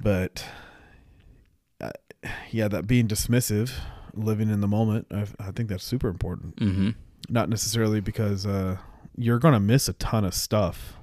but 0.00 0.44
uh, 1.80 1.90
yeah 2.50 2.68
that 2.68 2.86
being 2.86 3.06
dismissive 3.06 3.72
living 4.14 4.48
in 4.50 4.60
the 4.60 4.68
moment 4.68 5.06
i, 5.12 5.24
I 5.38 5.50
think 5.52 5.68
that's 5.68 5.84
super 5.84 6.08
important 6.08 6.56
Mm-hmm. 6.56 6.90
Not 7.28 7.48
necessarily 7.48 8.00
because 8.00 8.46
uh, 8.46 8.76
you're 9.16 9.38
gonna 9.38 9.60
miss 9.60 9.88
a 9.88 9.92
ton 9.94 10.24
of 10.24 10.34
stuff 10.34 10.94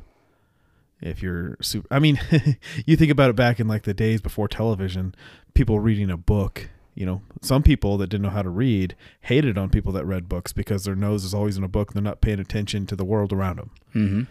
if 1.02 1.24
you're 1.24 1.58
super 1.62 1.88
i 1.92 1.98
mean 2.00 2.20
you 2.86 2.96
think 2.96 3.12
about 3.12 3.30
it 3.30 3.36
back 3.36 3.60
in 3.60 3.68
like 3.68 3.84
the 3.84 3.94
days 3.94 4.22
before 4.22 4.48
television 4.48 5.16
people 5.54 5.80
reading 5.80 6.10
a 6.12 6.18
book 6.18 6.70
You 6.94 7.06
know, 7.06 7.22
some 7.42 7.64
people 7.64 7.98
that 8.00 8.08
didn't 8.08 8.24
know 8.24 8.30
how 8.36 8.42
to 8.42 8.50
read 8.50 8.96
hated 9.22 9.58
on 9.58 9.70
people 9.70 9.94
that 9.94 10.06
read 10.06 10.28
books 10.28 10.52
because 10.52 10.84
their 10.84 10.96
nose 10.96 11.24
is 11.24 11.34
always 11.34 11.58
in 11.58 11.64
a 11.64 11.70
book. 11.70 11.94
They're 11.94 12.04
not 12.04 12.20
paying 12.20 12.40
attention 12.40 12.86
to 12.88 12.96
the 12.98 13.06
world 13.06 13.32
around 13.32 13.60
them. 13.60 13.72
Mm-hmm. 13.96 14.24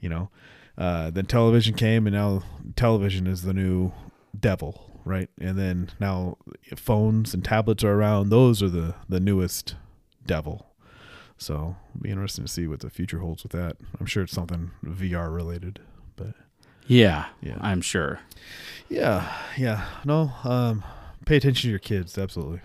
You 0.00 0.08
know, 0.08 0.30
uh, 0.78 1.10
then 1.10 1.26
television 1.26 1.74
came, 1.74 2.06
and 2.06 2.16
now 2.16 2.42
television 2.74 3.26
is 3.26 3.42
the 3.42 3.52
new 3.52 3.92
devil, 4.38 5.00
right? 5.04 5.28
And 5.38 5.58
then 5.58 5.90
now 6.00 6.38
phones 6.74 7.34
and 7.34 7.44
tablets 7.44 7.84
are 7.84 7.92
around. 7.92 8.30
Those 8.30 8.62
are 8.62 8.70
the 8.70 8.94
the 9.08 9.20
newest 9.20 9.76
devil. 10.24 10.66
So 11.38 11.76
it'll 11.90 12.02
be 12.02 12.10
interesting 12.10 12.44
to 12.44 12.50
see 12.50 12.66
what 12.66 12.80
the 12.80 12.90
future 12.90 13.18
holds 13.18 13.42
with 13.42 13.52
that. 13.52 13.76
I'm 14.00 14.06
sure 14.06 14.22
it's 14.22 14.32
something 14.32 14.70
VR 14.84 15.30
related, 15.34 15.80
but 16.16 16.34
Yeah, 16.86 17.26
Yeah. 17.42 17.58
I'm 17.60 17.80
sure. 17.82 18.20
yeah, 18.88 19.36
yeah, 19.56 19.84
no. 20.04 20.32
Um, 20.44 20.82
pay 21.26 21.36
attention 21.36 21.68
to 21.68 21.70
your 21.70 21.78
kids. 21.78 22.16
Absolutely, 22.16 22.60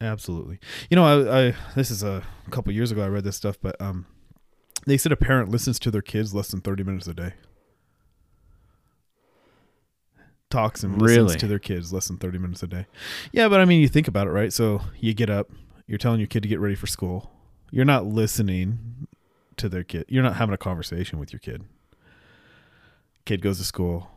absolutely. 0.00 0.58
You 0.90 0.94
know, 0.96 1.04
I, 1.04 1.48
I 1.48 1.54
this 1.74 1.90
is 1.90 2.02
a 2.04 2.22
couple 2.50 2.72
years 2.72 2.92
ago. 2.92 3.02
I 3.02 3.08
read 3.08 3.24
this 3.24 3.36
stuff, 3.36 3.58
but 3.60 3.80
um, 3.80 4.06
they 4.86 4.96
said 4.96 5.10
a 5.12 5.16
parent 5.16 5.48
listens 5.50 5.78
to 5.80 5.90
their 5.90 6.02
kids 6.02 6.32
less 6.34 6.48
than 6.48 6.60
30 6.60 6.84
minutes 6.84 7.06
a 7.08 7.14
day. 7.14 7.32
Talks 10.50 10.82
and 10.84 11.00
listens 11.00 11.16
Really? 11.28 11.38
to 11.38 11.46
their 11.46 11.58
kids 11.58 11.92
less 11.94 12.08
than 12.08 12.18
30 12.18 12.38
minutes 12.38 12.62
a 12.62 12.66
day. 12.66 12.86
Yeah, 13.32 13.48
but 13.48 13.60
I 13.60 13.64
mean, 13.64 13.80
you 13.80 13.88
think 13.88 14.06
about 14.06 14.26
it, 14.26 14.30
right? 14.32 14.52
So 14.52 14.82
you 15.00 15.14
get 15.14 15.30
up, 15.30 15.50
you're 15.86 15.96
telling 15.98 16.20
your 16.20 16.26
kid 16.26 16.42
to 16.42 16.48
get 16.48 16.60
ready 16.60 16.74
for 16.74 16.86
school. 16.86 17.30
You're 17.72 17.86
not 17.86 18.04
listening 18.06 19.08
to 19.56 19.68
their 19.68 19.82
kid. 19.82 20.04
You're 20.08 20.22
not 20.22 20.36
having 20.36 20.54
a 20.54 20.58
conversation 20.58 21.18
with 21.18 21.32
your 21.32 21.40
kid. 21.40 21.64
Kid 23.24 23.40
goes 23.40 23.58
to 23.58 23.64
school. 23.64 24.10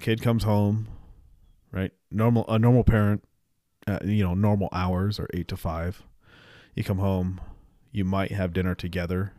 Kid 0.00 0.20
comes 0.20 0.42
home, 0.42 0.88
right? 1.70 1.92
Normal 2.10 2.44
a 2.48 2.58
normal 2.58 2.82
parent, 2.82 3.22
uh, 3.86 4.00
you 4.04 4.24
know, 4.24 4.34
normal 4.34 4.68
hours 4.72 5.20
are 5.20 5.28
8 5.32 5.46
to 5.48 5.56
5. 5.56 6.02
You 6.74 6.82
come 6.82 6.98
home, 6.98 7.40
you 7.92 8.04
might 8.04 8.32
have 8.32 8.52
dinner 8.52 8.74
together. 8.74 9.34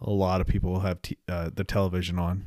A 0.00 0.10
lot 0.10 0.40
of 0.40 0.46
people 0.46 0.80
have 0.80 1.02
t- 1.02 1.18
uh, 1.28 1.50
the 1.54 1.64
television 1.64 2.18
on. 2.18 2.46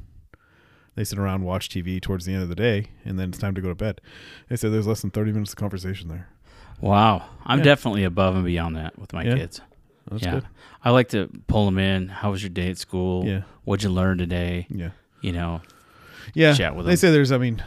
They 0.96 1.04
sit 1.04 1.20
around, 1.20 1.44
watch 1.44 1.70
TV 1.70 2.02
towards 2.02 2.26
the 2.26 2.34
end 2.34 2.42
of 2.44 2.50
the 2.50 2.56
day, 2.56 2.88
and 3.06 3.20
then 3.20 3.30
it's 3.30 3.38
time 3.38 3.54
to 3.56 3.62
go 3.62 3.70
to 3.70 3.76
bed. 3.76 4.02
They 4.50 4.56
said 4.56 4.72
there's 4.72 4.88
less 4.88 5.02
than 5.02 5.12
30 5.12 5.32
minutes 5.32 5.52
of 5.52 5.58
conversation 5.58 6.08
there. 6.08 6.30
Wow, 6.80 7.30
I'm 7.46 7.60
Yeah. 7.60 7.66
definitely 7.66 8.04
above 8.04 8.36
and 8.36 8.46
beyond 8.46 8.76
that 8.78 8.98
with 8.98 9.14
my 9.14 9.24
Yeah. 9.24 9.36
kids. 9.36 9.62
That's 10.10 10.24
yeah, 10.24 10.32
good. 10.32 10.46
I 10.84 10.90
like 10.92 11.10
to 11.10 11.30
pull 11.48 11.66
them 11.66 11.78
in. 11.78 12.08
How 12.10 12.32
was 12.32 12.42
your 12.44 12.50
day 12.50 12.70
at 12.70 12.78
school? 12.78 13.26
Yeah. 13.26 13.42
What'd 13.64 13.84
you 13.84 13.90
learn 13.90 14.18
today? 14.18 14.68
Yeah. 14.70 14.90
You 15.22 15.32
know, 15.32 15.62
Yeah. 16.34 16.54
Chat 16.54 16.76
with 16.76 16.86
them. 16.86 16.92
they 16.92 16.96
say 16.98 17.12
there's, 17.12 17.32
I 17.32 17.38
mean, 17.38 17.64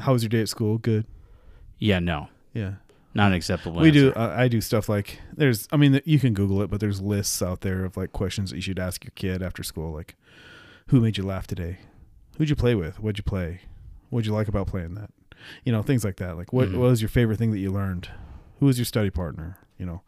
how 0.00 0.12
was 0.12 0.22
your 0.22 0.28
day 0.30 0.40
at 0.42 0.48
school? 0.48 0.78
Good. 0.78 1.06
yeah, 1.78 1.98
no, 1.98 2.28
Yeah. 2.54 2.74
not 3.14 3.28
an 3.28 3.34
acceptable. 3.34 3.80
we 3.80 3.90
do. 3.90 4.12
Uh, 4.12 4.34
I 4.38 4.46
do 4.48 4.60
stuff 4.60 4.88
like 4.88 5.20
there's. 5.36 5.66
I 5.72 5.76
mean, 5.76 6.00
you 6.04 6.18
can 6.20 6.32
Google 6.34 6.62
it, 6.62 6.70
but 6.70 6.80
there's 6.80 7.00
lists 7.00 7.42
out 7.42 7.60
there 7.62 7.84
of 7.84 7.96
like 7.96 8.12
questions 8.12 8.50
that 8.50 8.56
you 8.56 8.62
should 8.62 8.78
ask 8.78 9.04
your 9.04 9.12
kid 9.16 9.42
after 9.42 9.62
school, 9.64 9.92
like, 9.92 10.14
who 10.88 11.00
made 11.00 11.18
you 11.18 11.24
laugh 11.24 11.46
today? 11.48 11.78
Who'd 12.38 12.48
you 12.48 12.56
play 12.56 12.74
with? 12.74 13.00
What'd 13.00 13.18
you 13.18 13.24
play? 13.24 13.60
What'd 14.10 14.26
you 14.26 14.32
like 14.32 14.46
about 14.48 14.66
playing 14.68 14.94
that? 14.94 15.10
You 15.64 15.72
know, 15.72 15.82
things 15.82 16.04
like 16.04 16.16
that. 16.16 16.36
Like, 16.36 16.52
what, 16.52 16.68
Mhm. 16.68 16.72
what 16.78 16.88
was 16.90 17.02
your 17.02 17.08
favorite 17.08 17.36
thing 17.38 17.50
that 17.50 17.58
you 17.58 17.70
learned? 17.72 18.08
Who 18.60 18.66
was 18.66 18.78
your 18.78 18.84
study 18.84 19.10
partner? 19.10 19.58
You 19.78 19.86
know, 19.86 20.02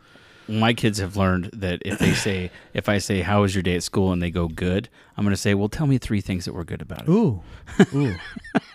My 0.47 0.75
kids 0.75 0.99
have 0.99 1.17
learned 1.17 1.51
that 1.55 1.81
if 1.85 1.99
they 1.99 2.13
say, 2.13 2.51
if 2.75 2.89
I 2.89 2.99
say, 2.99 3.23
"How 3.23 3.43
was 3.43 3.55
your 3.55 3.63
day 3.63 3.77
at 3.77 3.83
school?" 3.83 4.13
and 4.13 4.23
they 4.23 4.31
go 4.31 4.49
good, 4.49 4.89
I'm 5.17 5.25
going 5.25 5.35
to 5.35 5.41
say, 5.41 5.55
"Well, 5.55 5.69
tell 5.69 5.87
me 5.87 5.99
three 5.99 6.21
things 6.21 6.45
that 6.45 6.53
were 6.53 6.65
good 6.65 6.83
about 6.83 7.03
it." 7.03 7.09
Ooh, 7.09 7.43
ooh, 7.95 8.15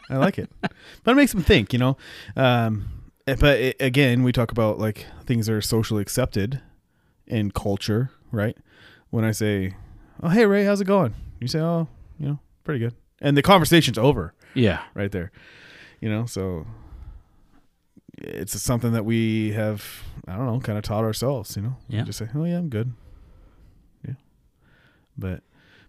I 0.09 0.17
like 0.17 0.37
it. 0.39 0.49
But 1.03 1.11
it 1.11 1.15
makes 1.15 1.31
them 1.31 1.43
think, 1.43 1.71
you 1.73 1.79
know. 1.79 1.97
Um, 2.35 2.89
eh, 3.27 3.35
but 3.39 3.59
it, 3.59 3.77
again, 3.79 4.23
we 4.23 4.31
talk 4.31 4.51
about 4.51 4.79
like 4.79 5.05
things 5.25 5.45
that 5.47 5.53
are 5.53 5.61
socially 5.61 6.01
accepted 6.01 6.61
in 7.27 7.51
culture, 7.51 8.11
right? 8.31 8.57
When 9.11 9.23
I 9.23 9.31
say, 9.31 9.75
"Oh, 10.21 10.29
hey 10.29 10.45
Ray, 10.45 10.65
how's 10.65 10.81
it 10.81 10.85
going?" 10.85 11.13
You 11.39 11.47
say, 11.47 11.59
"Oh, 11.59 11.87
you 12.19 12.27
know, 12.27 12.39
pretty 12.63 12.79
good," 12.79 12.95
and 13.21 13.37
the 13.37 13.41
conversation's 13.41 13.97
over 13.97 14.33
Yeah, 14.55 14.81
right 14.93 15.11
there. 15.11 15.31
You 16.01 16.09
know, 16.09 16.25
so 16.25 16.65
it's 18.21 18.59
something 18.61 18.91
that 18.93 19.05
we 19.05 19.51
have, 19.53 19.83
I 20.27 20.35
don't 20.35 20.45
know, 20.45 20.59
kind 20.59 20.77
of 20.77 20.83
taught 20.83 21.03
ourselves. 21.03 21.55
You 21.55 21.61
know, 21.63 21.77
We 21.89 21.95
Yeah. 21.97 22.03
just 22.03 22.19
say, 22.19 22.27
"Oh 22.35 22.43
yeah, 22.45 22.57
I'm 22.57 22.69
good." 22.69 22.93
Yeah, 24.07 24.15
but. 25.17 25.43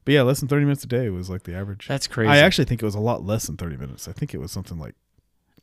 But 0.07 0.15
yeah, 0.15 0.23
less 0.23 0.41
than 0.41 0.49
thirty 0.49 0.65
minutes 0.65 0.83
a 0.83 0.87
day 0.87 1.11
was 1.11 1.29
like 1.29 1.43
the 1.43 1.55
average. 1.55 1.87
that's 1.87 2.07
crazy. 2.07 2.31
I 2.31 2.39
actually 2.39 2.65
think 2.65 2.81
it 2.83 2.87
was 2.87 2.95
a 2.95 3.01
lot 3.01 3.23
less 3.25 3.47
than 3.47 3.59
30 3.59 3.77
minutes. 3.77 4.09
I 4.09 4.13
think 4.13 4.33
it 4.33 4.39
was 4.39 4.51
something 4.51 4.79
like 4.79 4.95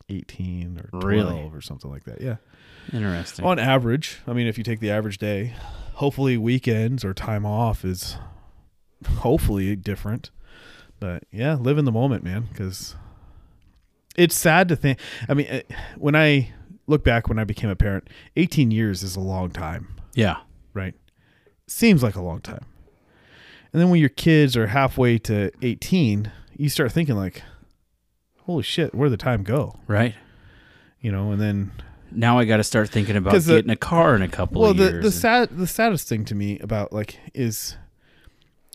18 0.09 0.77
or 0.77 0.89
12 1.01 1.03
Really? 1.03 1.49
or 1.51 1.59
something 1.59 1.89
like 1.89 2.03
that. 2.03 2.21
Yeah. 2.21 2.35
interesting. 2.93 3.43
On 3.43 3.57
average, 3.57 4.19
I 4.27 4.33
mean, 4.33 4.45
if 4.47 4.57
you 4.57 4.63
take 4.63 4.79
the 4.79 4.91
average 4.91 5.17
day, 5.17 5.55
hopefully 5.95 6.37
weekends 6.37 7.03
or 7.03 7.15
time 7.15 7.45
off 7.47 7.83
is 7.83 8.15
hopefully 9.17 9.75
different. 9.75 10.29
But 10.99 11.23
yeah, 11.31 11.55
live 11.55 11.79
in 11.79 11.85
the 11.85 11.91
moment, 11.91 12.23
man, 12.23 12.47
because 12.51 12.95
it's 14.15 14.35
sad 14.35 14.69
to 14.69 14.75
think. 14.75 14.99
I 15.27 15.33
mean, 15.33 15.47
eh, 15.49 15.61
when 15.97 16.15
I 16.15 16.53
look 16.87 17.03
back 17.03 17.27
when 17.27 17.37
I 17.37 17.43
became 17.43 17.69
a 17.69 17.75
parent, 17.75 18.07
18 18.37 18.71
years 18.71 19.03
is 19.03 19.15
a 19.15 19.19
long 19.19 19.51
time 19.51 19.89
yeah, 20.15 20.37
right? 20.73 20.95
Seems 21.67 22.01
like 22.01 22.15
a 22.15 22.21
long 22.21 22.41
time. 22.41 22.65
And 23.71 23.79
then 23.81 23.89
when 23.91 23.99
your 23.99 24.09
kids 24.09 24.57
are 24.57 24.67
halfway 24.67 25.19
to 25.19 25.51
18, 25.61 26.31
you 26.55 26.69
start 26.69 26.91
thinking 26.91 27.15
like, 27.15 27.43
holy 28.39 28.63
shit, 28.63 28.95
where'd 28.95 29.11
the 29.11 29.17
time 29.17 29.43
go? 29.43 29.77
right. 29.87 30.15
You 30.99 31.11
know, 31.11 31.31
and 31.31 31.39
then 31.39 31.71
Now 32.11 32.39
I 32.39 32.45
got 32.45 32.57
to 32.57 32.63
start 32.63 32.89
thinking 32.89 33.15
about 33.15 33.33
the- 33.33 33.57
getting 33.57 33.69
a 33.69 33.75
car 33.75 34.15
in 34.15 34.23
a 34.23 34.27
couple 34.27 34.61
well, 34.63 34.71
of 34.71 34.77
the 34.77 34.85
years. 34.85 35.01
the 35.03 35.07
and- 35.09 35.13
sad 35.13 35.49
the 35.57 35.67
saddest 35.67 36.07
thing 36.07 36.25
to 36.25 36.33
me 36.35 36.57
about 36.59 36.91
like 36.91 37.19
is 37.35 37.77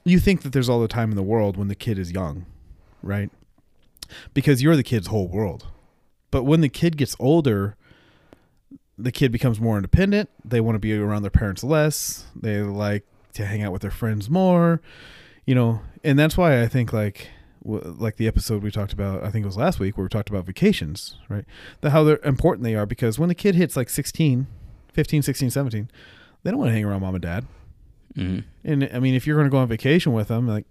you 0.04 0.20
think 0.20 0.42
that 0.42 0.52
there's 0.52 0.68
all 0.68 0.80
the 0.80 0.86
time 0.88 1.10
in 1.10 1.16
the 1.16 1.22
world 1.24 1.56
when 1.56 1.66
the 1.68 1.74
kid 1.74 1.98
is 1.98 2.12
young, 2.12 2.46
right? 3.02 3.30
Because 4.34 4.62
you're 4.62 4.76
the 4.76 4.82
kid's 4.84 5.08
whole 5.08 5.26
world. 5.28 5.66
But 6.30 6.44
when 6.44 6.60
the 6.60 6.68
kid 6.68 6.96
gets 6.96 7.16
older, 7.18 7.76
the 9.02 9.12
kid 9.12 9.32
becomes 9.32 9.60
more 9.60 9.76
independent. 9.76 10.30
They 10.44 10.60
want 10.60 10.74
to 10.76 10.78
be 10.78 10.96
around 10.96 11.22
their 11.22 11.30
parents 11.30 11.62
less. 11.64 12.24
They 12.34 12.60
like 12.62 13.04
to 13.34 13.46
hang 13.46 13.62
out 13.62 13.72
with 13.72 13.82
their 13.82 13.90
friends 13.90 14.28
more, 14.30 14.80
you 15.46 15.54
know. 15.54 15.80
And 16.04 16.18
that's 16.18 16.36
why 16.36 16.62
I 16.62 16.68
think 16.68 16.92
like 16.92 17.28
w- 17.64 17.94
like 17.98 18.16
the 18.16 18.26
episode 18.28 18.62
we 18.62 18.70
talked 18.70 18.92
about, 18.92 19.24
I 19.24 19.30
think 19.30 19.44
it 19.44 19.46
was 19.46 19.56
last 19.56 19.78
week 19.80 19.96
where 19.96 20.04
we 20.04 20.08
talked 20.08 20.28
about 20.30 20.44
vacations, 20.46 21.16
right? 21.28 21.44
The 21.80 21.90
how 21.90 22.04
they're 22.04 22.20
important 22.24 22.64
they 22.64 22.74
are 22.74 22.86
because 22.86 23.18
when 23.18 23.28
the 23.28 23.34
kid 23.34 23.54
hits 23.54 23.76
like 23.76 23.88
16, 23.88 24.46
15, 24.92 25.22
16, 25.22 25.50
17, 25.50 25.90
they 26.42 26.50
don't 26.50 26.58
want 26.58 26.68
to 26.70 26.74
hang 26.74 26.84
around 26.84 27.00
mom 27.00 27.14
and 27.14 27.22
dad. 27.22 27.46
Mhm. 28.16 28.44
And 28.64 28.90
I 28.92 28.98
mean, 29.00 29.14
if 29.14 29.26
you're 29.26 29.36
going 29.36 29.46
to 29.46 29.50
go 29.50 29.58
on 29.58 29.68
vacation 29.68 30.12
with 30.12 30.28
them, 30.28 30.46
like 30.46 30.66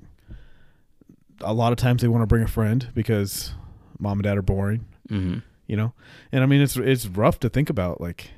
a 1.41 1.53
lot 1.53 1.71
of 1.71 1.77
times 1.77 2.01
they 2.01 2.07
want 2.07 2.21
to 2.21 2.27
bring 2.27 2.43
a 2.43 2.47
friend 2.47 2.87
because 2.93 3.53
mom 3.99 4.19
and 4.19 4.23
dad 4.23 4.37
are 4.37 4.41
boring, 4.43 4.85
Mhm. 5.09 5.41
You 5.71 5.77
know. 5.77 5.93
And 6.31 6.43
I 6.43 6.45
mean, 6.45 6.61
it's 6.61 6.75
it's 6.75 7.07
rough 7.07 7.39
to 7.39 7.49
think 7.49 7.69
about. 7.69 8.01
Like, 8.01 8.31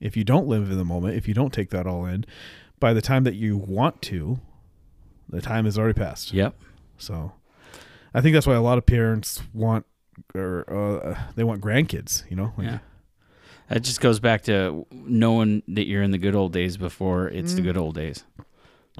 if 0.00 0.16
you 0.16 0.24
don't 0.24 0.48
live 0.48 0.70
in 0.70 0.78
the 0.78 0.84
moment, 0.84 1.16
if 1.16 1.28
you 1.28 1.34
don't 1.34 1.52
take 1.52 1.68
that 1.70 1.86
all 1.86 2.06
in, 2.06 2.24
by 2.80 2.92
the 2.94 3.02
time 3.02 3.24
that 3.24 3.34
you 3.34 3.56
want 3.56 4.00
to, 4.02 4.40
the 5.28 5.40
time 5.42 5.66
has 5.66 5.78
already 5.78 5.98
passed. 5.98 6.32
Yep. 6.32 6.54
So, 6.98 7.32
I 8.14 8.20
think 8.20 8.32
that's 8.34 8.46
why 8.46 8.54
a 8.54 8.62
lot 8.62 8.78
of 8.78 8.86
parents 8.86 9.42
want 9.52 9.84
or 10.34 10.64
uh, 10.72 11.18
they 11.36 11.44
want 11.44 11.60
grandkids. 11.60 12.28
You 12.30 12.36
know, 12.36 12.52
like, 12.56 12.66
Yeah. 12.66 12.78
That 13.70 13.80
just 13.82 14.00
goes 14.02 14.20
back 14.20 14.42
to 14.42 14.86
knowing 14.92 15.62
that 15.68 15.86
you're 15.86 16.02
in 16.02 16.10
the 16.10 16.18
good 16.18 16.34
old 16.34 16.52
days 16.52 16.76
before 16.76 17.28
it's 17.28 17.54
the 17.54 17.62
Mm. 17.62 17.64
good 17.64 17.76
old 17.78 17.94
days. 17.94 18.24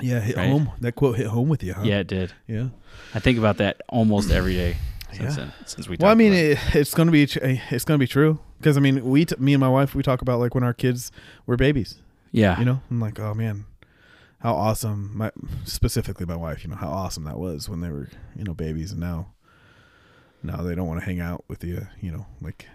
yeah, 0.01 0.21
hit 0.21 0.37
Right. 0.37 0.49
home. 0.49 0.71
That 0.81 0.93
quote 0.97 1.17
hit 1.19 1.27
home 1.29 1.49
with 1.51 1.63
you, 1.63 1.75
huh? 1.75 1.83
Yeah, 1.85 1.99
it 2.01 2.07
did. 2.09 2.33
yeah. 2.49 2.69
I 3.15 3.21
think 3.21 3.39
about 3.39 3.59
that 3.59 3.81
almost 3.89 4.31
every 4.31 4.55
day 4.55 4.77
since 5.15 5.37
Yeah. 5.37 5.45
then, 5.45 5.53
since 5.67 5.89
we. 5.89 5.97
Well, 5.99 6.11
I 6.11 6.15
mean, 6.15 6.33
it. 6.33 6.53
it, 6.53 6.59
it's 6.77 6.95
gonna 6.95 7.11
be 7.13 7.23
eh, 7.41 7.59
it's 7.71 7.85
gonna 7.85 7.99
be 7.99 8.07
true 8.07 8.39
because 8.59 8.77
I 8.77 8.81
mean, 8.81 9.05
we 9.05 9.25
t- 9.25 9.37
me 9.39 9.55
and 9.55 9.61
my 9.61 9.69
wife 9.69 9.95
we 9.95 10.03
talk 10.03 10.23
about 10.23 10.41
like 10.41 10.55
when 10.55 10.65
our 10.65 10.75
kids 10.75 11.11
were 11.47 11.57
babies. 11.57 11.97
yeah, 12.33 12.59
You 12.59 12.65
know, 12.65 12.81
I'm 12.91 13.01
like, 13.01 13.19
oh 13.21 13.35
man, 13.35 13.67
how 14.41 14.55
awesome! 14.55 15.11
My 15.17 15.31
specifically 15.65 16.27
my 16.27 16.37
wife, 16.37 16.65
you 16.65 16.71
know, 16.71 16.77
how 16.77 16.89
awesome 16.89 17.25
that 17.25 17.39
was 17.39 17.69
when 17.69 17.81
they 17.81 17.91
were 17.91 18.09
you 18.37 18.45
know 18.45 18.55
babies, 18.55 18.93
and 18.93 19.01
now 19.01 19.29
now 20.43 20.59
they 20.63 20.75
don't 20.75 20.87
want 20.87 21.01
to 21.01 21.07
hang 21.07 21.21
out 21.21 21.45
with 21.49 21.65
you, 21.65 21.87
you 22.01 22.11
know, 22.13 22.27
like 22.41 22.67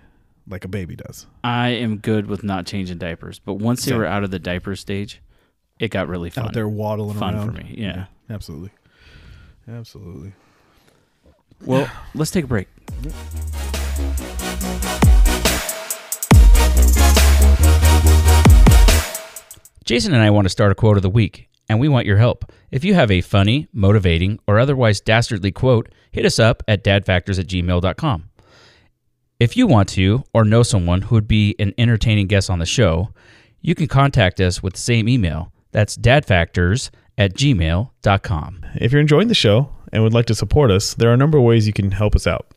like 0.48 0.66
a 0.66 0.68
baby 0.68 0.96
does. 0.96 1.28
I 1.44 1.70
am 1.70 1.98
good 1.98 2.26
with 2.28 2.44
not 2.44 2.66
changing 2.66 2.98
diapers, 2.98 3.38
but 3.40 3.56
once 3.56 3.86
they 3.86 3.96
were 3.96 4.06
out 4.06 4.24
of 4.24 4.32
the 4.32 4.40
diaper 4.40 4.76
stage, 4.76 5.22
it 5.80 5.90
got 5.90 6.08
really 6.08 6.32
fun. 6.32 6.46
Out 6.46 6.54
there 6.54 6.68
waddling 6.68 7.18
Fun 7.18 7.36
around 7.36 7.46
for 7.46 7.52
me, 7.64 7.76
yeah. 7.78 8.06
absolutely, 8.30 8.72
absolutely. 9.68 10.34
Well, 11.66 11.89
let's 12.16 12.32
take 12.32 12.45
a 12.45 12.47
break. 12.47 12.68
Jason 19.84 20.14
and 20.14 20.22
I 20.22 20.30
want 20.30 20.45
to 20.45 20.49
start 20.49 20.72
a 20.72 20.76
quote 20.76 20.97
of 20.97 21.03
the 21.03 21.10
week, 21.10 21.49
and 21.68 21.80
we 21.80 21.88
want 21.88 22.05
your 22.05 22.18
help. 22.18 22.51
If 22.70 22.84
you 22.84 22.93
have 22.93 23.10
a 23.10 23.22
funny, 23.22 23.68
motivating, 23.74 24.39
or 24.47 24.60
otherwise 24.60 25.01
dastardly 25.01 25.51
quote, 25.51 25.89
hit 26.12 26.26
us 26.26 26.38
up 26.38 26.62
at 26.68 26.84
dadfactors 26.84 27.39
at 27.39 27.47
gmail.com. 27.47 28.30
If 29.39 29.57
you 29.57 29.68
want 29.68 29.89
to 29.89 30.24
or 30.34 30.43
know 30.43 30.64
someone 30.64 31.03
who 31.03 31.16
would 31.16 31.28
be 31.28 31.55
an 31.60 31.74
entertaining 31.78 32.28
guest 32.28 32.49
on 32.49 32.60
the 32.60 32.66
show, 32.66 33.10
you 33.62 33.74
can 33.74 33.88
contact 33.88 34.39
us 34.39 34.62
with 34.62 34.74
the 34.74 34.80
same 34.80 35.10
email. 35.10 35.51
That's 35.72 35.97
dadfactors 35.97 36.89
at 37.18 37.34
gmail.com. 37.34 38.66
If 38.76 38.91
you're 38.91 39.01
enjoying 39.01 39.28
the 39.28 39.34
show 39.34 39.72
and 39.92 40.04
would 40.04 40.14
like 40.14 40.26
to 40.28 40.36
support 40.36 40.72
us, 40.72 40.94
there 40.94 41.10
are 41.10 41.14
a 41.14 41.18
number 41.18 41.38
of 41.38 41.44
ways 41.44 41.68
you 41.68 41.74
can 41.74 41.92
help 41.92 42.16
us 42.16 42.28
out. 42.28 42.48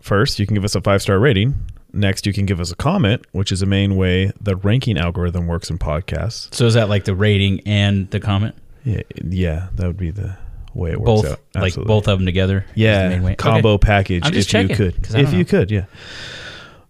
First, 0.00 0.38
you 0.38 0.46
can 0.46 0.54
give 0.54 0.64
us 0.64 0.74
a 0.74 0.80
five 0.80 1.02
star 1.02 1.18
rating. 1.18 1.54
Next, 1.92 2.26
you 2.26 2.32
can 2.32 2.44
give 2.46 2.60
us 2.60 2.70
a 2.70 2.76
comment, 2.76 3.24
which 3.32 3.50
is 3.50 3.60
the 3.60 3.66
main 3.66 3.96
way 3.96 4.30
the 4.40 4.56
ranking 4.56 4.98
algorithm 4.98 5.46
works 5.46 5.70
in 5.70 5.78
podcasts. 5.78 6.54
So 6.54 6.66
is 6.66 6.74
that 6.74 6.88
like 6.88 7.04
the 7.04 7.14
rating 7.14 7.60
and 7.66 8.10
the 8.10 8.20
comment? 8.20 8.54
Yeah, 8.84 9.02
yeah 9.24 9.68
that 9.74 9.86
would 9.86 9.96
be 9.96 10.10
the 10.10 10.36
way 10.74 10.92
it 10.92 11.00
works 11.00 11.22
Both, 11.22 11.30
out. 11.32 11.40
like 11.62 11.74
both 11.74 12.06
of 12.08 12.18
them 12.18 12.26
together? 12.26 12.64
yeah 12.74 13.34
combo 13.34 13.72
Okay. 13.72 13.86
package 13.86 14.22
I'm 14.24 14.32
just 14.32 14.48
if 14.48 14.54
you 14.54 14.68
checking, 14.68 14.76
could 14.76 15.02
'cause 15.02 15.14
I 15.14 15.20
if 15.20 15.30
don't 15.30 15.38
you 15.38 15.44
could 15.44 15.70
yeah 15.70 15.84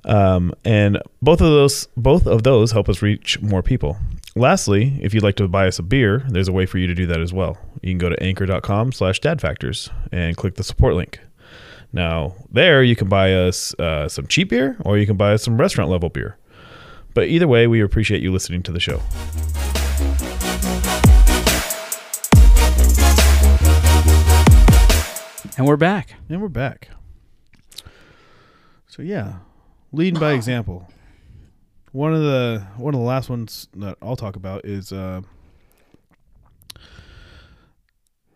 um, 0.04 0.52
and 0.64 0.98
both 1.22 1.40
of 1.40 1.46
those 1.48 1.88
both 1.96 2.26
of 2.26 2.42
those 2.42 2.72
help 2.72 2.88
us 2.88 3.02
reach 3.02 3.40
more 3.40 3.62
people 3.62 3.96
lastly 4.38 4.98
if 5.02 5.12
you'd 5.12 5.22
like 5.22 5.36
to 5.36 5.48
buy 5.48 5.66
us 5.66 5.78
a 5.78 5.82
beer 5.82 6.24
there's 6.28 6.48
a 6.48 6.52
way 6.52 6.66
for 6.66 6.78
you 6.78 6.86
to 6.86 6.94
do 6.94 7.06
that 7.06 7.20
as 7.20 7.32
well 7.32 7.58
you 7.82 7.90
can 7.90 7.98
go 7.98 8.08
to 8.08 8.22
anchor.com 8.22 8.92
slash 8.92 9.20
dadfactors 9.20 9.90
and 10.12 10.36
click 10.36 10.54
the 10.54 10.64
support 10.64 10.94
link 10.94 11.20
now 11.92 12.34
there 12.50 12.82
you 12.82 12.96
can 12.96 13.08
buy 13.08 13.32
us 13.32 13.74
uh, 13.78 14.08
some 14.08 14.26
cheap 14.26 14.50
beer 14.50 14.76
or 14.84 14.98
you 14.98 15.06
can 15.06 15.16
buy 15.16 15.32
us 15.32 15.42
some 15.42 15.56
restaurant 15.56 15.90
level 15.90 16.08
beer 16.08 16.36
but 17.14 17.28
either 17.28 17.48
way 17.48 17.66
we 17.66 17.80
appreciate 17.80 18.22
you 18.22 18.32
listening 18.32 18.62
to 18.62 18.72
the 18.72 18.80
show 18.80 19.02
And 25.58 25.66
we're 25.66 25.76
back. 25.76 26.14
And 26.28 26.40
we're 26.40 26.46
back. 26.46 26.88
So 28.86 29.02
yeah, 29.02 29.38
leading 29.90 30.20
by 30.20 30.32
example. 30.34 30.88
One 31.92 32.14
of 32.14 32.20
the 32.20 32.66
one 32.76 32.94
of 32.94 33.00
the 33.00 33.06
last 33.06 33.30
ones 33.30 33.68
that 33.76 33.96
I'll 34.02 34.16
talk 34.16 34.36
about 34.36 34.64
is 34.64 34.92
uh, 34.92 35.22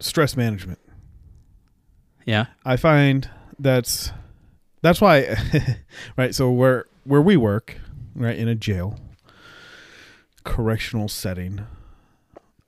stress 0.00 0.36
management. 0.36 0.78
Yeah. 2.24 2.46
I 2.64 2.76
find 2.76 3.28
that's 3.58 4.12
that's 4.80 5.00
why 5.00 5.36
right. 6.16 6.34
So 6.34 6.50
where 6.50 6.86
where 7.04 7.20
we 7.22 7.36
work, 7.36 7.78
right 8.14 8.36
in 8.36 8.48
a 8.48 8.54
jail, 8.54 8.98
correctional 10.44 11.08
setting, 11.08 11.66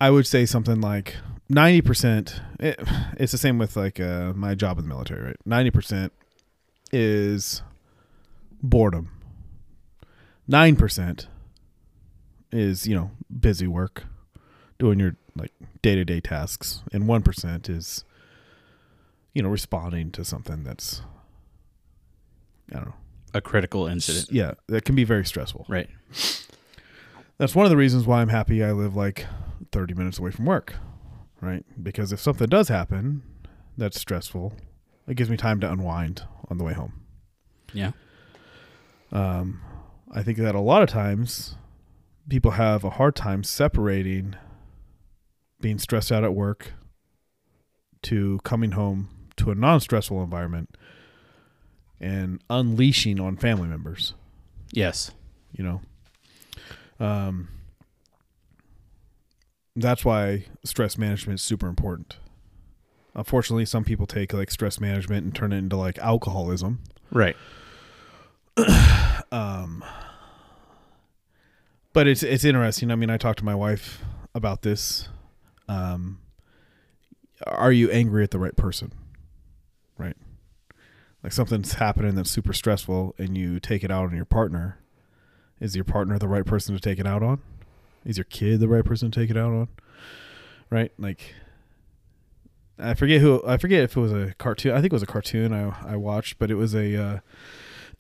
I 0.01 0.11
would 0.11 0.27
say 0.27 0.47
something 0.47 0.81
like 0.81 1.17
ninety 1.49 1.81
percent. 1.81 2.41
It, 2.61 2.81
it's 3.17 3.33
the 3.33 3.39
same 3.39 3.59
with 3.59 3.77
like 3.77 4.01
uh, 4.01 4.33
my 4.35 4.55
job 4.55 4.79
in 4.79 4.85
the 4.85 4.89
military, 4.89 5.23
right? 5.23 5.37
Ninety 5.45 5.71
percent 5.71 6.13
is 6.93 7.63
boredom. 8.63 9.11
Nine 10.47 10.77
percent 10.77 11.29
is 12.53 12.87
you 12.87 12.95
know 12.95 13.11
busy 13.41 13.67
work, 13.67 14.05
doing 14.79 15.01
your 15.01 15.17
like 15.35 15.53
day 15.83 15.95
to 15.95 16.05
day 16.05 16.21
tasks, 16.21 16.83
and 16.93 17.09
one 17.09 17.23
percent 17.23 17.69
is 17.69 18.05
you 19.33 19.43
know 19.43 19.49
responding 19.49 20.11
to 20.13 20.25
something 20.25 20.65
that's 20.65 21.03
I 22.73 22.77
don't 22.77 22.87
know. 22.87 22.95
A 23.33 23.41
critical 23.41 23.87
incident. 23.87 24.31
Yeah, 24.31 24.53
that 24.69 24.85
can 24.85 24.95
be 24.95 25.05
very 25.05 25.25
stressful. 25.25 25.67
Right. 25.69 25.89
That's 27.39 27.55
one 27.55 27.67
of 27.67 27.71
the 27.71 27.77
reasons 27.77 28.07
why 28.07 28.21
I'm 28.21 28.29
happy 28.29 28.63
I 28.63 28.71
live 28.71 28.95
like 28.95 29.27
30 29.73 29.95
minutes 29.95 30.21
away 30.21 30.31
from 30.31 30.45
work, 30.45 30.75
right? 31.41 31.65
Because 31.83 32.13
if 32.13 32.21
something 32.21 32.47
does 32.47 32.69
happen 32.69 33.23
that's 33.77 34.01
stressful, 34.01 34.55
it 35.09 35.15
gives 35.17 35.31
me 35.31 35.37
time 35.37 35.59
to 35.61 35.71
unwind 35.71 36.23
on 36.49 36.59
the 36.59 36.65
way 36.65 36.75
home. 36.75 37.03
Yeah. 37.73 37.91
Um, 39.11 39.61
I 40.15 40.23
think 40.23 40.39
that 40.39 40.55
a 40.55 40.61
lot 40.61 40.83
of 40.83 40.89
times 40.89 41.57
people 42.29 42.53
have 42.53 42.85
a 42.85 42.91
hard 42.91 43.17
time 43.17 43.43
separating 43.43 44.37
being 45.61 45.79
stressed 45.79 46.13
out 46.13 46.25
at 46.25 46.35
work 46.35 46.73
to 48.03 48.39
coming 48.45 48.73
home 48.73 49.09
to 49.37 49.51
a 49.51 49.55
non 49.55 49.81
stressful 49.81 50.23
environment 50.23 50.77
and 52.01 52.41
unleashing 52.51 53.19
on 53.19 53.37
family 53.37 53.69
members. 53.69 54.15
Yes. 54.73 55.11
you 55.53 55.63
know 55.65 55.81
um 57.01 57.49
that's 59.77 60.05
why 60.05 60.45
stress 60.65 60.97
management 60.99 61.39
is 61.41 61.43
super 61.45 61.67
important 61.69 62.19
unfortunately 63.15 63.65
some 63.65 63.85
people 63.85 64.07
take 64.07 64.33
like 64.33 64.51
stress 64.51 64.81
management 64.81 65.25
and 65.25 65.35
turn 65.35 65.53
it 65.53 65.59
into 65.59 65.77
like 65.77 65.99
alcoholism 65.99 66.81
Right. 67.11 67.37
um 69.33 69.85
but 71.93 72.07
it's 72.07 72.23
it's 72.23 72.45
interesting. 72.45 72.91
I 72.91 72.97
mean 72.97 73.11
i 73.11 73.17
talked 73.17 73.39
to 73.41 73.45
my 73.45 73.55
wife 73.55 74.03
about 74.35 74.63
this. 74.63 75.09
Um 75.69 76.21
are 77.47 77.73
you 77.73 77.91
angry 77.91 78.23
at 78.23 78.31
the 78.31 78.39
right 78.39 78.57
person? 78.57 78.93
Right? 79.99 80.17
Like 81.23 81.33
something's 81.33 81.75
happening 81.75 82.15
that's 82.15 82.31
super 82.31 82.53
stressful 82.53 83.15
and 83.19 83.37
you 83.37 83.59
take 83.61 83.83
it 83.83 83.91
out 83.91 84.07
on 84.07 84.17
your 84.17 84.25
partner. 84.25 84.79
Is 85.61 85.75
your 85.75 85.85
partner 85.85 86.19
the 86.19 86.29
right 86.29 86.45
person 86.45 86.75
to 86.75 86.81
take 86.81 86.99
it 86.99 87.07
out 87.07 87.23
on? 87.23 87.41
Is 88.05 88.19
your 88.19 88.25
kid 88.25 88.61
the 88.61 88.69
right 88.69 88.85
person 88.85 89.11
to 89.11 89.21
take 89.21 89.31
it 89.31 89.37
out 89.37 89.53
on? 89.53 89.69
Right? 90.71 90.93
Like 90.99 91.35
i 92.79 92.95
forget 92.95 93.21
who 93.21 93.41
i 93.47 93.57
forget 93.57 93.85
if 93.85 93.97
it 93.97 94.01
was 94.01 94.13
a 94.13 94.35
cartoon 94.39 94.73
i 94.73 94.81
think 94.81 94.93
it 94.93 94.93
was 94.93 95.03
a 95.03 95.07
cartoon 95.07 95.53
i 95.53 95.73
i 95.87 95.97
watched 95.97 96.39
but 96.39 96.51
it 96.51 96.57
was 96.57 96.75
a 96.75 97.01
uh 97.01 97.19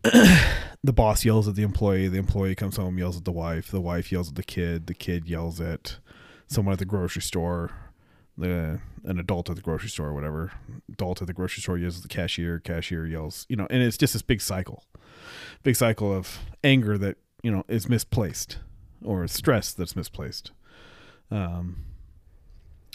the 0.85 0.93
boss 0.93 1.25
yells 1.25 1.49
at 1.49 1.55
the 1.55 1.63
employee 1.63 2.09
the 2.09 2.19
employee 2.19 2.55
comes 2.55 2.77
home 2.77 2.99
yells 2.99 3.17
at 3.17 3.25
the 3.25 3.33
wife 3.33 3.71
the 3.71 3.81
wife 3.81 4.13
yells 4.13 4.29
at 4.29 4.35
the 4.35 4.43
kid 4.43 4.87
the 4.87 4.95
kid 4.95 5.27
yells 5.27 5.61
at 5.61 5.97
someone 6.47 6.73
at 6.75 6.79
the 6.79 6.85
grocery 6.85 7.23
store 7.23 7.71
the 8.37 8.81
an 9.05 9.19
adult 9.19 9.49
at 9.49 9.57
the 9.57 9.63
grocery 9.63 9.89
store 9.89 10.09
or 10.09 10.15
whatever 10.15 10.53
adult 10.93 11.21
at 11.23 11.27
the 11.27 11.33
grocery 11.33 11.63
store 11.63 11.79
yells 11.79 11.97
at 11.97 12.03
the 12.03 12.09
cashier 12.09 12.59
cashier 12.59 13.07
yells 13.07 13.47
you 13.49 13.57
know 13.57 13.67
and 13.71 13.83
it's 13.83 13.97
just 13.97 14.13
this 14.13 14.23
big 14.23 14.41
cycle 14.41 14.85
big 15.63 15.77
cycle 15.77 16.13
of 16.13 16.41
anger 16.63 16.99
that 16.99 17.17
you 17.43 17.51
know 17.51 17.65
is 17.69 17.89
misplaced 17.89 18.59
or 19.05 19.27
stress 19.29 19.75
that's 19.75 19.95
misplaced. 19.95 20.51
Um 21.31 21.85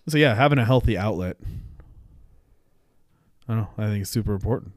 so 0.08 0.18
yeah 0.18 0.36
having 0.36 0.58
a 0.58 0.66
healthy 0.66 0.98
outlet 0.98 1.38
i 3.48 3.54
don't 3.54 3.58
know 3.58 3.70
i 3.78 3.88
think 3.88 4.02
it's 4.02 4.10
super 4.10 4.34
important 4.34 4.74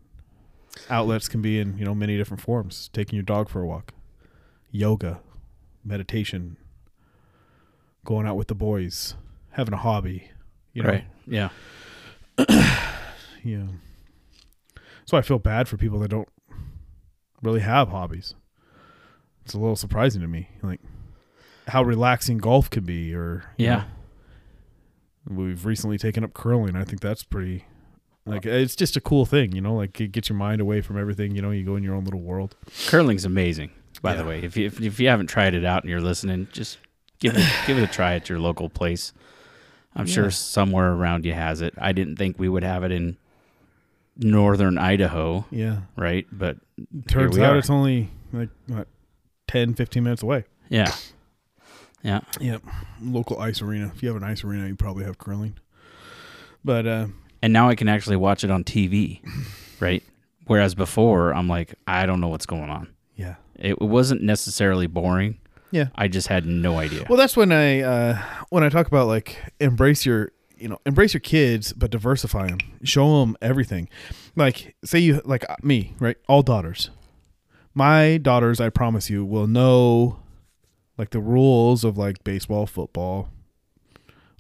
outlets 0.90 1.28
can 1.28 1.42
be 1.42 1.58
in 1.58 1.76
you 1.78 1.84
know 1.84 1.94
many 1.94 2.16
different 2.16 2.40
forms 2.40 2.88
taking 2.92 3.16
your 3.16 3.22
dog 3.24 3.48
for 3.48 3.60
a 3.60 3.66
walk 3.66 3.92
yoga 4.70 5.20
meditation 5.84 6.56
going 8.04 8.26
out 8.26 8.36
with 8.36 8.48
the 8.48 8.54
boys 8.54 9.14
having 9.50 9.74
a 9.74 9.78
hobby 9.78 10.30
you 10.72 10.82
know 10.82 10.88
right. 10.88 11.04
Yeah. 11.26 11.50
yeah 13.44 13.66
so 15.04 15.16
i 15.16 15.22
feel 15.22 15.38
bad 15.38 15.68
for 15.68 15.76
people 15.76 15.98
that 16.00 16.08
don't 16.08 16.28
really 17.42 17.60
have 17.60 17.88
hobbies 17.88 18.34
it's 19.44 19.54
a 19.54 19.58
little 19.58 19.76
surprising 19.76 20.20
to 20.22 20.28
me 20.28 20.48
like 20.62 20.80
how 21.68 21.82
relaxing 21.82 22.38
golf 22.38 22.70
can 22.70 22.84
be 22.84 23.14
or 23.14 23.44
you 23.56 23.66
Yeah. 23.66 23.84
know, 25.26 25.36
we've 25.36 25.64
recently 25.66 25.98
taken 25.98 26.24
up 26.24 26.32
curling 26.34 26.76
i 26.76 26.84
think 26.84 27.00
that's 27.00 27.22
pretty 27.24 27.64
like 28.24 28.46
it's 28.46 28.76
just 28.76 28.96
a 28.96 29.00
cool 29.00 29.26
thing 29.26 29.52
you 29.52 29.60
know 29.60 29.74
like 29.74 30.00
it 30.00 30.12
gets 30.12 30.28
your 30.28 30.38
mind 30.38 30.60
away 30.60 30.80
from 30.80 30.96
everything 30.98 31.34
you 31.34 31.42
know 31.42 31.50
you 31.50 31.64
go 31.64 31.74
in 31.76 31.82
your 31.82 31.94
own 31.94 32.04
little 32.04 32.20
world 32.20 32.54
Curling's 32.86 33.24
amazing. 33.24 33.70
By 34.00 34.14
the 34.14 34.24
way, 34.24 34.40
if 34.42 34.56
you 34.56 34.66
if, 34.66 34.80
if 34.80 34.98
you 34.98 35.08
haven't 35.08 35.28
tried 35.28 35.54
it 35.54 35.64
out 35.64 35.82
and 35.84 35.90
you're 35.90 36.00
listening, 36.00 36.48
just 36.52 36.78
give 37.20 37.36
it 37.36 37.46
give 37.66 37.78
it 37.78 37.82
a 37.82 37.86
try 37.86 38.14
at 38.14 38.28
your 38.28 38.40
local 38.40 38.68
place. 38.68 39.12
I'm 39.94 40.06
Yeah. 40.06 40.12
sure 40.14 40.30
somewhere 40.30 40.92
around 40.92 41.24
you 41.24 41.34
has 41.34 41.60
it. 41.60 41.74
I 41.78 41.92
didn't 41.92 42.16
think 42.16 42.38
we 42.38 42.48
would 42.48 42.64
have 42.64 42.82
it 42.82 42.90
in 42.90 43.16
northern 44.16 44.76
Idaho, 44.78 45.44
yeah 45.50 45.80
right? 45.96 46.26
But 46.32 46.56
turns 47.08 47.36
we 47.36 47.44
out 47.44 47.54
are. 47.54 47.58
it's 47.58 47.70
only 47.70 48.10
like 48.32 48.48
what 48.66 48.88
10 49.48 49.74
15 49.74 50.02
minutes 50.02 50.22
away 50.22 50.44
yeah, 50.68 50.92
yeah, 52.02 52.20
Yep. 52.40 52.62
Local 53.02 53.38
ice 53.38 53.60
arena. 53.62 53.92
If 53.94 54.02
you 54.02 54.08
have 54.08 54.16
an 54.16 54.24
ice 54.24 54.42
arena, 54.42 54.66
you 54.66 54.74
probably 54.74 55.04
have 55.04 55.18
curling. 55.18 55.54
But 56.64 56.86
uh, 56.86 57.06
and 57.43 57.53
now 57.53 57.68
I 57.68 57.74
can 57.74 57.88
actually 57.88 58.16
watch 58.16 58.45
it 58.45 58.51
on 58.51 58.64
TV, 58.64 59.20
right? 59.80 60.03
Whereas 60.47 60.74
before, 60.74 61.34
I'm 61.34 61.49
like, 61.49 61.74
I 61.86 62.07
don't 62.07 62.20
know 62.20 62.28
what's 62.28 62.47
going 62.47 62.70
on. 62.70 62.88
yeah. 63.16 63.36
It 63.57 63.80
wasn't 63.80 64.22
necessarily 64.22 64.86
boring. 64.88 65.38
Yeah. 65.70 65.86
I 65.95 66.09
just 66.09 66.26
had 66.28 66.47
no 66.47 66.78
idea. 66.78 67.07
Well, 67.09 67.16
that's 67.16 67.36
when 67.36 67.53
I 67.53 67.80
uh, 67.80 68.20
when 68.51 68.64
I 68.64 68.68
talk 68.68 68.86
about 68.88 69.07
like 69.07 69.38
embrace 69.61 70.05
your 70.05 70.32
you 70.59 70.68
know 70.68 70.78
embrace 70.84 71.14
your 71.14 71.20
kids, 71.20 71.72
but 71.72 71.90
diversify 71.90 72.49
them. 72.49 72.59
Show 72.82 73.20
them 73.20 73.36
everything. 73.40 73.88
Like 74.34 74.74
say 74.84 74.99
you 74.99 75.20
like 75.24 75.49
uh, 75.49 75.57
me, 75.62 75.95
right? 76.01 76.16
All 76.28 76.43
daughters. 76.43 76.90
My 77.74 78.18
daughters, 78.18 78.61
I 78.61 78.68
promise 78.68 79.09
you, 79.09 79.24
will 79.24 79.47
know 79.47 80.18
like 80.99 81.11
the 81.11 81.20
rules 81.20 81.84
of 81.84 81.97
like 81.97 82.22
baseball, 82.24 82.66
football, 82.66 83.28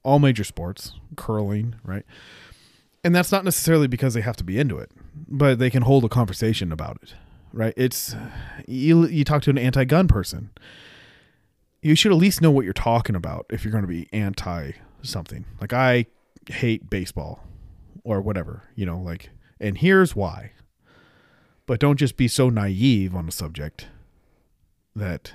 all 0.02 0.18
major 0.18 0.44
sports, 0.44 0.94
curling, 1.16 1.76
right? 1.84 2.04
And 3.04 3.14
that's 3.14 3.32
not 3.32 3.44
necessarily 3.44 3.88
because 3.88 4.14
they 4.14 4.20
have 4.20 4.36
to 4.36 4.44
be 4.44 4.58
into 4.58 4.78
it, 4.78 4.90
but 5.28 5.58
they 5.58 5.70
can 5.70 5.82
hold 5.82 6.04
a 6.04 6.08
conversation 6.08 6.70
about 6.70 6.98
it, 7.02 7.14
right? 7.52 7.74
It's 7.76 8.14
you. 8.66 9.06
You 9.06 9.24
talk 9.24 9.42
to 9.42 9.50
an 9.50 9.58
anti-gun 9.58 10.06
person. 10.06 10.50
You 11.80 11.96
should 11.96 12.12
at 12.12 12.18
least 12.18 12.40
know 12.40 12.52
what 12.52 12.64
you're 12.64 12.72
talking 12.72 13.16
about 13.16 13.46
if 13.50 13.64
you're 13.64 13.72
going 13.72 13.82
to 13.82 13.88
be 13.88 14.08
anti 14.12 14.72
something. 15.02 15.44
Like 15.60 15.72
I 15.72 16.06
hate 16.48 16.88
baseball 16.88 17.44
or 18.04 18.20
whatever, 18.20 18.62
you 18.76 18.86
know, 18.86 19.00
like 19.00 19.30
and 19.58 19.78
here's 19.78 20.14
why. 20.14 20.52
But 21.66 21.80
don't 21.80 21.96
just 21.96 22.16
be 22.16 22.28
so 22.28 22.50
naive 22.50 23.14
on 23.16 23.26
the 23.26 23.32
subject 23.32 23.88
that 24.94 25.32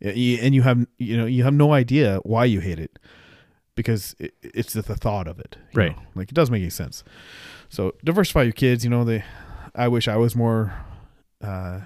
and 0.00 0.54
you 0.54 0.62
have 0.62 0.86
you 0.98 1.16
know 1.16 1.26
you 1.26 1.44
have 1.44 1.54
no 1.54 1.72
idea 1.72 2.20
why 2.22 2.44
you 2.44 2.60
hate 2.60 2.78
it 2.78 2.98
because 3.76 4.14
it, 4.18 4.34
it's 4.42 4.72
the 4.72 4.82
thought 4.82 5.26
of 5.28 5.38
it 5.38 5.56
Right. 5.74 5.96
know? 5.96 6.02
like 6.14 6.28
it 6.30 6.34
doesn't 6.34 6.52
make 6.52 6.60
any 6.62 6.70
sense 6.70 7.02
so 7.68 7.94
diversify 8.04 8.42
your 8.42 8.52
kids 8.52 8.84
you 8.84 8.90
know 8.90 9.04
they 9.04 9.24
i 9.74 9.88
wish 9.88 10.08
i 10.08 10.16
was 10.16 10.34
more 10.36 10.72
uh 11.42 11.80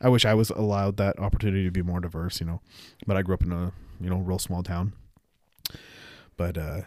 i 0.00 0.08
wish 0.08 0.24
i 0.24 0.34
was 0.34 0.50
allowed 0.50 0.96
that 0.98 1.18
opportunity 1.18 1.64
to 1.64 1.70
be 1.70 1.82
more 1.82 2.00
diverse 2.00 2.40
you 2.40 2.46
know 2.46 2.60
but 3.06 3.16
i 3.16 3.22
grew 3.22 3.34
up 3.34 3.42
in 3.42 3.52
a 3.52 3.72
you 4.00 4.10
know 4.10 4.16
real 4.18 4.38
small 4.38 4.62
town 4.62 4.92
but 6.36 6.58
uh 6.58 6.80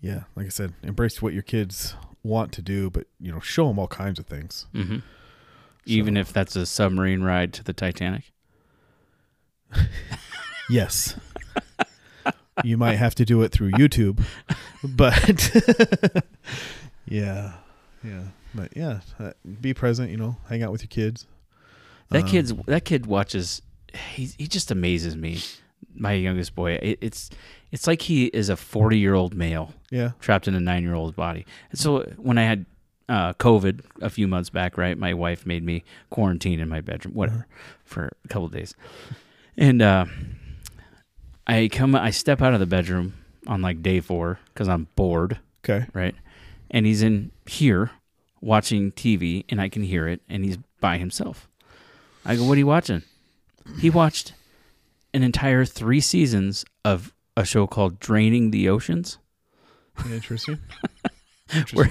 yeah 0.00 0.24
like 0.36 0.46
i 0.46 0.50
said 0.50 0.72
embrace 0.82 1.20
what 1.20 1.32
your 1.32 1.42
kids 1.42 1.94
want 2.22 2.52
to 2.52 2.62
do 2.62 2.88
but 2.90 3.06
you 3.18 3.32
know 3.32 3.40
show 3.40 3.66
them 3.68 3.78
all 3.78 3.88
kinds 3.88 4.18
of 4.18 4.26
things 4.26 4.66
hmm 4.72 4.98
Even 5.86 6.16
if 6.16 6.32
that's 6.32 6.54
a 6.56 6.66
submarine 6.66 7.22
ride 7.22 7.52
to 7.54 7.64
the 7.64 7.72
Titanic. 7.72 8.32
Yes. 10.68 11.16
You 12.64 12.76
might 12.76 12.96
have 12.96 13.14
to 13.16 13.24
do 13.24 13.42
it 13.42 13.52
through 13.52 13.72
YouTube, 13.72 14.22
but 14.82 15.50
yeah, 17.08 17.52
yeah, 18.04 18.22
but 18.54 18.76
yeah, 18.76 19.00
uh, 19.18 19.32
be 19.60 19.74
present. 19.74 20.10
You 20.10 20.16
know, 20.16 20.36
hang 20.48 20.62
out 20.62 20.72
with 20.72 20.82
your 20.82 20.88
kids. 20.88 21.26
That 22.10 22.22
Um, 22.24 22.28
kid's 22.28 22.52
that 22.66 22.84
kid 22.84 23.06
watches. 23.06 23.62
He 24.14 24.30
he 24.38 24.46
just 24.46 24.70
amazes 24.70 25.16
me. 25.16 25.40
My 25.94 26.12
youngest 26.12 26.54
boy. 26.54 26.72
It, 26.82 26.98
it's 27.00 27.30
it's 27.72 27.86
like 27.86 28.02
he 28.02 28.26
is 28.26 28.48
a 28.48 28.56
forty 28.56 28.98
year 28.98 29.14
old 29.14 29.34
male 29.34 29.74
Yeah, 29.90 30.12
trapped 30.20 30.46
in 30.48 30.54
a 30.54 30.60
nine 30.60 30.82
year 30.82 30.94
old 30.94 31.16
body. 31.16 31.46
And 31.70 31.78
so 31.78 32.00
when 32.16 32.38
I 32.38 32.42
had 32.44 32.66
uh, 33.08 33.32
COVID 33.34 33.80
a 34.00 34.10
few 34.10 34.28
months 34.28 34.50
back, 34.50 34.78
right, 34.78 34.96
my 34.96 35.14
wife 35.14 35.44
made 35.46 35.64
me 35.64 35.82
quarantine 36.10 36.60
in 36.60 36.68
my 36.68 36.80
bedroom, 36.80 37.14
whatever, 37.14 37.46
for 37.84 38.10
a 38.24 38.28
couple 38.28 38.46
of 38.46 38.52
days. 38.52 38.74
And 39.56 39.82
uh, 39.82 40.04
I 41.54 41.68
come, 41.68 41.94
I 41.94 42.10
step 42.10 42.40
out 42.42 42.54
of 42.54 42.60
the 42.60 42.66
bedroom 42.66 43.14
on 43.46 43.62
like 43.62 43.82
day 43.82 44.00
four 44.00 44.38
because 44.52 44.68
I'm 44.68 44.86
bored, 44.96 45.38
okay. 45.64 45.86
right? 45.92 46.14
And 46.70 46.86
he's 46.86 47.02
in 47.02 47.30
here 47.46 47.90
watching 48.40 48.92
TV, 48.92 49.44
and 49.48 49.60
I 49.60 49.68
can 49.68 49.82
hear 49.82 50.06
it, 50.08 50.20
and 50.28 50.44
he's 50.44 50.58
by 50.80 50.98
himself. 50.98 51.48
I 52.24 52.36
go, 52.36 52.44
"What 52.44 52.54
are 52.56 52.58
you 52.58 52.66
watching?" 52.66 53.02
He 53.80 53.90
watched 53.90 54.32
an 55.12 55.22
entire 55.22 55.64
three 55.64 56.00
seasons 56.00 56.64
of 56.84 57.12
a 57.36 57.44
show 57.44 57.66
called 57.66 57.98
Draining 58.00 58.50
the 58.50 58.68
Oceans. 58.68 59.18
Interesting. 60.10 60.58
where 61.72 61.90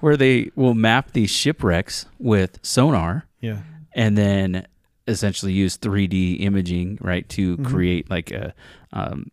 where 0.00 0.16
they 0.16 0.50
will 0.56 0.74
map 0.74 1.12
these 1.12 1.30
shipwrecks 1.30 2.06
with 2.18 2.58
sonar 2.62 3.26
Yeah, 3.40 3.60
and 3.94 4.18
then 4.18 4.66
essentially 5.06 5.52
use 5.52 5.76
3D 5.78 6.40
imaging 6.40 6.98
right 7.00 7.26
to 7.30 7.56
Mhm. 7.56 7.64
create 7.64 8.10
like 8.10 8.30
a 8.32 8.54
um, 8.92 9.30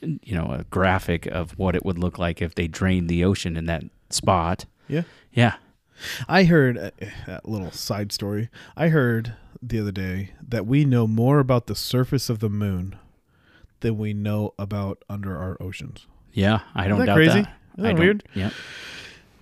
you 0.00 0.34
know 0.34 0.50
a 0.50 0.64
graphic 0.64 1.26
of 1.26 1.52
what 1.58 1.74
it 1.74 1.84
would 1.84 1.98
look 1.98 2.18
like 2.18 2.42
if 2.42 2.54
they 2.54 2.66
drained 2.66 3.08
the 3.08 3.24
ocean 3.24 3.56
in 3.56 3.66
that 3.66 3.84
spot. 4.10 4.66
Yeah. 4.88 5.02
Yeah. 5.32 5.54
I 6.28 6.44
heard 6.44 6.76
uh, 6.76 6.90
a 7.26 7.40
little 7.44 7.70
side 7.70 8.12
story. 8.12 8.50
I 8.76 8.88
heard 8.88 9.34
the 9.62 9.80
other 9.80 9.92
day 9.92 10.30
that 10.46 10.66
we 10.66 10.84
know 10.84 11.06
more 11.06 11.38
about 11.38 11.66
the 11.66 11.74
surface 11.74 12.28
of 12.28 12.40
the 12.40 12.50
moon 12.50 12.96
than 13.80 13.96
we 13.96 14.12
know 14.12 14.54
about 14.58 15.04
under 15.08 15.36
our 15.36 15.56
oceans. 15.60 16.06
Yeah, 16.32 16.60
I 16.74 16.88
don't 16.88 16.98
that 16.98 17.06
doubt 17.06 17.16
crazy? 17.16 17.42
that. 17.42 17.56
Isn't 17.78 17.96
that 17.96 17.98
weird? 17.98 18.24
Yeah. 18.34 18.50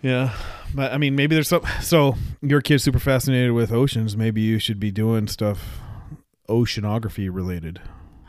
Yeah, 0.02 0.34
but 0.74 0.92
I 0.92 0.98
mean, 0.98 1.14
maybe 1.14 1.34
there's 1.36 1.48
some. 1.48 1.62
So 1.80 2.16
your 2.42 2.60
kid's 2.60 2.82
super 2.82 2.98
fascinated 2.98 3.52
with 3.52 3.72
oceans. 3.72 4.16
Maybe 4.16 4.40
you 4.40 4.58
should 4.58 4.80
be 4.80 4.90
doing 4.90 5.28
stuff 5.28 5.78
oceanography 6.48 7.28
related. 7.32 7.80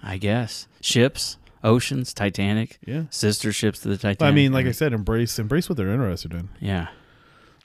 I 0.04 0.18
guess 0.18 0.68
ships, 0.82 1.38
oceans, 1.64 2.14
Titanic, 2.14 2.78
Yeah. 2.86 3.04
sister 3.10 3.52
ships 3.54 3.80
to 3.80 3.88
the 3.90 3.98
Titanic. 3.98 4.22
I 4.22 4.36
mean, 4.36 4.52
like 4.52 4.66
I 4.66 4.72
said, 4.72 4.92
embrace 4.94 5.40
embrace 5.40 5.70
what 5.70 5.78
they're 5.78 5.90
interested 5.92 6.34
in. 6.34 6.50
yeah. 6.60 6.88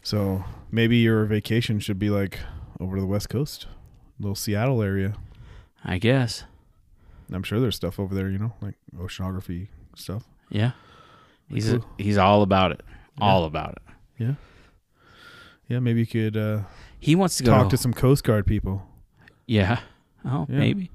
So 0.03 0.45
maybe 0.71 0.99
your 0.99 1.25
vacation 1.27 1.81
should 1.81 1.99
be 1.99 2.09
like 2.11 2.39
over 2.81 2.97
to 2.97 3.01
the 3.01 3.07
west 3.07 3.29
coast, 3.29 3.67
little 4.21 4.35
Seattle 4.37 4.83
area. 4.83 5.15
I 5.85 5.99
guess. 5.99 6.45
I'm 7.33 7.43
sure 7.43 7.61
there's 7.61 7.77
stuff 7.77 7.99
over 8.01 8.15
there, 8.15 8.31
you 8.31 8.39
know, 8.39 8.55
like 8.63 8.77
oceanography 8.97 9.69
stuff. 9.97 10.25
Yeah. 10.49 10.71
He's 11.51 11.69
Cool. 11.71 11.85
he's 11.99 12.17
all 12.17 12.43
about 12.43 12.73
it. 12.73 12.83
Yeah. 13.19 13.25
All 13.27 13.45
about 13.45 13.73
it. 13.73 13.83
Yeah. 14.19 14.35
Yeah, 15.69 15.81
maybe 15.81 16.01
you 16.01 16.07
could 16.07 16.37
uh, 16.37 16.61
He 17.01 17.15
wants 17.15 17.37
to 17.39 17.43
go 17.45 17.51
talk 17.53 17.65
to, 17.71 17.77
to 17.77 17.83
some 17.83 17.93
Coast 17.93 18.25
Guard 18.25 18.47
people. 18.47 18.87
Yeah. 19.47 19.81
Oh, 20.25 20.47
Yeah. 20.49 20.59
maybe. 20.59 20.91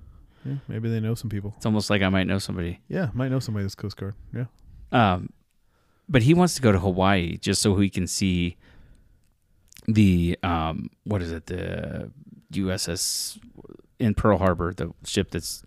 Yeah, 0.45 0.55
maybe 0.67 0.89
they 0.89 0.99
know 0.99 1.15
some 1.15 1.29
people. 1.29 1.53
It's 1.57 1.65
almost 1.65 1.89
like 1.89 2.01
I 2.01 2.09
might 2.09 2.27
know 2.27 2.39
somebody. 2.39 2.79
Yeah, 2.87 3.09
might 3.13 3.29
know 3.29 3.39
somebody 3.39 3.63
that's 3.63 3.75
Coast 3.75 3.97
Guard. 3.97 4.15
Yeah. 4.33 4.45
Um, 4.91 5.29
but 6.09 6.23
he 6.23 6.33
wants 6.33 6.55
to 6.55 6.61
go 6.61 6.71
to 6.71 6.79
Hawaii 6.79 7.37
just 7.37 7.61
so 7.61 7.75
he 7.75 7.89
can 7.89 8.07
see 8.07 8.57
the 9.87 10.37
um, 10.43 10.89
what 11.03 11.21
is 11.21 11.31
it? 11.31 11.45
The 11.47 12.11
USS 12.51 13.39
in 13.99 14.13
Pearl 14.13 14.37
Harbor, 14.37 14.73
the 14.73 14.93
ship 15.05 15.31
that's 15.31 15.63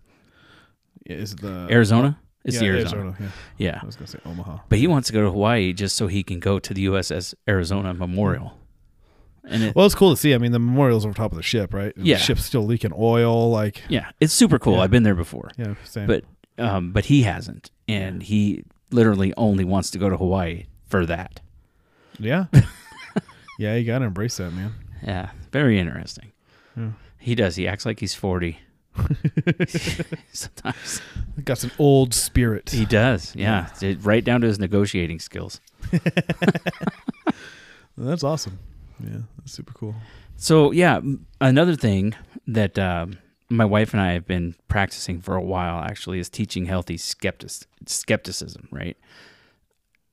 Is 1.05 1.33
it 1.33 1.41
the 1.41 1.67
Arizona. 1.71 2.19
It's 2.45 2.55
yeah, 2.55 2.61
the 2.61 2.67
Arizona. 2.67 3.15
Yeah. 3.19 3.27
Yeah. 3.57 3.79
I 3.81 3.85
was 3.85 3.95
gonna 3.95 4.07
say 4.07 4.19
Omaha. 4.25 4.59
But 4.69 4.79
he 4.79 4.87
wants 4.87 5.07
to 5.07 5.13
go 5.13 5.21
to 5.21 5.31
Hawaii 5.31 5.73
just 5.73 5.95
so 5.95 6.07
he 6.07 6.23
can 6.23 6.39
go 6.39 6.59
to 6.59 6.73
the 6.73 6.85
USS 6.85 7.33
Arizona 7.47 7.93
Memorial. 7.93 8.57
And 9.49 9.63
it, 9.63 9.75
Well, 9.75 9.85
it's 9.85 9.95
cool 9.95 10.11
to 10.11 10.17
see. 10.17 10.33
I 10.33 10.37
mean, 10.37 10.51
the 10.51 10.59
memorial's 10.59 11.05
over 11.05 11.13
top 11.13 11.31
of 11.31 11.37
the 11.37 11.43
ship, 11.43 11.73
right? 11.73 11.95
And 11.95 12.05
Yeah. 12.05 12.15
The 12.17 12.21
ship's 12.23 12.43
still 12.45 12.63
leaking 12.65 12.91
oil. 12.97 13.49
Like, 13.49 13.81
yeah, 13.89 14.09
it's 14.19 14.33
super 14.33 14.59
cool. 14.59 14.79
I've 14.79 14.91
been 14.91 15.03
there 15.03 15.15
before. 15.15 15.51
yeah, 15.57 15.75
same. 15.85 16.07
But 16.07 16.23
um, 16.57 16.91
but 16.91 17.05
he 17.05 17.23
hasn't, 17.23 17.71
and 17.87 18.21
he 18.23 18.63
literally 18.91 19.33
only 19.37 19.63
wants 19.63 19.91
to 19.91 19.97
go 19.99 20.09
to 20.09 20.17
Hawaii 20.17 20.65
for 20.87 21.05
that. 21.05 21.39
yeah, 22.19 22.45
yeah, 23.59 23.75
you 23.75 23.85
gotta 23.85 24.05
embrace 24.05 24.37
that, 24.37 24.51
man. 24.51 24.73
Yeah, 25.03 25.29
very 25.51 25.79
interesting. 25.79 26.31
He 27.19 27.35
does. 27.35 27.55
He 27.55 27.67
acts 27.67 27.85
like 27.85 27.99
he's 27.99 28.13
forty. 28.15 28.59
Sometimes 30.31 31.01
Got 31.43 31.57
some 31.59 31.71
old 31.77 32.13
spirit. 32.15 32.69
he 32.71 32.85
does. 32.85 33.35
Yeah, 33.35 33.69
It- 33.81 34.03
right 34.03 34.23
down 34.23 34.41
to 34.41 34.47
his 34.47 34.57
negotiating 34.59 35.19
skills. 35.19 35.59
That's 37.97 38.23
awesome. 38.23 38.59
Yeah, 39.03 39.19
that's 39.37 39.51
super 39.51 39.73
cool. 39.73 39.95
So 40.35 40.71
yeah, 40.71 41.01
another 41.41 41.75
thing 41.75 42.15
that 42.47 42.77
um, 42.79 43.19
my 43.49 43.65
wife 43.65 43.93
and 43.93 44.01
I 44.01 44.13
have 44.13 44.25
been 44.25 44.55
practicing 44.67 45.21
for 45.21 45.35
a 45.35 45.41
while 45.41 45.79
actually 45.79 46.19
is 46.19 46.29
teaching 46.29 46.65
healthy 46.65 46.97
skeptic 46.97 47.51
skepticism. 47.85 48.67
Right, 48.71 48.97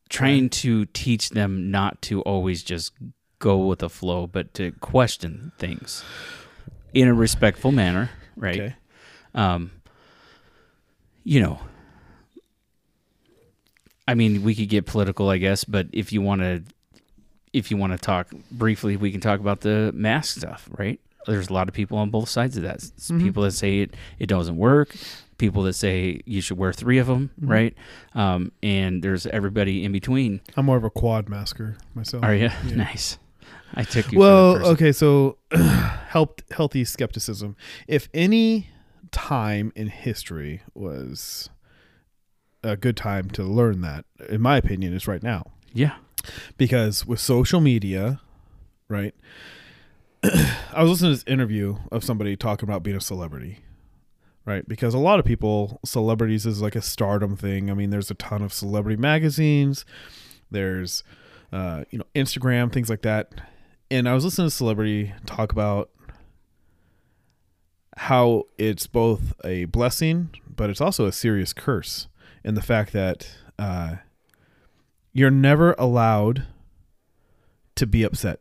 trying 0.09 0.49
to 0.51 0.87
teach 0.87 1.31
them 1.31 1.71
not 1.71 2.01
to 2.03 2.23
always 2.23 2.63
just 2.63 2.93
go 3.39 3.59
with 3.59 3.81
the 3.81 3.91
flow, 3.91 4.27
but 4.27 4.55
to 4.55 4.73
question 4.73 5.53
things 5.59 6.05
in 6.95 7.09
a 7.09 7.15
respectful 7.15 7.73
manner. 7.73 8.11
Right. 8.37 8.61
Okay. 8.61 8.75
um, 9.35 9.71
you 11.25 11.41
know, 11.41 11.59
I 14.07 14.15
mean, 14.15 14.43
we 14.43 14.55
could 14.55 14.69
get 14.69 14.87
political, 14.87 15.31
I 15.31 15.39
guess, 15.39 15.65
but 15.65 15.89
if 15.93 16.13
you 16.13 16.21
want 16.21 16.43
to, 16.43 16.63
if 17.55 17.71
you 17.71 17.79
want 17.79 17.93
to 17.93 17.99
talk 17.99 18.29
briefly, 18.51 18.97
we 18.99 19.11
can 19.11 19.21
talk 19.23 19.41
about 19.41 19.61
the 19.63 19.91
mask 19.95 20.37
stuff, 20.39 20.69
right? 20.77 21.01
There's 21.27 21.49
a 21.49 21.53
lot 21.55 21.69
of 21.69 21.75
people 21.75 21.97
on 21.97 22.11
both 22.11 22.29
sides 22.29 22.59
of 22.59 22.65
that. 22.65 22.81
Mhm. 22.81 23.23
People 23.23 23.43
that 23.45 23.53
say 23.53 23.81
it 23.81 23.95
it 24.19 24.27
doesn't 24.27 24.57
work. 24.59 24.95
People 25.39 25.63
that 25.63 25.73
say 25.73 26.21
you 26.27 26.41
should 26.43 26.59
wear 26.59 26.73
three 26.73 26.99
of 26.99 27.07
them, 27.07 27.31
Mhm. 27.41 27.49
right? 27.51 27.75
Um, 28.15 28.53
and 28.63 29.03
there's 29.03 29.25
everybody 29.27 29.85
in 29.85 29.93
between. 29.93 30.41
I'm 30.57 30.67
more 30.67 30.77
of 30.77 30.85
a 30.85 30.91
quad 30.91 31.29
masker 31.31 31.77
myself. 31.95 32.23
Are 32.25 32.35
you 32.35 32.51
Yeah. 32.67 32.75
nice? 32.75 33.19
I 33.75 33.83
took 33.85 34.13
you. 34.13 34.19
well, 34.19 34.53
for 34.53 34.59
that 34.59 34.65
person. 34.65 34.75
okay, 34.75 34.93
so 34.93 35.39
helped 36.09 36.45
healthy 36.53 36.85
skepticism. 36.85 37.57
If 37.89 38.09
any 38.13 38.69
time 39.11 39.73
in 39.75 39.89
history 39.89 40.61
was 40.75 41.49
a 42.63 42.77
good 42.77 42.97
time 42.97 43.31
to 43.31 43.43
learn 43.45 43.81
that, 43.81 44.05
in 44.29 44.41
my 44.41 44.57
opinion, 44.59 44.93
is 44.95 45.07
right 45.09 45.23
now. 45.23 45.45
yeah, 45.73 45.97
Because 46.57 47.07
with 47.07 47.21
social 47.21 47.61
media, 47.61 48.21
right? 48.89 49.15
I 50.23 50.83
was 50.83 50.91
listening 50.91 51.13
to 51.13 51.17
this 51.17 51.33
interview 51.33 51.77
of 51.93 52.05
somebody 52.05 52.37
talking 52.37 52.69
about 52.69 52.83
being 52.83 52.97
a 52.97 53.01
celebrity. 53.01 53.59
Right, 54.47 54.69
because 54.69 54.93
a 54.93 54.99
lot 54.99 55.19
of 55.19 55.25
people, 55.25 55.81
celebrities 55.87 56.45
is 56.45 56.61
like 56.61 56.77
a 56.77 56.83
stardom 56.83 57.35
thing. 57.35 57.71
I 57.71 57.75
mean, 57.75 57.89
there's 57.89 58.11
a 58.11 58.15
ton 58.15 58.43
of 58.43 58.53
celebrity 58.53 59.01
magazines. 59.01 59.87
There's, 60.51 61.03
uh, 61.51 61.85
you 61.91 61.99
know, 61.99 62.05
Instagram 62.15 62.71
things 62.71 62.91
like 62.91 63.01
that. 63.03 63.33
And 63.91 64.07
I 64.07 64.13
was 64.13 64.23
listening 64.23 64.45
to 64.45 64.49
a 64.49 64.51
celebrity 64.51 65.15
talk 65.25 65.51
about 65.51 65.89
how 67.97 68.45
it's 68.59 68.87
both 68.87 69.33
a 69.45 69.65
blessing, 69.67 70.31
but 70.55 70.71
it's 70.71 70.81
also 70.81 71.07
a 71.07 71.13
serious 71.13 71.53
curse 71.53 72.09
And 72.45 72.57
the 72.57 72.63
fact 72.63 72.93
that 72.93 73.31
uh, 73.59 73.97
you're 75.15 75.31
never 75.31 75.75
allowed 75.79 76.47
to 77.77 77.87
be 77.87 78.03
upset, 78.03 78.41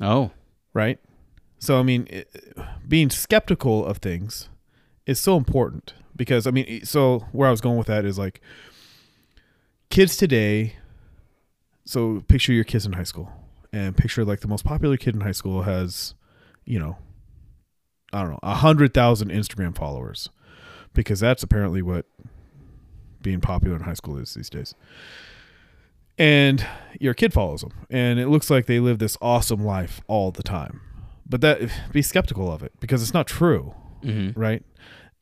Oh, 0.00 0.30
right? 0.72 0.98
So, 1.58 1.78
I 1.78 1.82
mean, 1.82 2.06
it, 2.08 2.32
being 2.86 3.10
skeptical 3.10 3.84
of 3.84 3.98
things 3.98 4.48
is 5.06 5.18
so 5.18 5.36
important 5.36 5.94
because, 6.14 6.46
I 6.46 6.50
mean, 6.52 6.84
so 6.84 7.20
where 7.32 7.48
I 7.48 7.50
was 7.50 7.60
going 7.60 7.76
with 7.76 7.88
that 7.88 8.04
is 8.04 8.18
like 8.18 8.40
kids 9.90 10.16
today. 10.16 10.76
So, 11.84 12.22
picture 12.28 12.52
your 12.52 12.64
kids 12.64 12.86
in 12.86 12.92
high 12.92 13.02
school 13.02 13.32
and 13.72 13.96
picture 13.96 14.24
like 14.24 14.40
the 14.40 14.48
most 14.48 14.64
popular 14.64 14.96
kid 14.96 15.14
in 15.14 15.20
high 15.20 15.32
school 15.32 15.62
has, 15.62 16.14
you 16.64 16.78
know, 16.78 16.96
I 18.12 18.20
don't 18.22 18.30
know, 18.30 18.40
a 18.42 18.54
hundred 18.54 18.94
thousand 18.94 19.30
Instagram 19.30 19.76
followers 19.76 20.30
because 20.94 21.18
that's 21.20 21.42
apparently 21.42 21.82
what 21.82 22.06
being 23.22 23.40
popular 23.40 23.76
in 23.76 23.82
high 23.82 23.94
school 23.94 24.16
is 24.18 24.34
these 24.34 24.50
days. 24.50 24.74
And 26.16 26.66
your 26.98 27.14
kid 27.14 27.32
follows 27.32 27.60
them, 27.60 27.72
and 27.90 28.18
it 28.18 28.28
looks 28.28 28.50
like 28.50 28.66
they 28.66 28.80
live 28.80 28.98
this 28.98 29.16
awesome 29.22 29.64
life 29.64 30.00
all 30.08 30.32
the 30.32 30.42
time. 30.42 30.80
But 31.28 31.40
that 31.42 31.60
be 31.92 32.02
skeptical 32.02 32.50
of 32.52 32.62
it 32.62 32.72
because 32.80 33.02
it's 33.02 33.14
not 33.14 33.26
true, 33.26 33.74
hmm 34.02 34.30
right? 34.34 34.64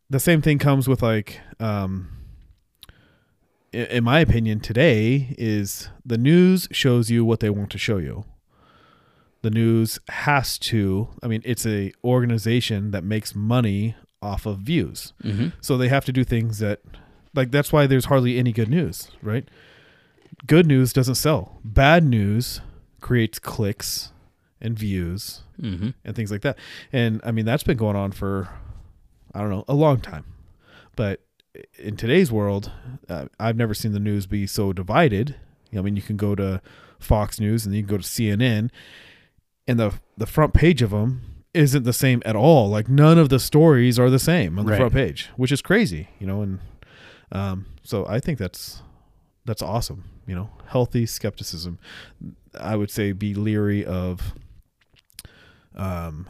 The 0.09 0.21
same 0.21 0.41
thing 0.41 0.59
comes 0.59 0.89
with 0.89 1.03
like, 1.03 1.41
um, 1.61 2.09
in 3.73 4.05
my 4.05 4.21
opinion, 4.21 4.61
today 4.61 5.35
is 5.37 5.91
the 6.05 6.17
news 6.17 6.69
shows 6.71 7.11
you 7.11 7.25
what 7.25 7.41
they 7.41 7.51
want 7.51 7.71
to 7.73 7.79
show 7.79 7.99
you. 7.99 8.25
The 9.43 9.51
news 9.51 9.99
has 10.09 10.59
to. 10.61 11.09
I 11.23 11.27
mean, 11.27 11.43
it's 11.45 11.67
a 11.67 11.93
organization 12.05 12.91
that 12.93 13.05
makes 13.05 13.35
money 13.35 13.97
off 14.23 14.47
of 14.47 14.59
views. 14.61 15.13
hmm 15.23 15.49
So 15.61 15.77
they 15.77 15.89
have 15.89 16.05
to 16.07 16.13
do 16.13 16.25
things 16.25 16.59
that, 16.61 16.81
like, 17.37 17.51
that's 17.51 17.73
why 17.73 17.87
there's 17.87 18.07
hardly 18.07 18.39
any 18.39 18.53
good 18.53 18.69
news, 18.69 19.11
right? 19.23 19.47
Good 20.47 20.67
news 20.67 20.93
doesn't 20.93 21.15
sell. 21.17 21.61
Bad 21.65 22.05
news 22.05 22.61
creates 23.01 23.39
clicks 23.39 24.13
and 24.61 24.77
views 24.79 25.43
hmm 25.61 25.91
and 26.05 26.17
things 26.17 26.31
like 26.31 26.41
that. 26.43 26.59
And 26.93 27.21
I 27.25 27.31
mean, 27.31 27.45
that's 27.45 27.63
been 27.63 27.77
going 27.77 27.97
on 27.97 28.13
for, 28.13 28.49
I 29.35 29.41
don't 29.41 29.51
know, 29.51 29.65
a 29.69 29.75
long 29.75 30.01
time. 30.01 30.25
But 30.97 31.21
in 31.79 31.97
today's 31.97 32.31
world, 32.33 32.71
uh, 33.09 33.27
I've 33.39 33.57
never 33.57 33.73
seen 33.75 33.93
the 33.93 34.01
news 34.01 34.27
be 34.27 34.47
so 34.47 34.73
divided. 34.73 35.37
I 35.77 35.81
mean, 35.83 35.97
you 35.97 36.03
can 36.03 36.17
go 36.17 36.35
to 36.35 36.61
Fox 36.99 37.39
News 37.41 37.65
and 37.67 37.75
you 37.75 37.83
can 37.83 37.89
go 37.91 37.99
to 37.99 38.03
CNN, 38.03 38.71
and 39.69 39.79
the 39.79 39.93
the 40.17 40.27
front 40.27 40.55
page 40.55 40.81
of 40.83 40.91
them 40.91 41.23
isn't 41.55 41.85
the 41.85 41.93
same 41.93 42.23
at 42.27 42.37
all. 42.37 42.69
Like 42.69 42.89
none 42.89 43.19
of 43.19 43.29
the 43.31 43.39
stories 43.39 43.99
are 43.99 44.11
the 44.11 44.19
same 44.19 44.59
on 44.59 44.65
the 44.67 44.73
Right. 44.73 44.79
front 44.79 44.93
page, 44.95 45.31
which 45.37 45.53
is 45.53 45.61
crazy, 45.63 46.09
you 46.19 46.27
know. 46.27 46.43
And 46.43 46.61
um, 47.33 47.67
so 47.83 48.07
I 48.07 48.21
think 48.21 48.39
that's 48.39 48.83
that's 49.45 49.63
awesome. 49.63 50.05
You 50.27 50.35
know, 50.35 50.51
healthy 50.67 51.07
skepticism. 51.07 51.79
I 52.59 52.77
would 52.77 52.91
say 52.91 53.13
be 53.13 53.35
leery 53.35 53.85
of 53.85 54.35
um 55.75 56.29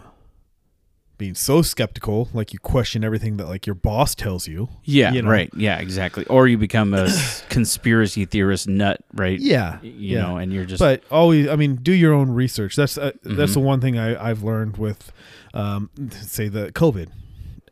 being 1.18 1.34
so 1.34 1.62
skeptical 1.62 2.28
like 2.34 2.52
you 2.52 2.58
question 2.58 3.02
everything 3.02 3.38
that 3.38 3.46
like 3.48 3.66
your 3.66 3.74
boss 3.74 4.14
tells 4.14 4.46
you 4.46 4.68
Yeah, 4.84 5.12
You 5.14 5.22
know? 5.22 5.30
right. 5.30 5.48
Yeah, 5.56 5.78
exactly. 5.78 6.26
Or 6.26 6.46
you 6.46 6.58
become 6.58 6.92
a 6.92 7.08
conspiracy 7.48 8.26
theorist 8.26 8.68
nut, 8.68 9.00
right? 9.14 9.38
yeah 9.40 9.78
You 9.80 10.16
yeah. 10.16 10.20
know, 10.22 10.36
and 10.36 10.52
you're 10.52 10.66
just 10.66 10.78
but 10.80 11.02
always 11.10 11.48
i 11.48 11.56
mean 11.56 11.76
do 11.76 11.92
your 11.92 12.12
own 12.12 12.30
research 12.30 12.76
that's 12.76 12.98
uh, 12.98 13.12
that's 13.22 13.52
Mhm. 13.52 13.54
the 13.54 13.60
one 13.60 13.80
thing 13.80 13.98
I, 13.98 14.28
i've 14.30 14.42
learned 14.42 14.76
with 14.76 15.10
um 15.54 15.88
say 16.10 16.48
the 16.48 16.70
covid 16.72 17.08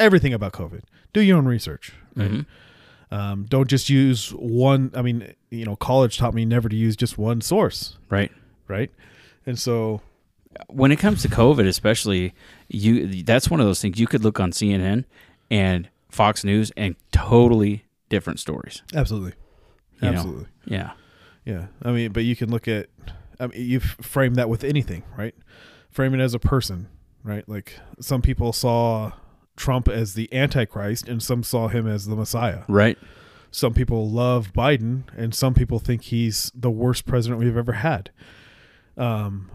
everything 0.00 0.32
about 0.32 0.52
covid 0.54 0.82
do 1.12 1.20
your 1.20 1.36
own 1.36 1.44
research 1.46 1.92
right? 2.16 2.30
Mhm. 2.30 2.46
Um 3.14 3.44
don't 3.48 3.68
just 3.68 3.88
use 3.88 4.30
one 4.30 4.90
i 4.94 5.02
mean 5.02 5.32
you 5.50 5.64
know 5.64 5.76
college 5.76 6.18
taught 6.18 6.34
me 6.34 6.44
never 6.44 6.68
to 6.68 6.76
use 6.76 6.96
just 6.96 7.16
one 7.16 7.40
source 7.40 7.98
right. 8.10 8.32
right 8.68 8.90
and 9.46 9.58
so 9.58 10.00
when 10.68 10.92
it 10.92 10.98
comes 10.98 11.22
to 11.22 11.28
COVID, 11.28 11.66
especially, 11.66 12.34
you 12.68 13.22
that's 13.22 13.50
one 13.50 13.60
of 13.60 13.66
those 13.66 13.80
things 13.80 13.98
you 13.98 14.06
could 14.06 14.22
look 14.22 14.40
on 14.40 14.52
CNN 14.52 15.04
and 15.50 15.88
Fox 16.08 16.44
News 16.44 16.72
and 16.76 16.96
totally 17.12 17.84
different 18.08 18.40
stories. 18.40 18.82
absolutely 18.94 19.32
You 20.00 20.10
know? 20.10 20.16
absolutely 20.16 20.46
Yeah. 20.66 20.92
Yeah, 21.44 21.66
I 21.82 21.92
mean, 21.92 22.12
but 22.12 22.24
you 22.24 22.34
can 22.34 22.50
look 22.50 22.68
at, 22.68 22.88
I 23.38 23.48
mean, 23.48 23.68
you 23.68 23.78
frame 23.80 24.34
that 24.34 24.48
with 24.48 24.64
anything, 24.64 25.02
right? 25.14 25.34
Frame 25.90 26.14
it 26.14 26.20
as 26.20 26.32
a 26.32 26.38
person, 26.38 26.88
right? 27.22 27.46
Like 27.46 27.78
some 28.00 28.22
people 28.22 28.54
saw 28.54 29.12
Trump 29.56 29.88
as 29.88 30.14
the 30.14 30.32
Antichrist, 30.34 31.08
and 31.08 31.22
some 31.22 31.42
saw 31.42 31.68
him 31.68 31.86
as 31.86 32.06
the 32.06 32.16
Messiah. 32.16 32.62
Right. 32.68 32.98
Some 33.50 33.72
people 33.72 34.10
love 34.10 34.52
Biden, 34.52 35.04
and 35.16 35.34
some 35.34 35.54
people 35.54 35.78
think 35.78 36.02
he's 36.02 36.50
the 36.54 36.70
worst 36.70 37.06
president 37.06 37.40
we've 37.40 37.56
ever 37.56 37.74
had. 37.74 38.10
Um, 38.96 39.50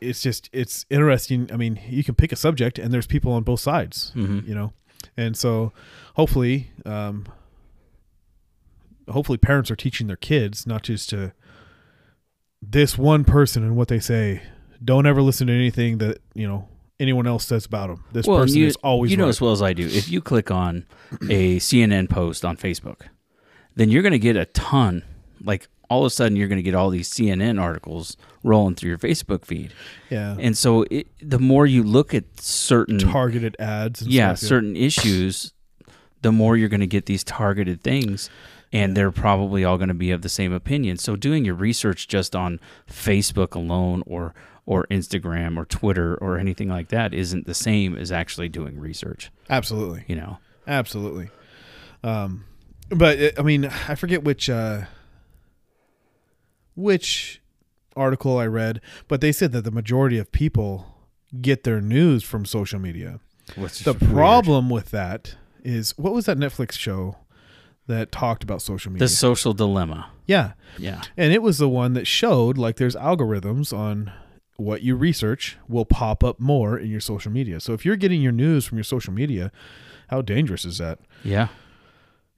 it's 0.00 0.22
just 0.22 0.48
it's 0.52 0.86
interesting. 0.88 1.50
I 1.52 1.56
mean, 1.56 1.80
you 1.88 2.02
can 2.04 2.14
pick 2.14 2.32
a 2.32 2.36
subject, 2.36 2.78
and 2.78 2.92
there's 2.92 3.06
people 3.06 3.32
on 3.32 3.42
both 3.42 3.60
sides 3.60 4.12
hmm 4.14 4.40
you 4.46 4.54
know 4.54 4.72
and 5.16 5.36
so 5.36 5.72
hopefully 6.14 6.70
um 6.86 7.26
hopefully 9.08 9.38
parents 9.38 9.70
are 9.70 9.76
teaching 9.76 10.06
their 10.06 10.16
kids 10.16 10.66
not 10.66 10.82
just 10.82 11.08
to 11.10 11.32
this 12.60 12.98
one 12.98 13.24
person 13.24 13.62
and 13.62 13.76
what 13.76 13.88
they 13.88 13.98
say 14.00 14.42
don't 14.84 15.06
ever 15.06 15.22
listen 15.22 15.46
to 15.46 15.52
anything 15.52 15.98
that 15.98 16.18
you 16.34 16.46
know 16.46 16.68
anyone 17.00 17.26
else 17.26 17.46
says 17.46 17.66
about 17.66 17.88
them 17.88 18.04
this 18.12 18.26
Well, 18.26 18.38
person 18.38 18.58
you, 18.58 18.66
is 18.66 18.76
always 18.76 19.10
you 19.10 19.16
know 19.16 19.24
right. 19.24 19.30
as 19.30 19.40
well 19.40 19.52
as 19.52 19.62
I 19.62 19.72
do. 19.72 19.86
If 19.86 20.10
you 20.10 20.20
click 20.20 20.50
on 20.50 20.86
a 21.22 21.58
CNN 21.58 22.08
post 22.08 22.44
on 22.44 22.56
Facebook, 22.56 23.02
then 23.76 23.90
you're 23.90 24.02
going 24.02 24.12
to 24.12 24.18
get 24.18 24.36
a 24.36 24.46
ton. 24.46 25.04
Like 25.42 25.68
all 25.90 26.02
of 26.02 26.06
a 26.06 26.10
sudden, 26.10 26.36
you're 26.36 26.48
going 26.48 26.58
to 26.58 26.62
get 26.62 26.74
all 26.74 26.90
these 26.90 27.08
CNN 27.10 27.60
articles 27.60 28.16
rolling 28.42 28.74
through 28.74 28.90
your 28.90 28.98
Facebook 28.98 29.44
feed, 29.44 29.72
yeah 30.10 30.36
and 30.38 30.56
so 30.56 30.84
it, 30.90 31.06
the 31.20 31.38
more 31.38 31.66
you 31.66 31.82
look 31.82 32.14
at 32.14 32.24
certain 32.40 32.98
targeted 32.98 33.56
ads 33.58 34.02
and 34.02 34.12
yeah 34.12 34.34
certain 34.34 34.76
issues, 34.76 35.52
the 36.22 36.32
more 36.32 36.56
you're 36.56 36.68
going 36.68 36.80
to 36.80 36.86
get 36.86 37.06
these 37.06 37.24
targeted 37.24 37.82
things. 37.82 38.30
And 38.70 38.94
they're 38.94 39.10
probably 39.10 39.64
all 39.64 39.78
going 39.78 39.88
to 39.88 39.94
be 39.94 40.10
of 40.10 40.20
the 40.20 40.28
same 40.28 40.52
opinion. 40.52 40.98
So 40.98 41.16
doing 41.16 41.42
your 41.42 41.54
research 41.54 42.06
just 42.06 42.36
on 42.36 42.60
Facebook 42.86 43.54
alone 43.54 44.02
or 44.04 44.34
or 44.68 44.86
Instagram 44.90 45.56
or 45.56 45.64
Twitter 45.64 46.14
or 46.16 46.36
anything 46.36 46.68
like 46.68 46.88
that 46.88 47.14
isn't 47.14 47.46
the 47.46 47.54
same 47.54 47.96
as 47.96 48.12
actually 48.12 48.50
doing 48.50 48.78
research, 48.78 49.30
absolutely 49.48 50.04
you 50.06 50.14
know. 50.14 50.36
absolutely 50.66 51.30
um 52.04 52.44
but 52.90 53.18
it, 53.18 53.38
i 53.38 53.42
mean 53.42 53.64
i 53.88 53.94
forget 53.94 54.22
which 54.22 54.48
uh 54.50 54.82
which 56.74 57.40
article 57.96 58.38
i 58.38 58.46
read 58.46 58.80
but 59.08 59.20
they 59.20 59.32
said 59.32 59.52
that 59.52 59.62
the 59.64 59.70
majority 59.70 60.18
of 60.18 60.30
people 60.30 60.86
get 61.40 61.64
their 61.64 61.80
news 61.80 62.22
from 62.22 62.44
social 62.44 62.78
media 62.78 63.20
What's 63.56 63.80
the 63.80 63.94
problem 63.94 64.68
with 64.68 64.90
that 64.90 65.36
is 65.64 65.96
what 65.96 66.12
was 66.12 66.26
that 66.26 66.36
Netflix 66.36 66.72
show 66.72 67.16
that 67.86 68.12
talked 68.12 68.42
about 68.42 68.60
social 68.60 68.92
media? 68.92 69.06
The 69.06 69.08
social 69.08 69.54
dilemma. 69.54 70.10
yeah, 70.26 70.52
Yeah. 70.76 71.00
and 71.16 71.32
it 71.32 71.40
was 71.40 71.56
the 71.56 71.68
one 71.70 71.94
that 71.94 72.06
showed 72.06 72.58
like 72.58 72.76
there's 72.76 72.94
algorithms 72.94 73.72
on 73.76 74.12
what 74.58 74.82
you 74.82 74.96
research 74.96 75.56
will 75.68 75.84
pop 75.84 76.22
up 76.24 76.38
more 76.40 76.76
in 76.76 76.90
your 76.90 77.00
social 77.00 77.30
media. 77.30 77.60
So 77.60 77.72
if 77.72 77.86
you're 77.86 77.96
getting 77.96 78.20
your 78.20 78.32
news 78.32 78.66
from 78.66 78.76
your 78.76 78.84
social 78.84 79.12
media, 79.12 79.52
how 80.08 80.20
dangerous 80.20 80.64
is 80.64 80.78
that? 80.78 80.98
Yeah. 81.22 81.48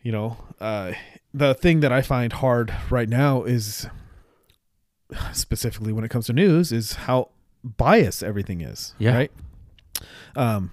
You 0.02 0.12
know, 0.12 0.36
uh, 0.60 0.92
the 1.32 1.54
thing 1.54 1.80
that 1.80 1.92
I 1.92 2.02
find 2.02 2.34
hard 2.34 2.74
right 2.90 3.08
now 3.08 3.44
is 3.44 3.86
specifically 5.32 5.92
when 5.92 6.04
it 6.04 6.10
comes 6.10 6.26
to 6.26 6.34
news 6.34 6.72
is 6.72 6.92
how 6.92 7.30
biased 7.64 8.22
everything 8.22 8.60
is. 8.60 8.94
Yeah. 8.98 9.16
Right. 9.16 9.32
Um, 10.36 10.72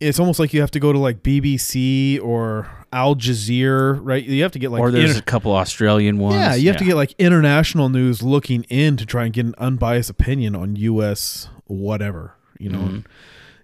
it's 0.00 0.18
almost 0.20 0.38
like 0.38 0.52
you 0.52 0.60
have 0.60 0.70
to 0.72 0.80
go 0.80 0.92
to 0.92 0.98
like 0.98 1.22
BBC 1.22 2.20
or 2.22 2.68
Al 2.92 3.14
Jazeera, 3.14 3.98
right? 4.02 4.22
You 4.24 4.42
have 4.42 4.52
to 4.52 4.58
get 4.58 4.70
like 4.70 4.80
or 4.80 4.90
there's 4.90 5.10
inter- 5.10 5.20
a 5.20 5.22
couple 5.22 5.52
Australian 5.52 6.18
ones. 6.18 6.34
yeah, 6.36 6.54
you 6.54 6.68
have 6.68 6.76
to 6.78 6.84
get 6.84 6.96
like 6.96 7.14
international 7.18 7.88
news 7.88 8.22
looking 8.22 8.64
in 8.64 8.96
to 8.96 9.06
try 9.06 9.24
and 9.24 9.32
get 9.32 9.46
an 9.46 9.54
unbiased 9.58 10.10
opinion 10.10 10.54
on 10.54 10.76
U.S. 10.76 11.48
whatever, 11.66 12.34
you 12.58 12.68
know. 12.70 12.78
Mhm. 12.80 13.04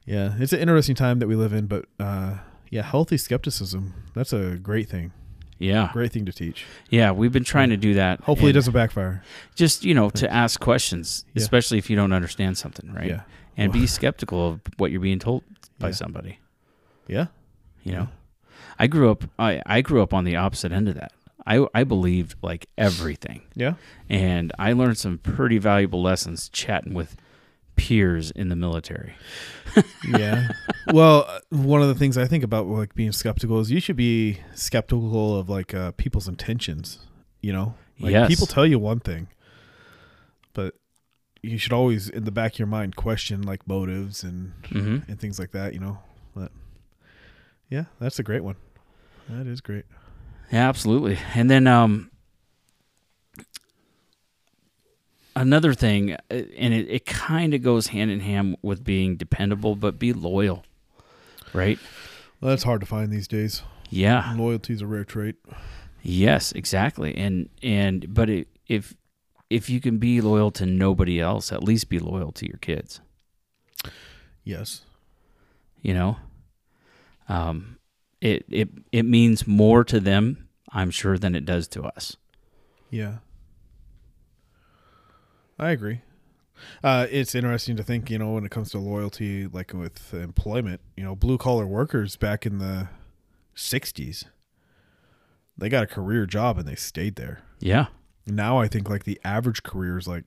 Yeah, 0.06 0.34
it's 0.38 0.52
an 0.52 0.60
interesting 0.60 0.94
time 0.94 1.18
that 1.20 1.28
we 1.28 1.36
live 1.36 1.52
in, 1.52 1.66
but 1.66 1.84
uh, 1.98 2.38
yeah, 2.70 2.82
healthy 2.82 3.16
skepticism. 3.16 3.94
That's 4.14 4.32
a 4.32 4.56
great 4.56 4.88
thing. 4.88 5.12
Yeah. 5.58 5.90
Great 5.92 6.10
thing 6.10 6.24
to 6.24 6.32
teach. 6.32 6.64
Yeah. 6.88 7.10
We've 7.12 7.30
been 7.30 7.44
trying 7.44 7.68
to 7.68 7.76
do 7.76 7.92
that. 7.94 8.20
Hopefully, 8.22 8.48
it 8.50 8.54
doesn't 8.54 8.72
backfire. 8.72 9.22
Just, 9.54 9.84
you 9.84 9.92
know, 9.94 10.08
to 10.10 10.32
ask 10.32 10.58
questions, 10.58 11.26
Yeah. 11.34 11.42
especially 11.42 11.76
if 11.76 11.90
you 11.90 11.96
don't 11.96 12.14
understand 12.14 12.56
something, 12.56 12.90
right? 12.94 13.08
Yeah. 13.08 13.20
And 13.58 13.70
be 13.70 13.86
skeptical 13.98 14.48
of 14.52 14.60
what 14.78 14.90
you're 14.90 15.02
being 15.02 15.18
told 15.18 15.42
by 15.80 15.88
Yeah. 15.88 15.94
somebody. 15.94 16.38
Yeah. 17.08 17.26
You 17.82 17.92
know? 17.92 18.08
I 18.78 18.86
grew 18.86 19.10
up 19.10 19.24
I, 19.38 19.60
I 19.66 19.80
grew 19.80 20.00
up 20.02 20.14
on 20.14 20.22
the 20.24 20.36
opposite 20.36 20.70
end 20.70 20.88
of 20.88 20.94
that. 20.94 21.12
I 21.46 21.66
I 21.74 21.82
believed 21.84 22.36
like 22.42 22.66
everything. 22.78 23.42
Yeah. 23.56 23.74
And 24.08 24.52
I 24.58 24.72
learned 24.74 24.98
some 24.98 25.18
pretty 25.18 25.58
valuable 25.58 26.00
lessons 26.02 26.48
chatting 26.50 26.94
with 26.94 27.16
peers 27.76 28.30
in 28.30 28.48
the 28.50 28.56
military. 28.56 29.14
yeah. 30.08 30.48
Well, 30.92 31.24
uh, 31.26 31.40
one 31.50 31.80
of 31.80 31.88
the 31.88 31.94
things 31.94 32.18
I 32.18 32.26
think 32.26 32.44
about 32.44 32.66
like 32.66 32.94
being 32.94 33.12
skeptical 33.12 33.58
is 33.60 33.70
you 33.70 33.80
should 33.80 33.96
be 33.96 34.38
skeptical 34.54 35.36
of 35.38 35.48
like 35.48 35.72
uh, 35.74 35.92
people's 35.92 36.28
intentions. 36.28 36.98
You 37.40 37.54
know, 37.54 37.74
like 37.98 38.12
Yes. 38.12 38.28
people 38.28 38.46
tell 38.46 38.66
you 38.66 38.78
one 38.78 39.00
thing, 39.00 39.28
but 40.52 40.74
you 41.42 41.58
should 41.58 41.72
always, 41.72 42.08
in 42.08 42.24
the 42.24 42.30
back 42.30 42.54
of 42.54 42.58
your 42.58 42.68
mind, 42.68 42.96
question 42.96 43.42
like 43.42 43.66
motives 43.66 44.22
and 44.22 44.52
hmm 44.68 44.98
and 45.08 45.18
things 45.20 45.38
like 45.38 45.52
that. 45.52 45.72
You 45.74 45.80
know, 45.80 45.98
but 46.34 46.52
yeah, 47.68 47.84
that's 47.98 48.18
a 48.18 48.22
great 48.22 48.44
one. 48.44 48.56
That 49.28 49.46
is 49.46 49.60
great. 49.60 49.84
Yeah, 50.52 50.68
absolutely. 50.68 51.18
And 51.34 51.48
then 51.48 51.66
um, 51.66 52.10
another 55.36 55.74
thing, 55.74 56.12
uh, 56.12 56.16
and 56.30 56.74
it, 56.74 56.88
it 56.88 57.06
kind 57.06 57.54
of 57.54 57.62
goes 57.62 57.88
hand 57.88 58.10
in 58.10 58.20
hand 58.20 58.56
with 58.62 58.82
being 58.84 59.16
dependable, 59.16 59.76
but 59.76 59.98
be 59.98 60.12
loyal, 60.12 60.64
right? 61.52 61.78
Well, 62.40 62.50
that's 62.50 62.64
hard 62.64 62.80
to 62.80 62.86
find 62.86 63.12
these 63.12 63.28
days. 63.28 63.62
Yeah. 63.88 64.34
Loyalty 64.36 64.72
is 64.72 64.82
a 64.82 64.86
rare 64.86 65.04
trait. 65.04 65.36
Yes, 66.02 66.52
exactly. 66.52 67.14
And 67.16 67.48
and 67.62 68.12
but 68.12 68.30
it, 68.30 68.48
if 68.66 68.94
if 69.50 69.68
you 69.68 69.80
can 69.80 69.98
be 69.98 70.20
loyal 70.20 70.50
to 70.52 70.64
nobody 70.64 71.20
else, 71.20 71.52
at 71.52 71.62
least 71.62 71.88
be 71.88 71.98
loyal 71.98 72.32
to 72.32 72.46
your 72.46 72.58
kids. 72.58 73.00
Yes. 74.44 74.82
You 75.82 75.94
know, 75.94 76.16
um, 77.28 77.78
it 78.20 78.44
it 78.48 78.68
it 78.92 79.04
means 79.04 79.46
more 79.46 79.82
to 79.84 79.98
them, 79.98 80.48
I'm 80.70 80.90
sure, 80.90 81.18
than 81.18 81.34
it 81.34 81.44
does 81.44 81.66
to 81.68 81.82
us. 81.82 82.16
Yeah. 82.90 83.16
I 85.58 85.70
agree. 85.70 86.00
Uh, 86.82 87.06
it's 87.10 87.34
interesting 87.34 87.76
to 87.76 87.82
think, 87.82 88.10
you 88.10 88.18
know, 88.18 88.32
when 88.32 88.44
it 88.44 88.50
comes 88.50 88.70
to 88.70 88.78
loyalty, 88.78 89.46
like 89.46 89.72
with 89.72 90.12
employment, 90.12 90.80
you 90.96 91.04
know, 91.04 91.14
blue 91.14 91.38
collar 91.38 91.66
workers 91.66 92.16
back 92.16 92.44
in 92.44 92.58
the 92.58 92.88
60s, 93.56 94.24
they 95.56 95.68
got 95.68 95.84
a 95.84 95.86
career 95.86 96.26
job 96.26 96.58
and 96.58 96.66
they 96.66 96.74
stayed 96.74 97.16
there. 97.16 97.42
Yeah. 97.60 97.86
Now 98.30 98.58
I 98.58 98.68
think 98.68 98.88
like 98.88 99.04
the 99.04 99.20
average 99.24 99.62
career 99.62 99.98
is 99.98 100.06
like 100.08 100.24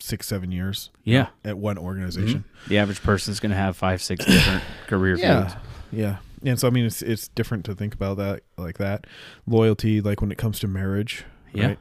six, 0.00 0.26
seven 0.26 0.50
years 0.52 0.90
Yeah. 1.04 1.28
at 1.44 1.58
one 1.58 1.78
organization. 1.78 2.44
The 2.68 2.78
average 2.78 3.02
person's 3.02 3.38
going 3.40 3.50
to 3.50 3.56
have 3.56 3.76
five, 3.76 4.02
six 4.02 4.24
different 4.26 4.62
career 4.88 5.16
fields. 5.16 5.54
Yeah. 5.92 6.18
Yeah. 6.42 6.50
And 6.50 6.58
so, 6.58 6.66
I 6.66 6.70
mean, 6.70 6.86
it's, 6.86 7.02
it's 7.02 7.28
different 7.28 7.64
to 7.66 7.74
think 7.74 7.94
about 7.94 8.16
that 8.16 8.42
like 8.56 8.78
that. 8.78 9.06
Loyalty, 9.46 10.00
like 10.00 10.20
when 10.20 10.32
it 10.32 10.38
comes 10.38 10.58
to 10.60 10.66
marriage, 10.68 11.24
Yeah. 11.52 11.66
right? 11.66 11.78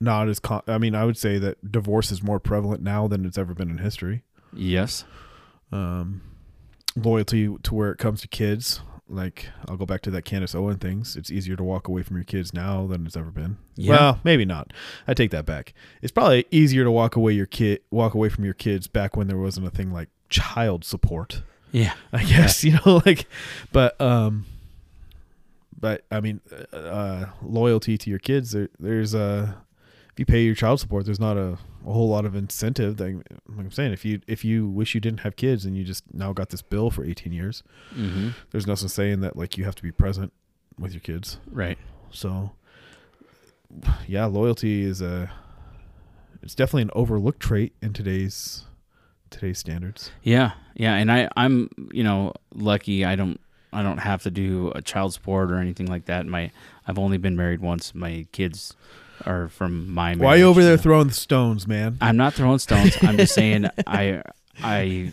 Not 0.00 0.28
as, 0.28 0.40
con- 0.40 0.62
I 0.66 0.78
mean, 0.78 0.94
I 0.96 1.04
would 1.04 1.16
say 1.16 1.38
that 1.38 1.70
divorce 1.70 2.10
is 2.10 2.22
more 2.22 2.40
prevalent 2.40 2.82
now 2.82 3.06
than 3.06 3.24
it's 3.24 3.38
ever 3.38 3.54
been 3.54 3.70
in 3.70 3.78
history. 3.78 4.24
Yes. 4.52 5.04
um, 5.72 6.22
loyalty 6.96 7.54
to 7.62 7.74
where 7.74 7.90
it 7.92 7.98
comes 7.98 8.22
to 8.22 8.28
kids. 8.28 8.80
Like 9.08 9.50
I'll 9.68 9.76
go 9.76 9.86
back 9.86 10.02
to 10.02 10.10
that 10.10 10.22
Candace 10.22 10.54
Owen 10.54 10.78
things. 10.78 11.16
It's 11.16 11.30
easier 11.30 11.56
to 11.56 11.62
walk 11.62 11.86
away 11.88 12.02
from 12.02 12.16
your 12.16 12.24
kids 12.24 12.52
now 12.52 12.86
than 12.86 13.06
it's 13.06 13.16
ever 13.16 13.30
been. 13.30 13.56
Yeah. 13.76 13.90
Well, 13.90 14.20
maybe 14.24 14.44
not. 14.44 14.72
I 15.06 15.14
take 15.14 15.30
that 15.30 15.46
back. 15.46 15.74
It's 16.02 16.12
probably 16.12 16.46
easier 16.50 16.84
to 16.84 16.90
walk 16.90 17.14
away 17.16 17.32
your 17.32 17.46
kid 17.46 17.80
walk 17.90 18.14
away 18.14 18.28
from 18.28 18.44
your 18.44 18.54
kids 18.54 18.86
back 18.88 19.16
when 19.16 19.28
there 19.28 19.38
wasn't 19.38 19.66
a 19.66 19.70
thing 19.70 19.92
like 19.92 20.08
child 20.28 20.84
support. 20.84 21.42
Yeah. 21.70 21.94
I 22.12 22.24
guess 22.24 22.64
you 22.64 22.78
know 22.84 23.02
like, 23.06 23.26
but 23.72 24.00
um, 24.00 24.46
but 25.78 26.04
I 26.10 26.20
mean, 26.20 26.40
uh, 26.72 26.76
uh, 26.76 27.26
loyalty 27.42 27.98
to 27.98 28.10
your 28.10 28.18
kids. 28.18 28.52
There, 28.52 28.70
there's 28.78 29.14
a 29.14 29.62
if 30.16 30.20
you 30.20 30.24
pay 30.24 30.42
your 30.42 30.54
child 30.54 30.80
support, 30.80 31.04
there's 31.04 31.20
not 31.20 31.36
a, 31.36 31.58
a 31.86 31.92
whole 31.92 32.08
lot 32.08 32.24
of 32.24 32.34
incentive. 32.34 32.96
That, 32.96 33.14
like 33.14 33.58
I'm 33.58 33.70
saying, 33.70 33.92
if 33.92 34.02
you 34.02 34.22
if 34.26 34.46
you 34.46 34.66
wish 34.66 34.94
you 34.94 35.00
didn't 35.00 35.20
have 35.20 35.36
kids 35.36 35.66
and 35.66 35.76
you 35.76 35.84
just 35.84 36.04
now 36.14 36.32
got 36.32 36.48
this 36.48 36.62
bill 36.62 36.90
for 36.90 37.04
18 37.04 37.32
years, 37.34 37.62
Mm-hmm. 37.94 38.30
there's 38.50 38.66
nothing 38.66 38.88
saying 38.88 39.20
that 39.20 39.36
like 39.36 39.58
you 39.58 39.64
have 39.66 39.74
to 39.74 39.82
be 39.82 39.92
present 39.92 40.32
with 40.78 40.92
your 40.94 41.00
kids. 41.02 41.38
Right. 41.50 41.76
So, 42.10 42.52
yeah, 44.06 44.24
loyalty 44.24 44.82
is 44.82 45.02
a 45.02 45.30
it's 46.42 46.54
definitely 46.54 46.82
an 46.82 46.90
overlooked 46.94 47.40
trait 47.40 47.74
in 47.82 47.92
today's 47.92 48.64
today's 49.28 49.58
standards. 49.58 50.10
Yeah. 50.22 50.52
Yeah. 50.76 50.94
And 50.94 51.10
I, 51.12 51.28
I'm, 51.36 51.68
you 51.92 52.04
know, 52.04 52.32
lucky. 52.54 53.04
I 53.04 53.16
don't, 53.16 53.40
I 53.72 53.82
don't 53.82 53.98
have 53.98 54.22
to 54.22 54.30
do 54.30 54.70
a 54.74 54.80
child 54.80 55.12
support 55.12 55.50
or 55.50 55.58
anything 55.58 55.86
like 55.86 56.04
that. 56.06 56.24
My, 56.26 56.52
I've 56.86 56.98
only 56.98 57.18
been 57.18 57.34
married 57.36 57.60
once. 57.60 57.92
My 57.94 58.26
kids 58.30 58.76
are 59.24 59.48
from 59.48 59.90
my. 59.92 60.14
Why 60.14 60.34
are 60.34 60.36
you 60.38 60.44
over 60.46 60.62
there 60.62 60.76
so- 60.76 60.82
throwing 60.82 61.10
stones, 61.10 61.66
man? 61.66 61.96
I'm 62.00 62.16
not 62.16 62.34
throwing 62.34 62.58
stones. 62.58 62.96
I'm 63.02 63.16
just 63.16 63.34
saying 63.40 63.66
I 63.86 64.22
I 64.62 65.12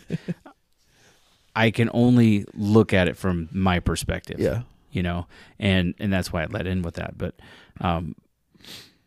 I 1.56 1.70
can 1.70 1.90
only 1.92 2.44
look 2.54 2.92
at 2.92 3.08
it 3.08 3.16
from 3.16 3.48
my 3.52 3.80
perspective. 3.80 4.40
Yeah. 4.40 4.62
You 4.90 5.02
know, 5.02 5.26
and 5.58 5.94
and 5.98 6.12
that's 6.12 6.32
why 6.32 6.42
I 6.42 6.46
let 6.46 6.66
in 6.66 6.82
with 6.82 6.94
that. 6.94 7.16
But 7.18 7.34
um 7.80 8.14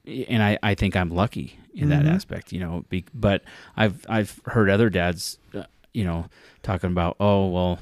and 0.06 0.42
I, 0.42 0.58
I 0.64 0.74
think 0.76 0.96
I'm 0.96 1.10
lucky 1.10 1.60
in 1.74 1.90
that 1.90 2.04
Mhm. 2.06 2.14
aspect, 2.16 2.52
you 2.54 2.60
know. 2.62 2.86
Be, 2.90 3.06
but 3.14 3.44
I've 3.76 4.06
I've 4.10 4.40
heard 4.46 4.70
other 4.70 4.90
dads, 4.90 5.38
uh, 5.54 5.64
you 5.94 6.06
know, 6.06 6.28
talking 6.64 6.92
about, 6.92 7.18
oh 7.20 7.48
well, 7.48 7.80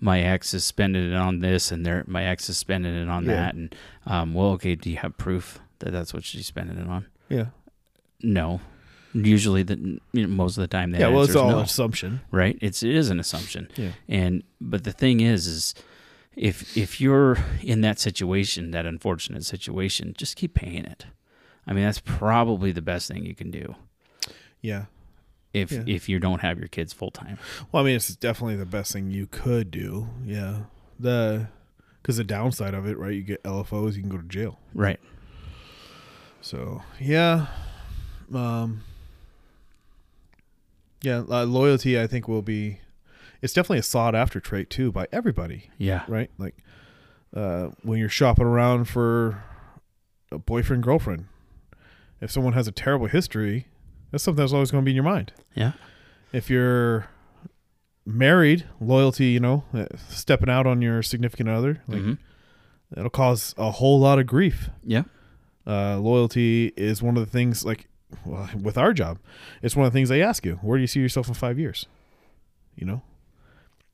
my 0.00 0.20
ex 0.20 0.54
is 0.54 0.64
spending 0.64 1.10
it 1.12 1.16
on 1.16 1.40
this, 1.40 1.72
and 1.72 1.84
their 1.84 2.04
my 2.06 2.24
ex 2.24 2.48
is 2.48 2.58
spending 2.58 2.94
it 2.94 3.08
on 3.08 3.24
Yeah. 3.24 3.34
that, 3.34 3.54
and 3.54 3.74
um, 4.06 4.34
well, 4.34 4.50
okay, 4.52 4.74
do 4.76 4.88
you 4.90 4.96
have 4.98 5.16
proof 5.18 5.58
that 5.80 5.90
that's 5.92 6.12
what 6.14 6.24
she's 6.24 6.46
spending 6.46 6.78
it 6.78 6.88
on? 6.88 7.06
Yeah. 7.28 7.46
No. 8.22 8.60
Usually, 9.12 9.62
the 9.62 9.76
you 10.12 10.22
know, 10.26 10.28
most 10.28 10.56
of 10.56 10.62
the 10.62 10.66
time, 10.68 10.90
the 10.90 10.98
yeah, 10.98 11.06
well, 11.08 11.22
it's 11.22 11.36
all 11.36 11.50
no, 11.50 11.58
assumption. 11.60 12.20
right? 12.32 12.58
It's 12.60 12.82
it 12.82 12.94
is 12.96 13.10
an 13.10 13.20
assumption, 13.20 13.68
Yeah. 13.76 13.92
and 14.08 14.42
but 14.60 14.82
the 14.82 14.90
thing 14.90 15.20
is, 15.20 15.46
is 15.46 15.74
if 16.34 16.76
if 16.76 17.00
you're 17.00 17.38
in 17.62 17.80
that 17.82 18.00
situation, 18.00 18.72
that 18.72 18.86
unfortunate 18.86 19.44
situation, 19.44 20.14
just 20.18 20.34
keep 20.34 20.54
paying 20.54 20.84
it. 20.84 21.06
I 21.64 21.72
mean, 21.74 21.84
that's 21.84 22.00
probably 22.00 22.72
the 22.72 22.82
best 22.82 23.06
thing 23.06 23.24
you 23.24 23.36
can 23.36 23.52
do 23.52 23.76
Yeah. 24.60 24.86
if 25.52 25.70
Yeah. 25.70 25.84
if 25.86 26.08
you 26.08 26.18
don't 26.18 26.40
have 26.40 26.58
your 26.58 26.66
kids 26.68 26.92
full 26.92 27.12
time. 27.12 27.38
Well, 27.70 27.84
I 27.84 27.86
mean, 27.86 27.94
it's 27.94 28.16
definitely 28.16 28.56
the 28.56 28.66
best 28.66 28.92
thing 28.92 29.12
you 29.12 29.28
could 29.28 29.70
do. 29.70 30.08
Yeah. 30.24 30.64
The 30.98 31.46
because 32.02 32.16
the 32.16 32.24
downside 32.24 32.74
of 32.74 32.84
it, 32.88 32.98
right? 32.98 33.14
You 33.14 33.22
get 33.22 33.44
LFOs, 33.44 33.94
you 33.94 34.00
can 34.00 34.10
go 34.10 34.16
to 34.18 34.24
jail. 34.26 34.58
Right. 34.74 34.98
So 36.44 36.82
yeah, 37.00 37.46
um, 38.34 38.82
yeah, 41.00 41.22
uh, 41.30 41.44
loyalty. 41.44 41.98
I 41.98 42.06
think 42.06 42.28
will 42.28 42.42
be. 42.42 42.80
It's 43.40 43.54
definitely 43.54 43.78
a 43.78 43.82
sought 43.82 44.14
after 44.14 44.40
trait 44.40 44.68
too 44.68 44.92
by 44.92 45.06
everybody, 45.10 45.70
Yeah. 45.78 46.04
right? 46.08 46.30
Like 46.38 46.56
uh, 47.34 47.68
when 47.82 47.98
you're 47.98 48.08
shopping 48.10 48.44
around 48.46 48.84
for 48.86 49.42
a 50.30 50.38
boyfriend 50.38 50.82
girlfriend, 50.82 51.26
if 52.20 52.30
someone 52.30 52.52
has 52.54 52.66
a 52.68 52.72
terrible 52.72 53.06
history, 53.06 53.66
that's 54.10 54.22
something 54.22 54.42
that's 54.42 54.52
always 54.52 54.70
going 54.70 54.82
to 54.82 54.86
be 54.86 54.90
in 54.92 54.96
your 54.96 55.04
mind. 55.04 55.32
Yeah. 55.54 55.72
If 56.32 56.48
you're 56.50 57.08
married, 58.06 58.64
loyalty, 58.80 59.26
you 59.28 59.40
know, 59.40 59.64
uh, 59.74 59.86
stepping 60.08 60.48
out 60.50 60.66
on 60.66 60.80
your 60.82 61.02
significant 61.02 61.48
other, 61.50 61.82
like 61.88 62.00
Mhm. 62.02 62.18
it'll 62.96 63.08
cause 63.10 63.54
a 63.58 63.70
whole 63.72 63.98
lot 64.00 64.18
of 64.18 64.26
grief 64.26 64.68
Yeah. 64.82 65.04
Uh, 65.66 65.98
loyalty 65.98 66.72
is 66.76 67.02
one 67.02 67.16
of 67.16 67.24
the 67.24 67.30
things 67.30 67.64
like 67.64 67.86
well, 68.24 68.48
with 68.60 68.78
our 68.78 68.92
job 68.92 69.18
it's 69.62 69.74
one 69.74 69.86
of 69.86 69.92
the 69.92 69.96
things 69.96 70.08
they 70.08 70.22
ask 70.22 70.44
you 70.46 70.54
where 70.62 70.76
do 70.78 70.80
you 70.82 70.86
see 70.86 71.00
yourself 71.00 71.28
in 71.28 71.34
five 71.34 71.58
years? 71.58 71.86
You 72.76 72.86
know? 72.86 73.02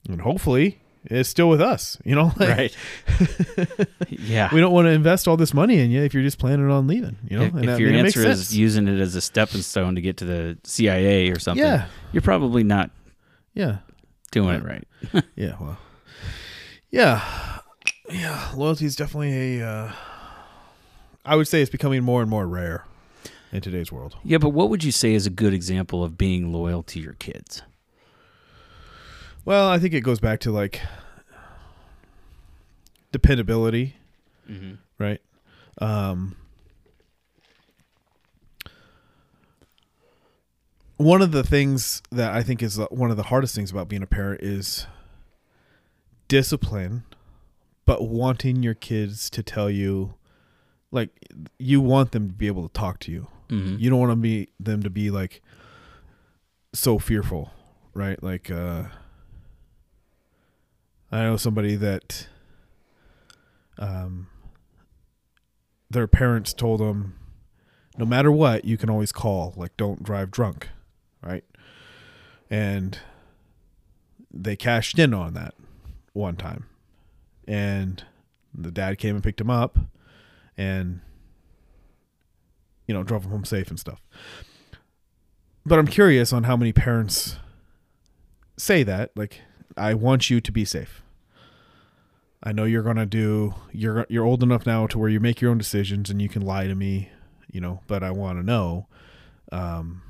And 0.09 0.21
hopefully 0.23 0.81
it's 1.05 1.29
still 1.29 1.49
with 1.49 1.61
us 1.63 1.97
you 2.05 2.15
know? 2.15 2.33
Like, 2.39 2.49
Right. 2.49 2.77
yeah. 4.09 4.51
we 4.53 4.61
don't 4.61 4.73
want 4.73 4.87
to 4.87 4.91
invest 4.91 5.27
all 5.29 5.37
this 5.37 5.55
money 5.55 5.79
in 5.79 5.91
you 5.91 6.03
if 6.03 6.13
you're 6.13 6.23
just 6.23 6.39
planning 6.39 6.71
on 6.71 6.87
leaving 6.87 7.17
you 7.29 7.39
know? 7.39 7.45
If 7.45 7.55
and 7.55 7.61
if 7.61 7.67
that- 7.71 7.81
your 7.81 7.89
I 7.91 7.93
mean, 7.93 8.03
makes 8.03 8.17
answer 8.17 8.29
is 8.31 8.57
using 8.57 8.89
it 8.89 9.01
as 9.01 9.15
a 9.15 9.21
stepping 9.21 9.63
stone 9.63 9.95
to 9.95 10.01
get 10.01 10.17
to 10.19 10.25
the 10.25 10.59
CIA 10.65 11.31
or 11.31 11.39
something, 11.39 11.65
yeah. 11.65 11.87
you're 12.13 12.23
probably 12.23 12.65
not 12.65 12.91
yeah. 13.55 13.79
doing 14.33 14.57
it 14.57 14.65
right. 14.65 14.87
yeah 15.37 15.57
well. 15.61 15.79
Yeah. 16.91 17.23
Yeah 18.11 18.51
loyalty 18.55 18.85
is 18.85 18.97
definitely 18.97 19.61
a 19.61 19.67
uh, 19.67 19.93
i 21.31 21.37
would 21.37 21.47
say 21.49 21.63
it's 21.63 21.71
becoming 21.71 22.03
more 22.03 22.21
and 22.21 22.29
more 22.31 22.47
rare 22.47 22.85
in 23.53 23.61
today's 23.61 23.91
world 23.93 24.17
Yeah, 24.25 24.39
but 24.39 24.51
what 24.51 24.69
would 24.71 24.85
you 24.85 24.93
say 24.93 25.15
is 25.15 25.27
a 25.27 25.31
good 25.31 25.55
example 25.55 26.05
of 26.05 26.17
being 26.19 26.53
loyal 26.53 26.83
to 26.85 27.01
your 27.01 27.15
kids? 27.15 27.63
Well, 29.45 29.69
I 29.69 29.79
think 29.79 29.93
it 29.95 30.03
goes 30.03 30.21
back 30.21 30.39
to 30.41 30.53
like 30.53 30.81
dependability, 33.13 33.97
Mm-hmm. 34.49 34.75
right? 34.99 35.21
Um, 35.81 36.37
one 40.97 41.23
of 41.23 41.33
the 41.33 41.43
things 41.43 42.03
that 42.11 42.33
I 42.35 42.43
think 42.43 42.63
is 42.63 42.79
uh, 42.79 42.87
one 42.91 43.11
of 43.11 43.17
the 43.17 43.25
hardest 43.25 43.55
things 43.55 43.71
about 43.71 43.89
being 43.89 44.03
a 44.03 44.07
parent 44.07 44.43
is 44.43 44.87
discipline, 46.29 47.05
but 47.87 48.07
wanting 48.09 48.63
your 48.63 48.75
kids 48.75 49.31
to 49.31 49.43
tell 49.43 49.71
you, 49.71 50.15
like, 50.91 51.11
you 51.59 51.81
want 51.81 52.13
them 52.13 52.29
to 52.29 52.35
be 52.35 52.47
able 52.47 52.69
to 52.69 52.73
talk 52.73 52.99
to 53.01 53.13
you. 53.13 53.29
Mm-hmm. 53.49 53.77
You 53.79 53.91
don't 53.91 53.99
want 53.99 54.13
to 54.13 54.17
be 54.17 54.49
them 54.59 54.83
to 54.83 54.91
be 54.91 55.11
like 55.11 55.43
so 56.73 56.99
fearful 56.99 57.51
right? 57.95 58.23
Like, 58.23 58.51
uh, 58.51 58.85
I 61.11 61.23
know 61.23 61.37
somebody 61.37 61.77
that, 61.77 62.29
um, 63.79 64.29
their 65.89 66.07
parents 66.07 66.53
told 66.53 66.81
them, 66.81 67.17
no 67.99 68.05
matter 68.05 68.31
what, 68.31 68.65
you 68.65 68.77
can 68.77 68.89
always 68.89 69.13
call. 69.13 69.53
Like, 69.57 69.77
don't 69.77 70.03
drive 70.03 70.31
drunk, 70.31 70.69
right? 71.23 71.45
And 72.49 72.99
they 74.33 74.57
cashed 74.57 74.99
in 74.99 75.13
on 75.13 75.35
that 75.35 75.55
one 76.13 76.37
time, 76.37 76.67
and 77.47 78.05
the 78.55 78.71
dad 78.71 78.99
came 78.99 79.17
and 79.17 79.25
picked 79.25 79.41
him 79.41 79.51
up, 79.51 79.79
and 80.61 81.01
you 82.87 82.95
know 82.95 83.03
drove 83.03 83.23
them 83.23 83.31
home 83.33 83.45
safe 83.45 83.69
and 83.71 83.79
stuff. 83.81 84.01
But 85.65 85.79
I'm 85.79 85.87
curious 85.87 86.33
on 86.33 86.45
how 86.45 86.57
many 86.57 86.73
parents 86.73 87.37
say 88.57 88.83
that. 88.83 89.11
Like, 89.17 89.41
I 89.77 89.95
want 89.95 90.31
you 90.31 90.41
to 90.41 90.53
be 90.53 90.65
safe. 90.65 91.03
I 92.43 92.53
know 92.53 92.65
you're 92.65 92.83
gonna 92.83 93.07
do. 93.07 93.55
You're 93.73 94.07
you're 94.09 94.25
old 94.25 94.43
enough 94.43 94.67
now 94.67 94.87
to 94.89 94.99
where 94.99 95.09
you 95.11 95.21
make 95.21 95.41
your 95.41 95.51
own 95.51 95.59
decisions 95.59 96.11
and 96.11 96.21
you 96.23 96.29
can 96.29 96.43
lie 96.43 96.67
to 96.67 96.75
me, 96.75 97.11
you 97.51 97.61
know. 97.61 97.81
But 97.87 98.03
I 98.03 98.11
want 98.11 98.39
to 98.39 98.43
know, 98.43 98.87
um, 99.53 100.03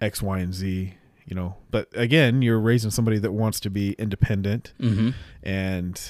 X, 0.00 0.22
Y, 0.22 0.38
and 0.38 0.54
Z. 0.54 0.94
You 1.26 1.36
know. 1.36 1.56
But 1.70 1.88
again, 1.94 2.42
you're 2.42 2.58
raising 2.60 2.90
somebody 2.90 3.18
that 3.18 3.32
wants 3.32 3.60
to 3.60 3.70
be 3.70 3.92
independent 3.92 4.72
Mm-hmm. 4.80 5.10
and 5.42 6.00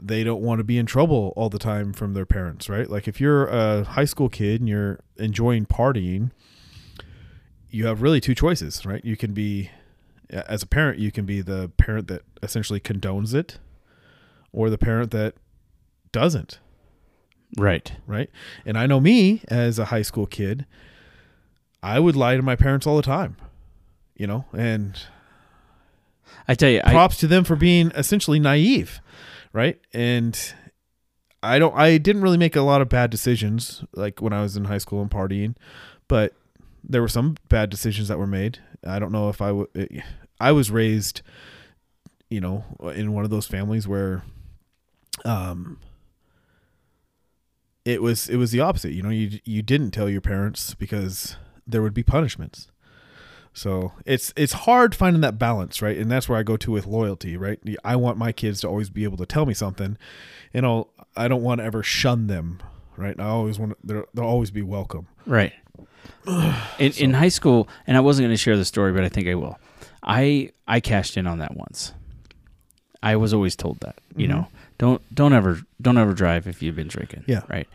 they 0.00 0.22
don't 0.24 0.40
want 0.40 0.58
to 0.58 0.64
be 0.64 0.78
in 0.78 0.86
trouble 0.86 1.32
all 1.36 1.48
the 1.48 1.58
time 1.58 1.92
from 1.92 2.14
their 2.14 2.26
parents, 2.26 2.68
right? 2.68 2.88
Like 2.88 3.08
if 3.08 3.20
you're 3.20 3.46
a 3.46 3.84
high 3.84 4.04
school 4.04 4.28
kid 4.28 4.60
and 4.60 4.68
you're 4.68 5.00
enjoying 5.16 5.66
partying, 5.66 6.30
you 7.70 7.86
have 7.86 8.00
really 8.02 8.20
two 8.20 8.34
choices, 8.34 8.86
right? 8.86 9.04
You 9.04 9.16
can 9.16 9.32
be 9.34 9.70
as 10.30 10.62
a 10.62 10.66
parent, 10.66 10.98
you 10.98 11.10
can 11.10 11.24
be 11.24 11.40
the 11.40 11.70
parent 11.76 12.06
that 12.08 12.22
essentially 12.42 12.80
condones 12.80 13.34
it 13.34 13.58
or 14.52 14.70
the 14.70 14.78
parent 14.78 15.10
that 15.10 15.34
doesn't, 16.12 16.58
Right. 17.56 17.92
right? 18.06 18.30
And 18.66 18.78
I 18.78 18.86
know 18.86 19.00
me 19.00 19.42
as 19.48 19.78
a 19.78 19.86
high 19.86 20.02
school 20.02 20.26
kid, 20.26 20.64
I 21.82 21.98
would 21.98 22.14
lie 22.16 22.36
to 22.36 22.42
my 22.42 22.56
parents 22.56 22.86
all 22.86 22.96
the 22.96 23.02
time. 23.02 23.36
You 24.16 24.26
know, 24.26 24.44
and 24.52 24.98
I 26.48 26.54
tell 26.54 26.68
you, 26.70 26.80
I, 26.84 26.90
props 26.92 27.18
to 27.18 27.26
them 27.28 27.44
for 27.44 27.54
being 27.54 27.92
essentially 27.94 28.40
naive, 28.40 29.00
right? 29.52 29.80
And 29.92 30.38
I 31.42 31.58
don't 31.58 31.74
I 31.74 31.98
didn't 31.98 32.22
really 32.22 32.38
make 32.38 32.56
a 32.56 32.62
lot 32.62 32.80
of 32.80 32.88
bad 32.88 33.10
decisions 33.10 33.84
like 33.94 34.20
when 34.20 34.32
I 34.32 34.42
was 34.42 34.56
in 34.56 34.64
high 34.64 34.78
school 34.78 35.00
and 35.00 35.10
partying, 35.10 35.54
but 36.08 36.34
there 36.82 37.02
were 37.02 37.08
some 37.08 37.36
bad 37.48 37.70
decisions 37.70 38.08
that 38.08 38.18
were 38.18 38.26
made. 38.26 38.58
I 38.86 38.98
don't 38.98 39.12
know 39.12 39.28
if 39.28 39.40
I 39.40 39.52
would 39.52 40.02
I 40.40 40.52
was 40.52 40.70
raised 40.70 41.22
you 42.30 42.40
know 42.40 42.64
in 42.94 43.12
one 43.12 43.24
of 43.24 43.30
those 43.30 43.46
families 43.46 43.88
where 43.88 44.22
um 45.24 45.78
it 47.88 48.02
was 48.02 48.28
it 48.28 48.36
was 48.36 48.50
the 48.50 48.60
opposite. 48.60 48.92
You 48.92 49.02
know, 49.02 49.08
you 49.08 49.40
you 49.44 49.62
didn't 49.62 49.92
tell 49.92 50.10
your 50.10 50.20
parents 50.20 50.74
because 50.74 51.36
there 51.66 51.80
would 51.80 51.94
be 51.94 52.02
punishments. 52.02 52.70
So 53.52 53.92
it's 54.06 54.32
it's 54.36 54.52
hard 54.52 54.94
finding 54.94 55.20
that 55.22 55.38
balance, 55.38 55.82
right? 55.82 55.96
And 55.96 56.10
that's 56.10 56.28
where 56.28 56.38
I 56.38 56.42
go 56.42 56.56
to 56.58 56.70
with 56.70 56.86
loyalty, 56.86 57.36
right? 57.36 57.58
I 57.84 57.96
want 57.96 58.16
my 58.18 58.30
kids 58.32 58.60
to 58.60 58.68
always 58.68 58.88
be 58.90 59.04
able 59.04 59.16
to 59.18 59.26
tell 59.26 59.46
me 59.46 59.54
something, 59.54 59.96
and 60.54 60.64
I'll 60.66 60.90
I 61.16 61.26
don't 61.28 61.42
want 61.42 61.58
to 61.60 61.64
ever 61.64 61.82
shun 61.82 62.28
them, 62.28 62.60
right? 62.96 63.18
I 63.18 63.24
always 63.24 63.58
want 63.58 63.74
they'll 63.84 64.04
they'll 64.14 64.24
always 64.24 64.50
be 64.50 64.62
welcome. 64.62 65.08
Right. 65.26 65.52
In, 66.78 66.92
in 66.98 67.14
high 67.14 67.28
school, 67.28 67.68
and 67.86 67.96
I 67.96 68.00
wasn't 68.00 68.26
going 68.26 68.32
to 68.34 68.36
share 68.40 68.56
the 68.56 68.64
story, 68.64 68.92
but 68.92 69.02
I 69.04 69.08
think 69.08 69.26
I 69.28 69.34
will. 69.34 69.58
I 70.02 70.52
I 70.66 70.80
cashed 70.80 71.16
in 71.16 71.26
on 71.26 71.38
that 71.38 71.56
once. 71.56 71.92
I 73.02 73.16
was 73.16 73.32
always 73.34 73.54
told 73.56 73.80
that, 73.80 73.96
you 74.16 74.26
Mhm. 74.26 74.30
know, 74.30 74.46
don't 74.78 75.14
don't 75.14 75.32
ever 75.32 75.60
don't 75.80 75.98
ever 75.98 76.12
drive 76.14 76.46
if 76.46 76.62
you've 76.62 76.76
been 76.76 76.88
drinking. 76.88 77.24
Yeah. 77.26 77.42
Right. 77.48 77.68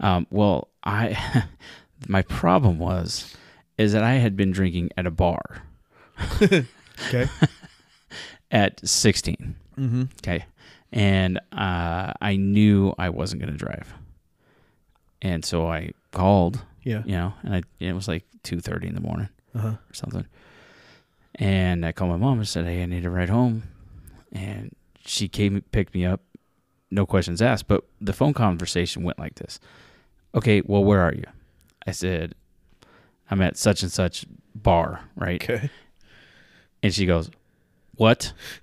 Um, 0.00 0.26
well, 0.30 0.68
I 0.84 1.44
my 2.08 2.22
problem 2.22 2.78
was 2.78 3.36
is 3.78 3.92
that 3.92 4.02
I 4.02 4.14
had 4.14 4.36
been 4.36 4.50
drinking 4.50 4.90
at 4.96 5.06
a 5.06 5.10
bar 5.10 5.62
Okay. 6.42 7.28
at 8.50 8.86
16. 8.86 9.54
mm-hmm. 9.78 10.02
Okay. 10.22 10.44
And 10.92 11.38
uh, 11.52 12.12
I 12.20 12.36
knew 12.36 12.92
I 12.98 13.10
wasn't 13.10 13.40
going 13.42 13.52
to 13.52 13.58
drive. 13.58 13.92
And 15.22 15.44
so 15.44 15.66
I 15.70 15.92
called, 16.12 16.64
Yeah. 16.82 17.02
you 17.04 17.12
know, 17.12 17.34
and 17.42 17.54
I, 17.56 17.62
it 17.78 17.92
was 17.92 18.08
like 18.08 18.24
2.30 18.44 18.84
in 18.84 18.94
the 18.94 19.00
morning 19.00 19.28
Uh 19.54 19.58
huh. 19.58 19.68
or 19.68 19.94
something. 19.94 20.26
And 21.36 21.84
I 21.86 21.92
called 21.92 22.10
my 22.10 22.16
mom 22.16 22.38
and 22.38 22.48
said, 22.48 22.64
hey, 22.64 22.82
I 22.82 22.86
need 22.86 23.02
to 23.04 23.10
ride 23.10 23.28
home. 23.28 23.62
And 24.32 24.74
she 25.06 25.28
came, 25.28 25.62
picked 25.72 25.94
me 25.94 26.04
up, 26.04 26.20
no 26.90 27.06
questions 27.06 27.40
asked. 27.40 27.68
But 27.68 27.84
the 28.00 28.12
phone 28.12 28.32
conversation 28.34 29.02
went 29.04 29.18
like 29.18 29.36
this. 29.36 29.60
Okay, 30.34 30.62
well, 30.64 30.82
where 30.82 31.00
are 31.00 31.14
you? 31.14 31.24
I 31.86 31.92
said, 31.92 32.34
I'm 33.30 33.40
at 33.42 33.56
such 33.56 33.82
and 33.82 33.92
such 33.92 34.24
bar, 34.54 35.00
right? 35.16 35.42
Okay. 35.42 35.70
And 36.82 36.92
she 36.94 37.06
goes, 37.06 37.30
what? 37.96 38.32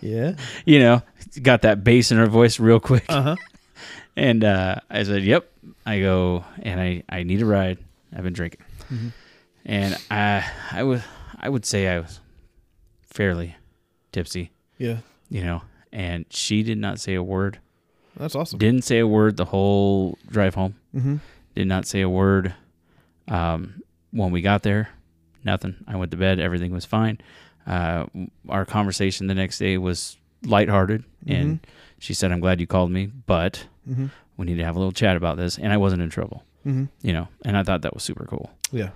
Yeah. 0.00 0.36
You 0.64 0.78
know, 0.78 1.02
got 1.42 1.62
that 1.62 1.84
bass 1.84 2.10
in 2.12 2.18
her 2.18 2.26
voice 2.26 2.58
real 2.60 2.80
quick. 2.80 3.04
Uh 3.08 3.22
huh. 3.22 3.36
And 4.16 4.44
uh, 4.44 4.76
I 4.88 5.02
said, 5.02 5.24
"Yep." 5.24 5.50
I 5.84 5.98
go, 5.98 6.44
and 6.62 6.80
I, 6.80 7.02
I 7.08 7.24
need 7.24 7.42
a 7.42 7.44
ride. 7.46 7.78
I've 8.14 8.22
been 8.22 8.32
drinking, 8.32 8.60
Mhm. 8.88 9.12
and 9.66 9.98
I 10.08 10.48
I 10.70 10.84
was 10.84 11.02
I 11.36 11.48
would 11.48 11.66
say 11.66 11.88
I 11.88 11.98
was 11.98 12.20
fairly 13.02 13.56
tipsy, 14.12 14.52
Yeah. 14.78 14.98
you 15.30 15.42
know. 15.42 15.62
And 15.92 16.26
she 16.30 16.62
did 16.62 16.78
not 16.78 17.00
say 17.00 17.14
a 17.14 17.24
word. 17.24 17.58
That's 18.16 18.36
awesome. 18.36 18.60
Didn't 18.60 18.84
say 18.84 19.00
a 19.00 19.06
word 19.06 19.36
the 19.36 19.46
whole 19.46 20.16
drive 20.30 20.54
home. 20.54 20.76
Mm-hmm. 20.94 21.16
Did 21.56 21.66
not 21.66 21.84
say 21.84 22.00
a 22.00 22.08
word. 22.08 22.54
Um, 23.28 23.82
when 24.10 24.30
we 24.30 24.40
got 24.42 24.62
there, 24.62 24.90
nothing. 25.44 25.76
I 25.88 25.96
went 25.96 26.10
to 26.12 26.16
bed. 26.16 26.38
Everything 26.40 26.72
was 26.72 26.84
fine. 26.84 27.18
Uh, 27.66 28.06
our 28.48 28.64
conversation 28.64 29.26
the 29.26 29.34
next 29.34 29.58
day 29.58 29.78
was 29.78 30.16
lighthearted, 30.44 31.04
and 31.26 31.60
she 31.98 32.12
said, 32.14 32.30
"I'm 32.32 32.40
glad 32.40 32.60
you 32.60 32.66
called 32.66 32.90
me, 32.90 33.06
but." 33.06 33.66
Mm-hmm. 33.88 34.06
we 34.38 34.46
need 34.46 34.56
to 34.56 34.64
have 34.64 34.76
a 34.76 34.78
little 34.78 34.92
chat 34.92 35.14
about 35.14 35.36
this 35.36 35.58
and 35.58 35.70
i 35.70 35.76
wasn't 35.76 36.00
in 36.00 36.08
trouble 36.08 36.42
Mm-hmm. 36.64 36.84
you 37.06 37.12
know 37.12 37.28
and 37.44 37.54
i 37.54 37.62
thought 37.62 37.82
that 37.82 37.92
was 37.92 38.02
super 38.02 38.24
cool 38.24 38.50
Yeah. 38.72 38.88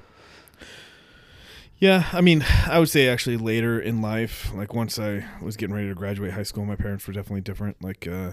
Yeah, 1.78 2.06
I 2.12 2.22
mean, 2.22 2.42
I 2.66 2.78
would 2.78 2.88
say 2.88 3.06
actually 3.08 3.36
later 3.36 3.78
in 3.78 4.00
life, 4.02 4.50
like 4.54 4.74
once 4.74 4.98
I 4.98 5.24
was 5.40 5.56
getting 5.56 5.74
ready 5.76 5.86
to 5.88 5.94
graduate 5.94 6.32
high 6.32 6.42
school, 6.42 6.64
my 6.64 6.74
parents 6.74 7.06
were 7.06 7.12
definitely 7.12 7.42
different. 7.42 7.80
Like, 7.82 8.08
uh, 8.08 8.32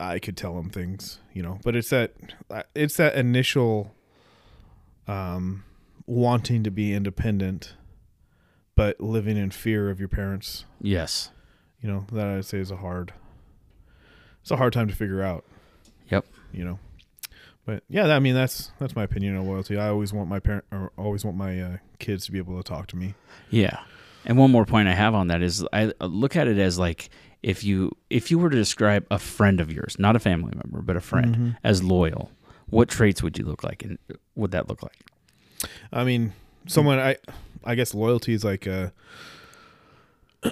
I 0.00 0.18
could 0.18 0.36
tell 0.36 0.54
them 0.54 0.70
things, 0.70 1.20
you 1.32 1.42
know, 1.42 1.58
but 1.62 1.76
it's 1.76 1.90
that, 1.90 2.14
it's 2.74 2.96
that 2.96 3.14
initial, 3.14 3.94
um, 5.06 5.64
wanting 6.06 6.64
to 6.64 6.70
be 6.70 6.94
independent, 6.94 7.74
but 8.74 9.00
living 9.00 9.36
in 9.36 9.50
fear 9.50 9.90
of 9.90 10.00
your 10.00 10.08
parents, 10.08 10.64
yes 10.80 11.30
you 11.82 11.88
know, 11.88 12.04
that 12.12 12.26
I'd 12.26 12.44
say 12.44 12.58
is 12.58 12.70
a 12.70 12.76
hard, 12.76 13.12
it's 14.42 14.50
a 14.50 14.56
hard 14.56 14.72
time 14.72 14.88
to 14.88 14.94
figure 14.94 15.22
out. 15.22 15.44
Yep. 16.10 16.26
You 16.52 16.64
know, 16.64 16.78
but 17.64 17.84
yeah, 17.88 18.06
I 18.14 18.18
mean 18.18 18.34
that's 18.34 18.72
that's 18.78 18.96
my 18.96 19.04
opinion 19.04 19.36
on 19.36 19.46
loyalty. 19.46 19.78
I 19.78 19.88
always 19.88 20.12
want 20.12 20.28
my 20.28 20.40
parent, 20.40 20.64
or 20.72 20.92
always 20.96 21.24
want 21.24 21.36
my 21.36 21.60
uh, 21.60 21.76
kids 21.98 22.26
to 22.26 22.32
be 22.32 22.38
able 22.38 22.56
to 22.56 22.62
talk 22.62 22.86
to 22.88 22.96
me. 22.96 23.14
yeah 23.50 23.80
and 24.26 24.36
one 24.36 24.50
more 24.50 24.66
point 24.66 24.86
i 24.86 24.92
have 24.92 25.14
on 25.14 25.28
that 25.28 25.40
is 25.40 25.66
i 25.72 25.90
look 26.02 26.36
at 26.36 26.46
it 26.46 26.58
as 26.58 26.78
like 26.78 27.08
if 27.42 27.64
you 27.64 27.90
if 28.10 28.30
you 28.30 28.38
were 28.38 28.50
to 28.50 28.56
describe 28.56 29.06
a 29.10 29.18
friend 29.18 29.60
of 29.60 29.72
yours 29.72 29.96
not 29.98 30.14
a 30.16 30.18
family 30.18 30.52
member 30.54 30.82
but 30.82 30.96
a 30.96 31.00
friend 31.00 31.36
Mhm. 31.36 31.56
as 31.64 31.82
loyal 31.82 32.30
what 32.68 32.88
traits 32.88 33.22
would 33.22 33.38
you 33.38 33.44
look 33.44 33.64
like 33.64 33.82
and 33.84 33.98
would 34.34 34.50
that 34.52 34.68
look 34.68 34.82
like 34.82 34.96
I 35.92 36.04
mean, 36.04 36.32
someone 36.66 36.98
I 36.98 37.16
I 37.64 37.74
guess 37.74 37.92
loyalty 37.94 38.32
is 38.34 38.44
like 38.44 38.66
uh 38.66 38.90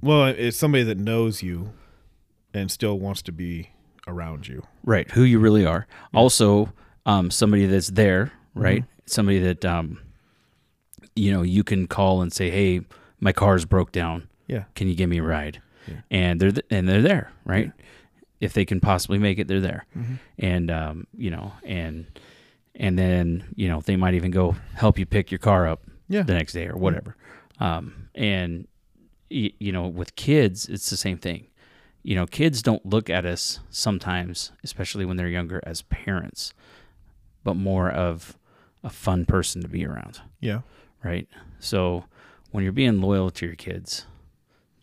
well, 0.00 0.26
it's 0.26 0.56
somebody 0.56 0.84
that 0.84 0.98
knows 0.98 1.42
you 1.42 1.72
and 2.52 2.70
still 2.70 2.98
wants 2.98 3.22
to 3.22 3.32
be 3.32 3.70
around 4.06 4.46
you. 4.48 4.62
right 4.84 5.10
who 5.12 5.22
you 5.22 5.38
really 5.38 5.64
are 5.64 5.86
also 6.12 6.72
um, 7.06 7.30
somebody 7.30 7.66
that's 7.66 7.88
there 7.88 8.32
right 8.54 8.82
Mm-hmm. 8.82 8.90
somebody 9.06 9.38
that 9.40 9.64
um, 9.64 9.98
you 11.16 11.32
know 11.32 11.42
you 11.42 11.64
can 11.64 11.86
call 11.86 12.22
and 12.22 12.32
say 12.32 12.50
hey 12.50 12.82
my 13.20 13.32
car's 13.32 13.64
broke 13.64 13.92
down 13.92 14.28
Yeah. 14.46 14.64
can 14.74 14.88
you 14.88 14.94
give 14.94 15.08
me 15.08 15.18
a 15.18 15.22
ride 15.22 15.60
Yeah. 15.88 16.00
and 16.10 16.40
they're 16.40 16.52
th- 16.52 16.66
and 16.70 16.88
they're 16.88 17.02
there 17.02 17.30
right 17.44 17.72
if 18.40 18.52
they 18.52 18.64
can 18.64 18.80
possibly 18.80 19.18
make 19.18 19.38
it 19.38 19.48
they're 19.48 19.60
there 19.60 19.86
Mhm. 19.96 20.18
and 20.38 20.70
um, 20.70 21.06
you 21.16 21.30
know 21.30 21.52
and 21.64 22.06
and 22.74 22.98
then 22.98 23.44
you 23.54 23.68
know 23.68 23.80
they 23.80 23.96
might 23.96 24.14
even 24.14 24.30
go 24.30 24.56
help 24.74 24.98
you 24.98 25.06
pick 25.06 25.30
your 25.30 25.38
car 25.38 25.66
up 25.68 25.82
Yeah. 26.08 26.22
the 26.22 26.34
next 26.34 26.52
day 26.52 26.66
or 26.68 26.76
whatever 26.76 27.16
um, 27.60 28.08
and 28.14 28.66
y- 29.30 29.52
you 29.58 29.72
know 29.72 29.86
with 29.88 30.14
kids 30.16 30.68
it's 30.68 30.90
the 30.90 30.96
same 30.96 31.16
thing 31.18 31.46
you 32.02 32.14
know 32.14 32.26
kids 32.26 32.62
don't 32.62 32.84
look 32.84 33.08
at 33.08 33.24
us 33.24 33.60
sometimes 33.70 34.52
especially 34.62 35.04
when 35.06 35.16
they're 35.16 35.28
younger 35.28 35.60
as 35.64 35.82
parents 35.82 36.52
but 37.44 37.54
more 37.56 37.90
of 37.90 38.36
a 38.82 38.90
fun 38.90 39.24
person 39.24 39.62
to 39.62 39.68
be 39.68 39.84
around, 39.86 40.20
Yeah. 40.40 40.60
right? 41.02 41.26
So 41.58 42.04
when 42.50 42.64
you're 42.64 42.72
being 42.72 43.00
loyal 43.00 43.30
to 43.30 43.46
your 43.46 43.54
kids, 43.54 44.06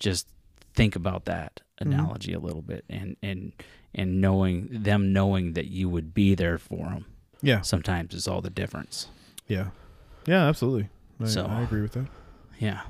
just 0.02 0.28
think 0.73 0.95
about 0.98 1.26
that 1.26 1.61
Mm-hmm. 1.82 1.94
analogy 1.94 2.34
a 2.34 2.40
little 2.40 2.61
bit 2.61 2.86
and 2.91 3.18
and 3.23 3.53
and 3.95 4.22
knowing 4.22 4.68
them 4.72 5.11
knowing 5.14 5.53
that 5.53 5.65
you 5.65 5.90
would 5.90 6.14
be 6.14 6.36
there 6.36 6.60
for 6.60 6.78
them 6.90 7.06
Yeah. 7.41 7.61
sometimes 7.61 8.14
is 8.14 8.28
all 8.28 8.40
the 8.41 8.52
difference. 8.52 9.07
Yeah. 9.48 9.69
Yeah, 10.28 10.45
absolutely. 10.48 10.90
I, 11.19 11.26
So- 11.26 11.48
I 11.48 11.61
agree 11.64 11.82
with 11.82 11.94
that. 11.94 12.06
Yeah. 12.60 12.82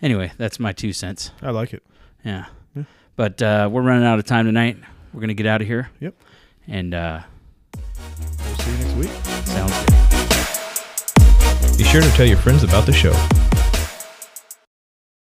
Anyway, 0.00 0.32
that's 0.38 0.58
my 0.58 0.72
two 0.72 0.94
cents. 0.94 1.30
I 1.42 1.50
like 1.50 1.74
it. 1.74 1.82
Yeah. 2.24 2.46
Yeah. 2.74 2.84
But 3.16 3.42
uh, 3.42 3.68
we're 3.70 3.82
running 3.82 4.06
out 4.06 4.18
of 4.18 4.24
time 4.24 4.46
tonight. 4.46 4.78
We're 5.12 5.20
gonna 5.20 5.34
get 5.34 5.44
out 5.46 5.60
of 5.60 5.66
here. 5.66 5.90
Yep. 6.00 6.14
And 6.66 6.94
uh, 6.94 7.20
We'll 7.74 8.56
see 8.56 8.70
you 8.70 8.78
next 8.78 8.94
week. 8.96 9.10
sounds 9.44 9.78
good. 9.84 11.76
Be 11.76 11.84
sure 11.84 12.00
to 12.00 12.10
tell 12.16 12.24
your 12.26 12.38
friends 12.38 12.62
about 12.64 12.86
the 12.86 12.92
show. 12.94 13.12